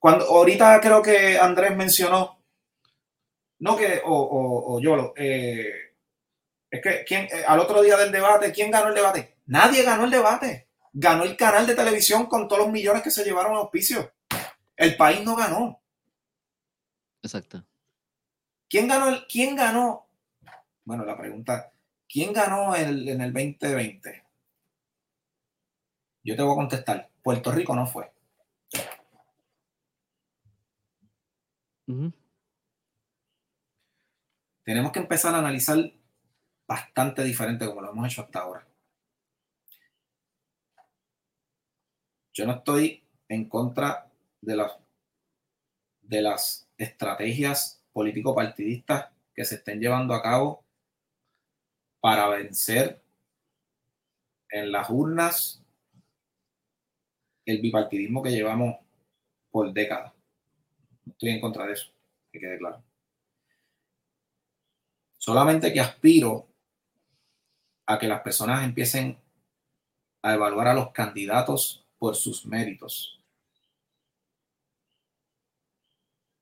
[0.06, 2.40] Cuando ahorita creo que Andrés mencionó,
[3.57, 5.95] no que, o, o, o yo lo, eh,
[6.69, 9.38] es que ¿quién, eh, al otro día del debate, ¿quién ganó el debate?
[9.48, 10.68] Nadie ganó el debate.
[10.94, 14.14] Ganó el canal de televisión con todos los millones que se llevaron a auspicio.
[14.76, 15.82] El país no ganó.
[17.23, 17.65] Exacto.
[18.69, 19.10] ¿Quién ganó?
[19.10, 20.07] El, ¿Quién ganó?
[20.84, 21.72] Bueno, la pregunta,
[22.07, 24.23] ¿quién ganó el, en el 2020?
[26.23, 27.10] Yo te voy a contestar.
[27.23, 28.14] Puerto Rico no fue.
[34.63, 35.77] Tenemos que empezar a analizar
[36.67, 38.67] bastante diferente como lo hemos hecho hasta ahora.
[42.33, 44.77] Yo no estoy en contra de las,
[46.01, 50.65] de las estrategias político-partidistas que se estén llevando a cabo
[52.01, 53.01] para vencer
[54.49, 55.63] en las urnas
[57.45, 58.75] el bipartidismo que llevamos
[59.51, 60.14] por décadas.
[61.06, 61.88] Estoy en contra de eso,
[62.32, 62.84] que quede claro.
[65.18, 66.48] Solamente que aspiro
[67.86, 69.18] a que las personas empiecen
[70.22, 73.19] a evaluar a los candidatos por sus méritos.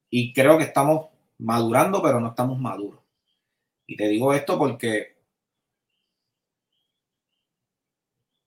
[0.10, 1.10] Y creo que estamos
[1.40, 3.02] madurando, pero no estamos maduros.
[3.88, 5.18] Y te digo esto porque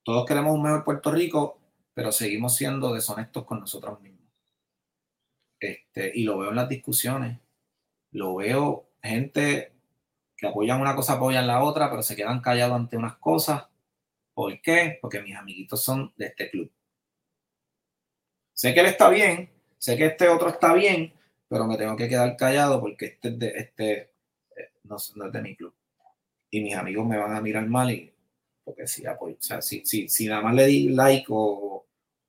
[0.02, 1.58] todos queremos un mejor Puerto Rico,
[1.92, 4.15] pero seguimos siendo deshonestos con nosotros mismos.
[5.58, 7.38] Este, y lo veo en las discusiones.
[8.12, 9.72] Lo veo gente
[10.36, 13.64] que apoyan una cosa, apoyan la otra, pero se quedan callados ante unas cosas.
[14.34, 14.98] ¿Por qué?
[15.00, 16.70] Porque mis amiguitos son de este club.
[18.52, 21.12] Sé que él está bien, sé que este otro está bien,
[21.48, 23.92] pero me tengo que quedar callado porque este, es de, este
[24.56, 25.74] eh, no, no es de mi club.
[26.50, 28.12] Y mis amigos me van a mirar mal y
[28.64, 31.85] porque si apoyo, o sea, si, si, si nada más le di like o,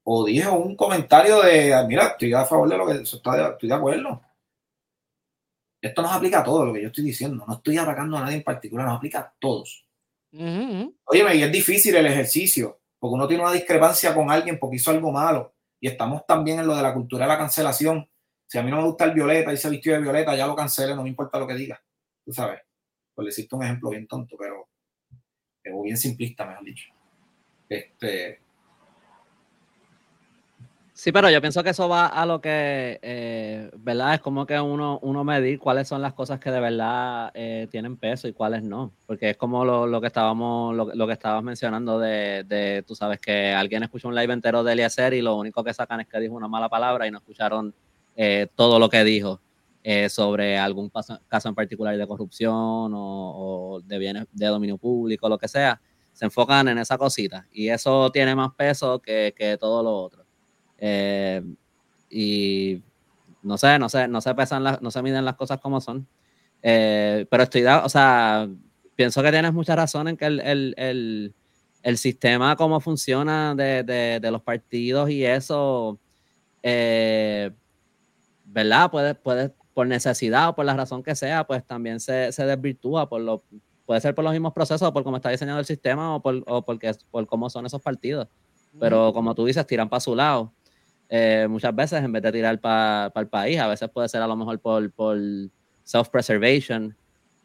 [0.09, 3.73] o dije un comentario de, "Ah, mira, estoy a favor de lo que estoy de
[3.73, 4.21] acuerdo.
[5.81, 7.43] Esto nos aplica a todo lo que yo estoy diciendo.
[7.45, 9.85] No estoy atacando a nadie en particular, nos aplica a todos.
[11.03, 14.91] Oye, y es difícil el ejercicio, porque uno tiene una discrepancia con alguien porque hizo
[14.91, 15.53] algo malo.
[15.81, 18.09] Y estamos también en lo de la cultura de la cancelación.
[18.47, 20.55] Si a mí no me gusta el violeta y se vistió de violeta, ya lo
[20.55, 21.83] cancele, no me importa lo que diga.
[22.23, 22.61] Tú sabes.
[23.13, 24.69] Por decirte un ejemplo bien tonto, pero
[25.69, 26.93] o bien simplista, mejor dicho.
[27.67, 28.46] Este,
[30.99, 34.15] Sí, pero yo pienso que eso va a lo que, eh, ¿verdad?
[34.15, 37.97] Es como que uno, uno medir cuáles son las cosas que de verdad eh, tienen
[37.97, 38.91] peso y cuáles no.
[39.05, 43.53] Porque es como lo, que estábamos, lo, que estabas mencionando de, de, tú sabes, que
[43.53, 46.33] alguien escuchó un live entero de Eliezer y lo único que sacan es que dijo
[46.33, 47.75] una mala palabra y no escucharon
[48.15, 49.39] eh, todo lo que dijo
[49.83, 55.29] eh, sobre algún caso en particular de corrupción o, o de bienes de dominio público,
[55.29, 55.79] lo que sea.
[56.11, 60.26] Se enfocan en esa cosita y eso tiene más peso que, que todo lo otro.
[60.77, 61.43] Eh,
[62.09, 62.81] y
[63.43, 66.07] no sé, no sé, no se pesan las, no se miden las cosas como son.
[66.61, 68.47] Eh, pero estoy, da- o sea,
[68.95, 71.35] pienso que tienes mucha razón en que el, el, el,
[71.83, 75.99] el sistema, cómo funciona de, de, de los partidos y eso,
[76.63, 77.51] eh,
[78.45, 78.89] ¿verdad?
[78.91, 83.07] Puede, puede, por necesidad o por la razón que sea, pues también se, se desvirtúa
[83.07, 83.43] por lo,
[83.85, 86.63] puede ser por los mismos procesos, por cómo está diseñado el sistema o por, o
[86.63, 88.27] porque, por cómo son esos partidos.
[88.79, 90.53] Pero como tú dices, tiran para su lado.
[91.09, 94.27] Eh, muchas veces en vez de tirar para el país, a veces puede ser a
[94.27, 95.17] lo mejor por, por
[95.83, 96.95] self-preservation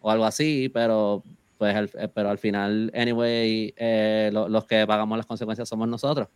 [0.01, 1.23] o algo así, pero
[1.59, 5.87] pues al, eh, pero al final, anyway, eh, lo- los que pagamos las consecuencias somos
[5.89, 6.27] nosotros.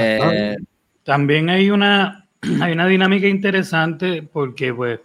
[0.00, 0.56] Eh,
[1.04, 2.28] También hay una,
[2.60, 4.98] hay una dinámica interesante porque pues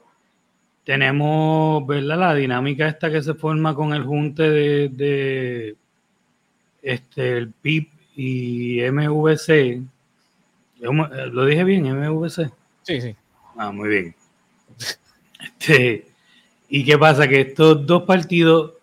[0.83, 2.17] tenemos, ¿verdad?
[2.19, 5.75] La dinámica esta que se forma con el junte de, de
[6.81, 9.81] este, el PIB y MVC.
[10.85, 12.51] ¿Cómo- eh, ¿Lo dije bien, MVC?
[12.83, 13.15] Sí, sí.
[13.57, 14.15] Ah, muy bien.
[15.41, 16.05] Este,
[16.69, 17.27] ¿Y qué pasa?
[17.27, 18.73] Que estos dos partidos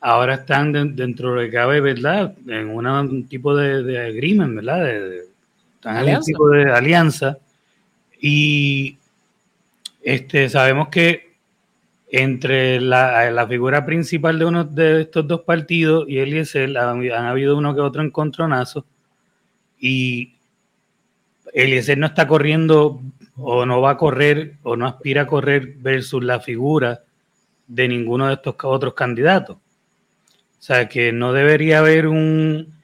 [0.00, 2.34] ahora están de- dentro de cabe, ¿verdad?
[2.46, 4.84] En una- un tipo de, de agreement, ¿verdad?
[4.84, 5.24] De- de-
[5.74, 7.38] están en un tipo de alianza.
[8.20, 8.96] Y
[10.02, 11.34] este, sabemos que
[12.10, 17.24] entre la, la, figura principal de uno de estos dos partidos y Eliezer han, han
[17.26, 18.86] habido uno que otro encontronazo
[19.80, 20.35] y
[21.56, 23.00] Eliezer no está corriendo
[23.34, 27.02] o no va a correr o no aspira a correr versus la figura
[27.66, 29.56] de ninguno de estos otros candidatos.
[29.56, 32.74] O sea que no debería haber un,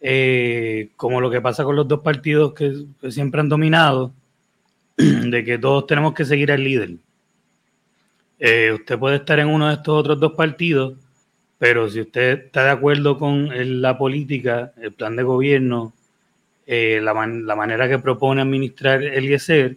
[0.00, 2.72] eh, como lo que pasa con los dos partidos que,
[3.10, 4.12] siempre han dominado,
[4.96, 6.96] de que todos tenemos que seguir al líder.
[8.40, 10.94] Eh, usted puede estar en uno de estos otros dos partidos,
[11.58, 15.92] pero si usted está de acuerdo con la política, el plan de gobierno,
[16.66, 19.76] eh, la, manera que propone administrar el IESER,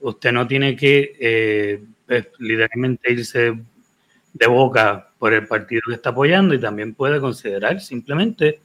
[0.00, 3.54] usted no tiene que eh, pues, literalmente irse
[4.32, 8.60] de boca por el partido que está apoyando y también puede considerar simplemente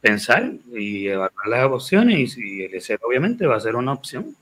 [0.00, 4.34] pensar y evaluar las opciones y, el IESER obviamente va a ser una opción.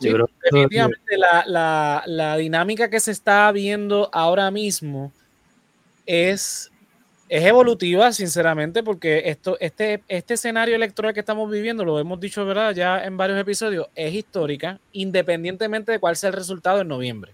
[0.00, 5.12] definitivamente la, dinámica que se está viendo ahora mismo
[6.06, 6.70] es,
[7.28, 12.44] es evolutiva, sinceramente, porque esto, este, este escenario electoral que estamos viviendo, lo hemos dicho
[12.44, 12.74] ¿verdad?
[12.74, 17.32] ya en varios episodios, es histórica, independientemente de cuál sea el resultado en noviembre.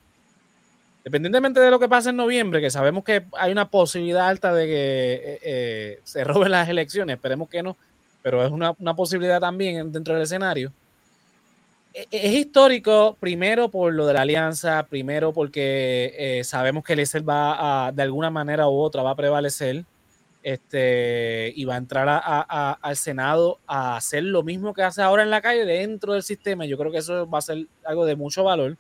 [0.99, 4.67] Independientemente de lo que pase en noviembre, que sabemos que hay una posibilidad alta de
[4.67, 7.77] que eh, eh, se roben las elecciones, esperemos que no,
[8.23, 10.73] pero es una, posibilidad también dentro del escenario
[11.93, 17.29] es histórico, primero por lo de la alianza, primero porque eh, sabemos que el ESEL
[17.29, 19.85] va a, de alguna manera u otra, va a prevalecer
[20.43, 22.09] este, y va a entrar
[22.81, 26.65] al Senado a hacer lo mismo que hace ahora en la calle dentro del sistema.
[26.65, 28.77] Yo creo que eso va a ser algo de mucho valor.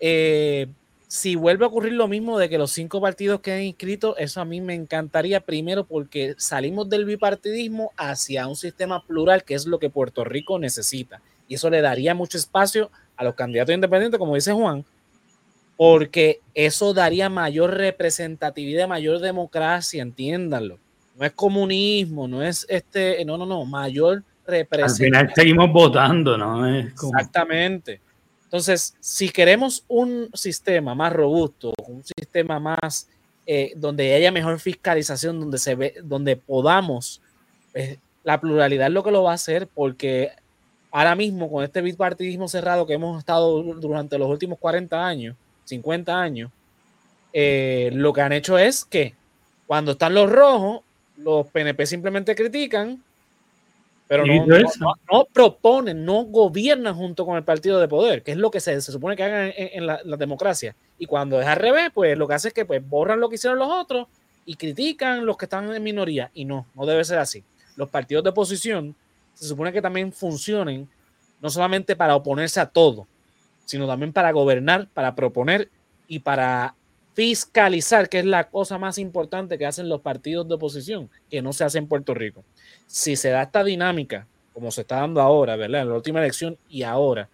[0.00, 0.68] Eh,
[1.08, 4.40] si vuelve a ocurrir lo mismo de que los cinco partidos que han inscrito, eso
[4.40, 9.66] a mí me encantaría primero porque salimos del bipartidismo hacia un sistema plural, que es
[9.66, 14.18] lo que Puerto Rico necesita y eso le daría mucho espacio a los candidatos independientes,
[14.18, 14.84] como dice Juan,
[15.76, 20.78] porque eso daría mayor representatividad, mayor democracia, entiéndanlo.
[21.16, 25.14] No es comunismo, no es este, no, no, no, mayor representación.
[25.16, 26.66] Al final seguimos votando, ¿no?
[26.78, 28.00] Exactamente.
[28.44, 33.08] Entonces, si queremos un sistema más robusto, un sistema más
[33.46, 37.20] eh, donde haya mejor fiscalización, donde se ve, donde podamos,
[37.74, 40.32] eh, la pluralidad es lo que lo va a hacer, porque
[40.90, 46.20] ahora mismo con este bipartidismo cerrado que hemos estado durante los últimos 40 años, 50
[46.20, 46.50] años,
[47.32, 49.14] eh, lo que han hecho es que
[49.66, 50.80] cuando están los rojos,
[51.18, 53.02] los PNP simplemente critican,
[54.06, 58.60] pero no, proponen, no gobiernan junto con el partido de poder, que es lo que
[58.60, 60.74] se, supone que hagan en, la, democracia.
[60.98, 63.34] Y cuando es al revés, pues lo que hace es que pues, borran lo que
[63.34, 64.06] hicieron los otros
[64.46, 66.30] y critican los que están en minoría.
[66.32, 67.44] Y no, no debe ser así.
[67.76, 68.96] Los partidos de oposición
[69.38, 70.88] se supone que también funcionen
[71.40, 73.06] no solamente para oponerse a todo,
[73.64, 75.70] sino también para gobernar, para proponer
[76.08, 76.74] y para
[77.14, 81.52] fiscalizar, que es la cosa más importante que hacen los partidos de oposición, que no
[81.52, 82.42] se hace en Puerto Rico.
[82.88, 85.82] Si se da esta dinámica, como se está dando ahora, ¿verdad?
[85.82, 87.28] En la última elección y ahora,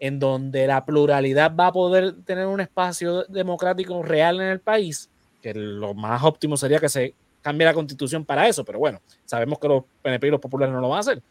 [0.00, 5.10] en donde la pluralidad va a poder tener un espacio democrático real en el país,
[5.42, 7.14] que lo más óptimo sería que se
[7.46, 10.80] cambie la constitución para eso, pero bueno, sabemos que los PNP y los populares no
[10.80, 11.22] lo van a hacer.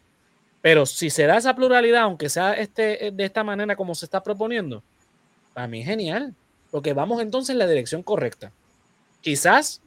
[0.62, 4.22] Pero si se da esa pluralidad, aunque sea este, de esta manera como se está
[4.22, 4.82] proponiendo,
[5.52, 6.34] para mí es genial,
[6.70, 8.50] porque vamos entonces en la dirección correcta.
[9.20, 9.82] Quizás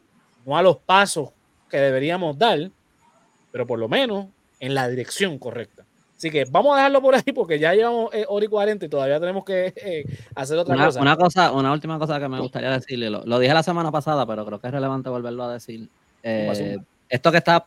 [0.46, 1.32] no a los pasos
[1.68, 2.70] que deberíamos dar,
[3.52, 4.28] pero por lo menos
[4.60, 5.84] en la dirección correcta.
[6.16, 8.90] Así que vamos a dejarlo por ahí porque ya llevamos eh, hora y 40 y
[8.90, 11.02] todavía tenemos que eh, hacer otra cosa.
[11.02, 14.46] Una cosa, una última cosa que me gustaría decirle, lo, dije la semana pasada, pero
[14.46, 15.90] creo que es relevante volverlo a decir.
[16.24, 16.78] Eh,
[17.10, 17.66] esto que está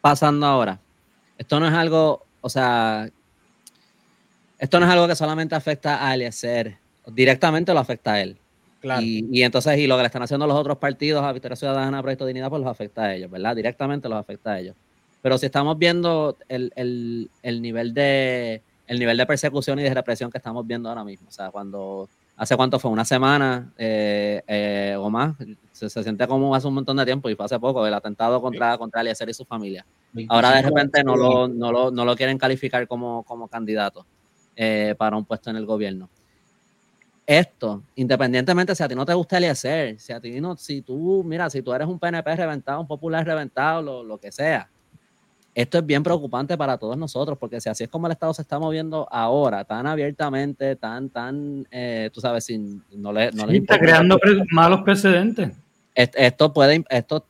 [0.00, 0.78] pasando ahora,
[1.38, 3.08] esto no es algo, o sea,
[4.58, 8.36] esto no es algo que solamente afecta a Eliezer, directamente lo afecta a él.
[8.82, 12.24] Y, entonces, y lo que le están haciendo los otros partidos a Victoria Ciudadana, Proyecto
[12.24, 13.54] Dignidad, pues los afecta a ellos, ¿verdad?
[13.54, 14.74] Directamente los afecta a ellos.
[15.20, 20.38] Pero si estamos viendo el, nivel de el nivel de persecución y de represión que
[20.38, 22.08] estamos viendo ahora mismo, o sea, cuando
[22.40, 25.36] hace cuánto fue, una semana eh, eh, o más,
[25.72, 28.78] se, siente como hace un montón de tiempo y fue hace poco el atentado contra,
[28.78, 29.84] contra Eliezer y su familia.
[30.26, 34.06] Ahora de repente no lo, no lo, no lo quieren calificar como, como candidato
[34.56, 36.08] eh, para un puesto en el gobierno.
[37.26, 41.22] Esto, independientemente si a ti no te gusta Eliezer, si a ti no, si tú,
[41.22, 44.66] mira, si tú eres un PNP reventado, un popular reventado, lo, lo que sea,
[45.54, 48.42] esto es bien preocupante para todos nosotros, porque si así es como el Estado se
[48.42, 53.78] está moviendo ahora, tan abiertamente, tan, tan, eh, tú sabes, sin, no le, no está
[53.78, 54.18] creando
[54.52, 55.56] malos precedentes.
[55.94, 57.26] Esto puede, esto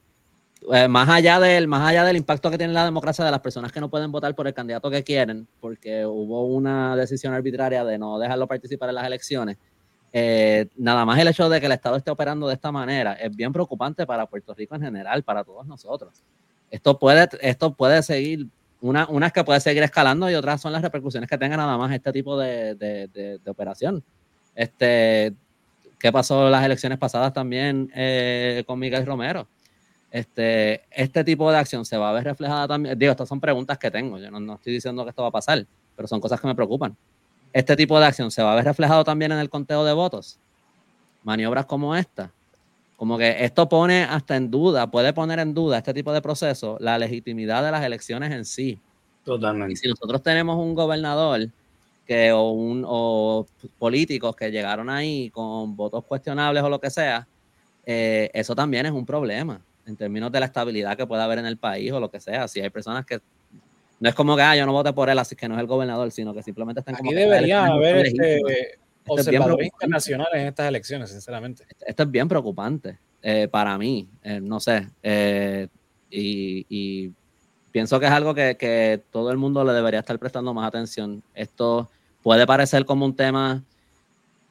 [0.73, 3.73] eh, más, allá del, más allá del impacto que tiene la democracia de las personas
[3.73, 7.99] que no pueden votar por el candidato que quieren, porque hubo una decisión arbitraria de
[7.99, 9.57] no dejarlo participar en las elecciones,
[10.13, 13.35] eh, nada más el hecho de que el Estado esté operando de esta manera es
[13.35, 16.23] bien preocupante para Puerto Rico en general, para todos nosotros.
[16.71, 18.47] Esto puede, esto puede seguir,
[18.81, 21.93] una, unas que puede seguir escalando y otras son las repercusiones que tenga nada más
[21.93, 24.03] este tipo de, de, operación.
[24.55, 25.35] Este,
[25.99, 29.49] ¿Qué pasó en las elecciones pasadas también eh, con Miguel Romero?
[30.11, 32.99] Este, este tipo de acción se va a ver reflejada también.
[32.99, 34.19] Digo, estas son preguntas que tengo.
[34.19, 35.67] Yo no, no estoy diciendo que esto va a pasar,
[35.97, 36.97] pero son cosas que me preocupan
[37.53, 40.39] este tipo de acción se va a ver reflejado también en el conteo de votos.
[41.23, 42.33] Maniobras como esta.
[43.01, 46.77] Como que esto pone hasta en duda, puede poner en duda este tipo de proceso
[46.81, 48.79] la legitimidad de las elecciones en sí.
[49.25, 49.73] Totalmente.
[49.73, 51.49] Y si nosotros tenemos un gobernador
[52.07, 53.47] que, o, un, o
[53.79, 57.27] políticos que llegaron ahí con votos cuestionables o lo que sea,
[57.87, 61.47] eh, eso también es un problema en términos de la estabilidad que pueda haber en
[61.47, 62.49] el país o lo que sea.
[62.49, 63.19] Si hay personas que
[63.99, 65.67] no es como que ah, yo no vote por él, así que no es el
[65.67, 67.09] gobernador, sino que simplemente están como.
[67.09, 68.79] Aquí debería haber este,
[69.11, 71.65] observadores internacionales en estas elecciones, sinceramente.
[71.87, 74.89] Esto es bien preocupante eh, para mí, eh, no sé.
[75.03, 75.69] Eh,
[76.11, 77.13] y,
[77.71, 81.23] pienso que es algo que, que todo el mundo le debería estar prestando más atención.
[81.35, 81.89] Esto
[82.23, 83.63] puede parecer como un tema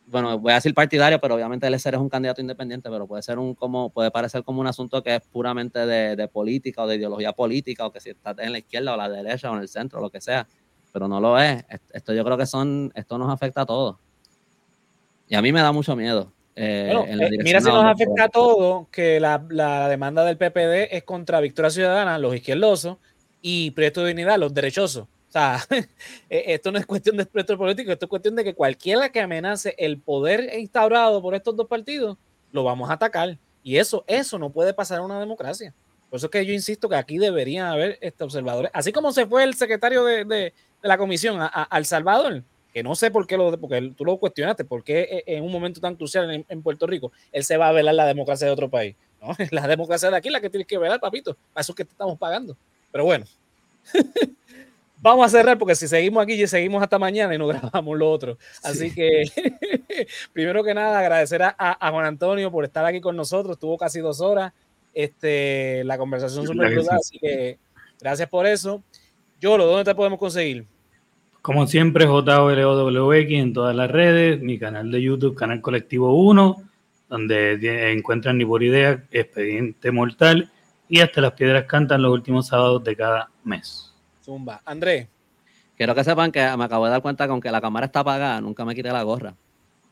[0.10, 3.22] bueno, voy a decir partidario, pero obviamente el SR es un candidato independiente, pero puede
[3.22, 6.96] ser un como, puede parecer como un asunto que es puramente de, política o de
[6.96, 9.70] ideología política, o que si estás en la izquierda o la derecha o en el
[9.70, 10.48] centro, lo que sea,
[10.92, 11.64] pero no lo es.
[11.94, 13.98] Esto yo creo que son, esto nos afecta a todos.
[15.30, 16.34] Y a mí me da mucho miedo.
[16.56, 21.04] Eh, eh, mira si nos afecta a todos que la, la, demanda del PPD es
[21.04, 22.98] contra Victoria Ciudadana, los izquierdosos,
[23.42, 25.04] y Proyecto de Dignidad, los derechosos.
[25.04, 25.60] O sea,
[26.30, 29.22] e, esto no es cuestión de espectro político, esto es cuestión de que cualquiera que
[29.22, 32.18] amenace el poder instaurado por estos dos partidos,
[32.52, 33.38] lo vamos a atacar.
[33.64, 35.74] Y eso, eso no puede pasar en una democracia.
[36.10, 38.72] Por eso es que yo insisto que aquí deberían haber este, observadores.
[38.74, 42.44] Así como se fue el secretario de, de, la comisión a, a, Salvador,
[42.74, 45.96] que no sé por qué lo, porque tú lo cuestionaste, porque en un momento tan
[45.96, 48.96] crucial en, en, Puerto Rico, él se va a velar la democracia de otro país.
[49.22, 49.36] ¿no?
[49.52, 51.36] La democracia de aquí la que tienes que velar, papito.
[51.54, 52.56] Para eso es que te estamos pagando.
[52.92, 53.26] Pero bueno.
[55.02, 58.38] vamos a cerrar porque si seguimos aquí, seguimos hasta mañana y no grabamos lo otro.
[58.64, 59.24] Así que,
[60.34, 63.56] primero que nada, agradecer a, Juan Antonio por estar aquí con nosotros.
[63.56, 64.54] Estuvo casi dos horas.
[64.94, 67.60] Este, la conversación súper brutal, así que
[68.00, 68.84] gracias por eso.
[69.40, 70.66] Yolo, ¿dónde te podemos conseguir?
[71.42, 76.58] Como siempre, JOLOWX en todas las redes, mi canal de YouTube, Canal Colectivo 1,
[77.08, 80.52] donde encuentran ni por idea, Expediente Mortal
[80.90, 83.94] y hasta las piedras cantan los últimos sábados de cada mes.
[84.22, 84.62] Zumba.
[84.66, 85.08] Andrés.
[85.78, 88.42] Quiero que sepan que me acabo de dar cuenta que aunque la cámara está apagada,
[88.42, 89.36] nunca me quité la gorra.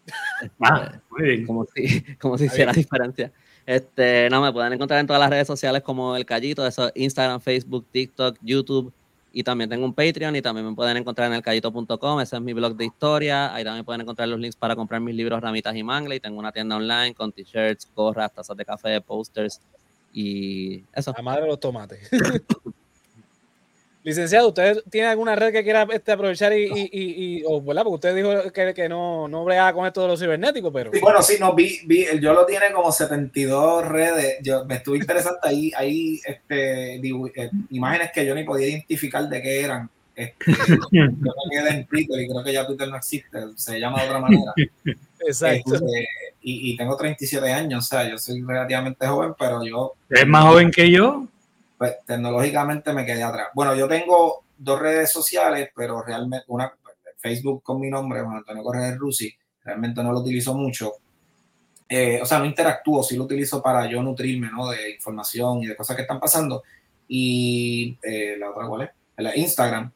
[0.62, 3.32] Ah, este, como si, como si hiciera diferencia.
[3.66, 7.42] Este, no, me pueden encontrar en todas las redes sociales como El Callito, eso Instagram,
[7.42, 8.94] Facebook, TikTok, YouTube.
[9.34, 12.54] Y también tengo un Patreon y también me pueden encontrar en elcallito.com, ese es mi
[12.54, 13.54] blog de historia.
[13.54, 16.16] Ahí también pueden encontrar los links para comprar mis libros Ramitas y Mangle.
[16.16, 19.62] Y tengo una tienda online con t-shirts, gorras, tazas de café, posters
[20.14, 21.14] y eso.
[21.16, 22.10] La madre de los tomates.
[24.08, 27.84] Licenciado, ¿usted tiene alguna red que quiera este, aprovechar y, y, y, o, ¿verdad?
[27.84, 30.92] Porque usted dijo que, que no, no bregaba con esto de los cibernéticos, pero...
[30.94, 35.00] Sí, bueno, sí, no, vi, vi, yo lo tiene como 72 redes, yo me estuve
[35.00, 39.90] interesante ahí, ahí este, eh, imágenes que yo ni podía identificar de qué eran.
[40.16, 40.46] Este,
[40.92, 44.08] yo me quedé en Twitter y creo que ya Twitter no existe, se llama de
[44.08, 44.54] otra manera.
[45.20, 45.76] Exacto.
[45.76, 46.08] Este,
[46.44, 49.96] y, y tengo 37 años, o sea, yo soy relativamente joven, pero yo...
[50.10, 51.28] ¿Es más joven que yo?
[51.78, 53.50] Pues tecnológicamente me quedé atrás.
[53.54, 56.72] Bueno, yo tengo dos redes sociales, pero realmente una
[57.18, 59.34] Facebook con mi nombre, Juan Antonio Correa Rusi,
[59.64, 60.94] realmente no lo utilizo mucho.
[61.90, 64.70] Eh, o sea, no interactúo, sí lo utilizo para yo nutrirme ¿no?
[64.70, 66.64] de información y de cosas que están pasando.
[67.08, 68.90] Y eh, la otra, ¿cuál es?
[69.18, 69.92] La Instagram,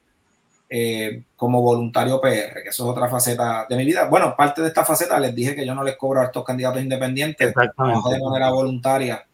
[0.70, 4.06] eh, como voluntario PR, que eso es otra faceta de mi vida.
[4.06, 6.82] Bueno, parte de esta faceta les dije que yo no les cobro a estos candidatos
[6.82, 9.26] independientes de manera voluntaria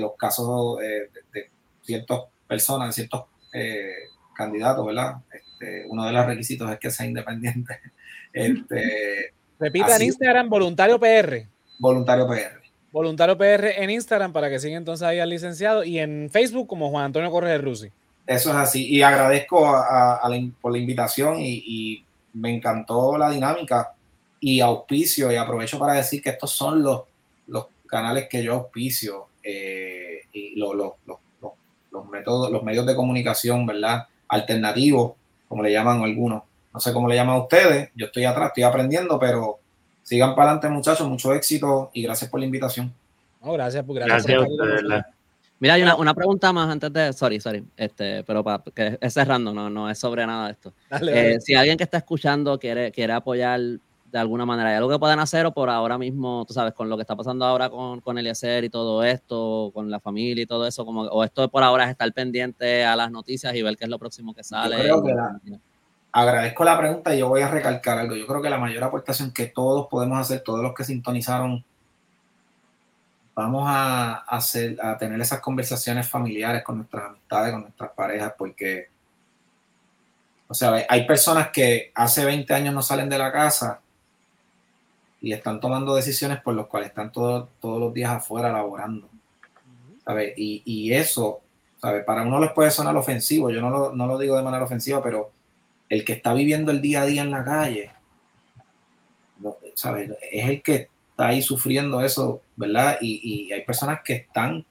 [0.00, 1.50] los casos de,
[1.82, 3.94] ciertas personas, ciertos eh,
[4.34, 5.16] candidatos, ¿verdad?
[5.32, 7.78] Este, uno de los requisitos es que sea independiente.
[8.34, 11.46] Este, Repita en Instagram, voluntario PR.
[11.78, 12.62] Voluntario PR.
[12.90, 16.90] Voluntario PR en Instagram para que siga entonces ahí al licenciado y en Facebook como
[16.90, 17.90] Juan Antonio Correa Rusi.
[18.26, 18.88] Eso es así.
[18.88, 20.20] Y agradezco a,
[20.60, 22.04] por la invitación y,
[22.34, 23.92] me encantó la dinámica
[24.40, 25.30] y auspicio.
[25.30, 27.02] Y aprovecho para decir que estos son los,
[27.48, 31.18] los canales que yo auspicio eh, y los, los, los
[32.08, 34.06] métodos, los medios de comunicación, ¿verdad?
[34.28, 35.12] Alternativos,
[35.48, 36.42] como le llaman algunos.
[36.72, 39.58] No sé cómo le llaman a ustedes, yo estoy atrás, estoy aprendiendo, pero
[40.02, 42.92] sigan para adelante muchachos, mucho éxito y gracias por la invitación.
[43.42, 45.04] No, gracias, gracias, gracias por
[45.62, 47.12] Mira, hay una, una, pregunta más antes de.
[47.12, 47.64] Sorry, sorry.
[47.76, 50.72] Este, pero para, que es cerrando, no, no es sobre nada de esto.
[51.08, 53.60] Eh, si alguien que está escuchando quiere, quiere apoyar
[54.12, 56.90] de alguna manera, ¿hay algo que puedan hacer o por ahora mismo, tú sabes, con
[56.90, 60.46] lo que está pasando ahora con, con Eliezer y todo esto, con la familia y
[60.46, 63.74] todo eso, como, o esto por ahora es estar pendiente a las noticias y ver
[63.78, 64.90] qué es lo próximo que sale?
[66.14, 68.14] agradezco la pregunta y yo voy a recalcar algo.
[68.14, 71.64] Yo creo que la mayor aportación que todos podemos hacer, todos los que sintonizaron
[73.34, 78.90] vamos a, hacer, a tener esas conversaciones familiares con nuestras amistades, con nuestras parejas, porque,
[80.48, 83.80] o sea, hay personas que hace 20 años no salen de la casa
[85.22, 89.08] y están tomando decisiones por las cuales están todos los días afuera laborando.
[90.04, 90.34] ¿sabes?
[90.36, 91.40] Y, y, eso,
[91.80, 92.04] ¿sabes?
[92.04, 95.02] Para uno les puede sonar ofensivo, yo no lo, no lo digo de manera ofensiva,
[95.02, 95.30] pero
[95.88, 97.92] el que está viviendo el día a día en la calle,
[99.74, 100.10] ¿sabes?
[100.30, 102.98] Es el que está ahí sufriendo eso, ¿verdad?
[103.00, 104.64] Y, hay personas que están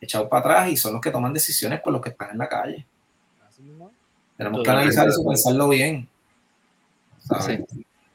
[0.00, 2.48] echados para atrás y son los que toman decisiones por los que están en la
[2.48, 2.86] calle.
[4.36, 6.08] Tenemos que analizar eso, pensarlo bien.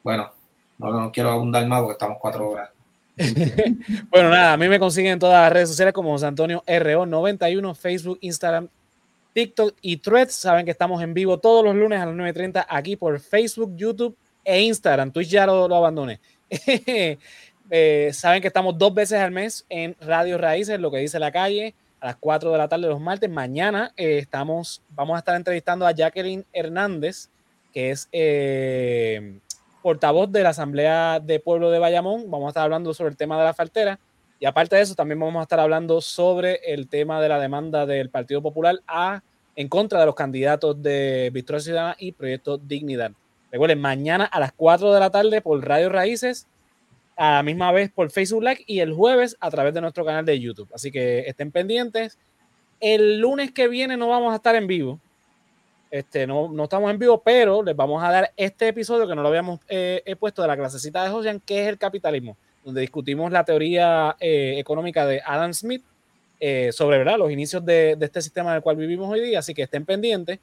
[0.02, 0.32] Bueno,
[0.78, 2.70] no, quiero abundar más porque estamos cuatro horas.
[4.10, 7.74] bueno, nada, a mí me consiguen en todas las redes sociales como José Antonio RO91,
[7.74, 8.68] Facebook, Instagram,
[9.32, 10.34] TikTok y Threads.
[10.34, 14.16] Saben que estamos en vivo todos los lunes a las 9.30 aquí por Facebook, YouTube
[14.44, 15.12] e Instagram.
[15.12, 16.20] Twitch ya lo, lo abandoné.
[17.70, 21.32] Eh, saben que estamos dos veces al mes en Radio Raíces, lo que dice la
[21.32, 23.30] calle, a las 4 de la tarde los martes.
[23.30, 27.30] Mañana eh, estamos, vamos a estar entrevistando a Jacqueline Hernández,
[27.72, 29.38] que es eh,
[29.84, 32.30] portavoz de la Asamblea de Pueblo de Bayamón.
[32.30, 34.00] Vamos a estar hablando sobre el tema de la faltera.
[34.40, 37.84] Y aparte de eso, también vamos a estar hablando sobre el tema de la demanda
[37.84, 39.22] del Partido Popular a,
[39.54, 43.12] en contra de los candidatos de Victoria Ciudadana y Proyecto Dignidad.
[43.52, 46.46] Recuerden, mañana a las 4 de la tarde por Radio Raíces
[47.18, 50.24] a la misma vez por Facebook Live y el jueves a través de nuestro canal
[50.24, 50.70] de YouTube.
[50.72, 52.18] Así que estén pendientes.
[52.80, 54.98] El lunes que viene no vamos a estar en vivo.
[55.94, 59.22] Este, no, no estamos en vivo, pero les vamos a dar este episodio que no
[59.22, 63.30] lo habíamos eh, puesto de la clasecita de Josian, que es el capitalismo, donde discutimos
[63.30, 65.84] la teoría eh, económica de Adam Smith
[66.40, 67.16] eh, sobre ¿verdad?
[67.16, 69.38] los inicios de, de, este sistema en el cual vivimos hoy día.
[69.38, 70.40] Así que estén pendientes.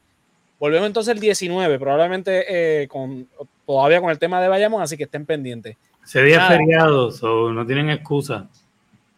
[0.57, 3.27] Volvemos entonces el 19, probablemente con,
[3.65, 5.75] todavía con el tema de Bayamón, así que estén pendientes.
[6.01, 7.11] Ese día feriado,
[7.51, 8.47] no tienen excusa.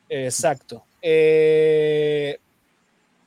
[0.10, 0.84] Exacto.
[1.00, 2.40] Eh,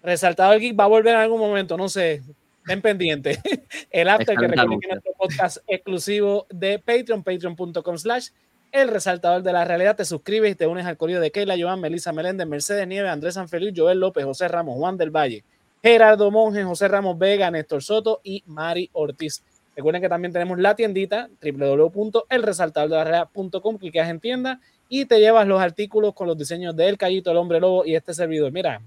[0.03, 2.23] resaltado el geek va a volver en algún momento, no sé.
[2.67, 3.39] Estén pendientes.
[3.93, 8.31] el after que recuerden que nuestro podcast exclusivo de Patreon, patreon.com slash
[8.73, 9.95] el resaltador de la realidad.
[9.95, 13.35] Te suscribes y te unes al correo de Keila, Joan, Melissa Meléndez, Mercedes Nieves, Andrés
[13.35, 15.45] Sanfeliz, Joel López, José Ramos, Juan del Valle,
[15.81, 19.45] Gerardo Monge, José Ramos Vega, Néstor Soto y Mari Ortiz.
[19.77, 26.15] Recuerden que también tenemos la tiendita www.elresaltadordelarrealidad.com, clicas en tienda y te llevas los artículos
[26.15, 28.51] con los diseños de El Callito, El Hombre Lobo y este servidor.
[28.51, 28.83] Mira,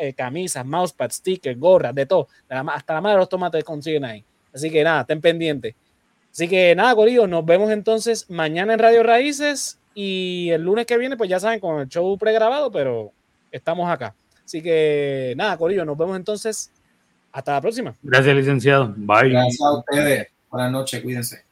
[0.00, 2.28] eh, camisas, mousepads, stickers, gorras, de todo.
[2.48, 4.24] hasta la madre de los tomates consiguen ahí.
[4.52, 5.74] Así que nada, estén pendientes.
[6.30, 10.98] Así que nada, Corillo, nos vemos entonces mañana en Radio Raíces y el lunes que
[10.98, 13.12] viene, pues ya saben, con el show pregrabado, pero
[13.52, 14.14] estamos acá.
[14.44, 16.70] Así que nada, Corillo, nos vemos entonces
[17.32, 17.94] hasta la próxima.
[18.02, 18.94] Gracias, licenciado.
[18.96, 19.30] Bye.
[19.30, 20.28] Gracias a ustedes.
[20.50, 21.44] Buenas noches, cuídense.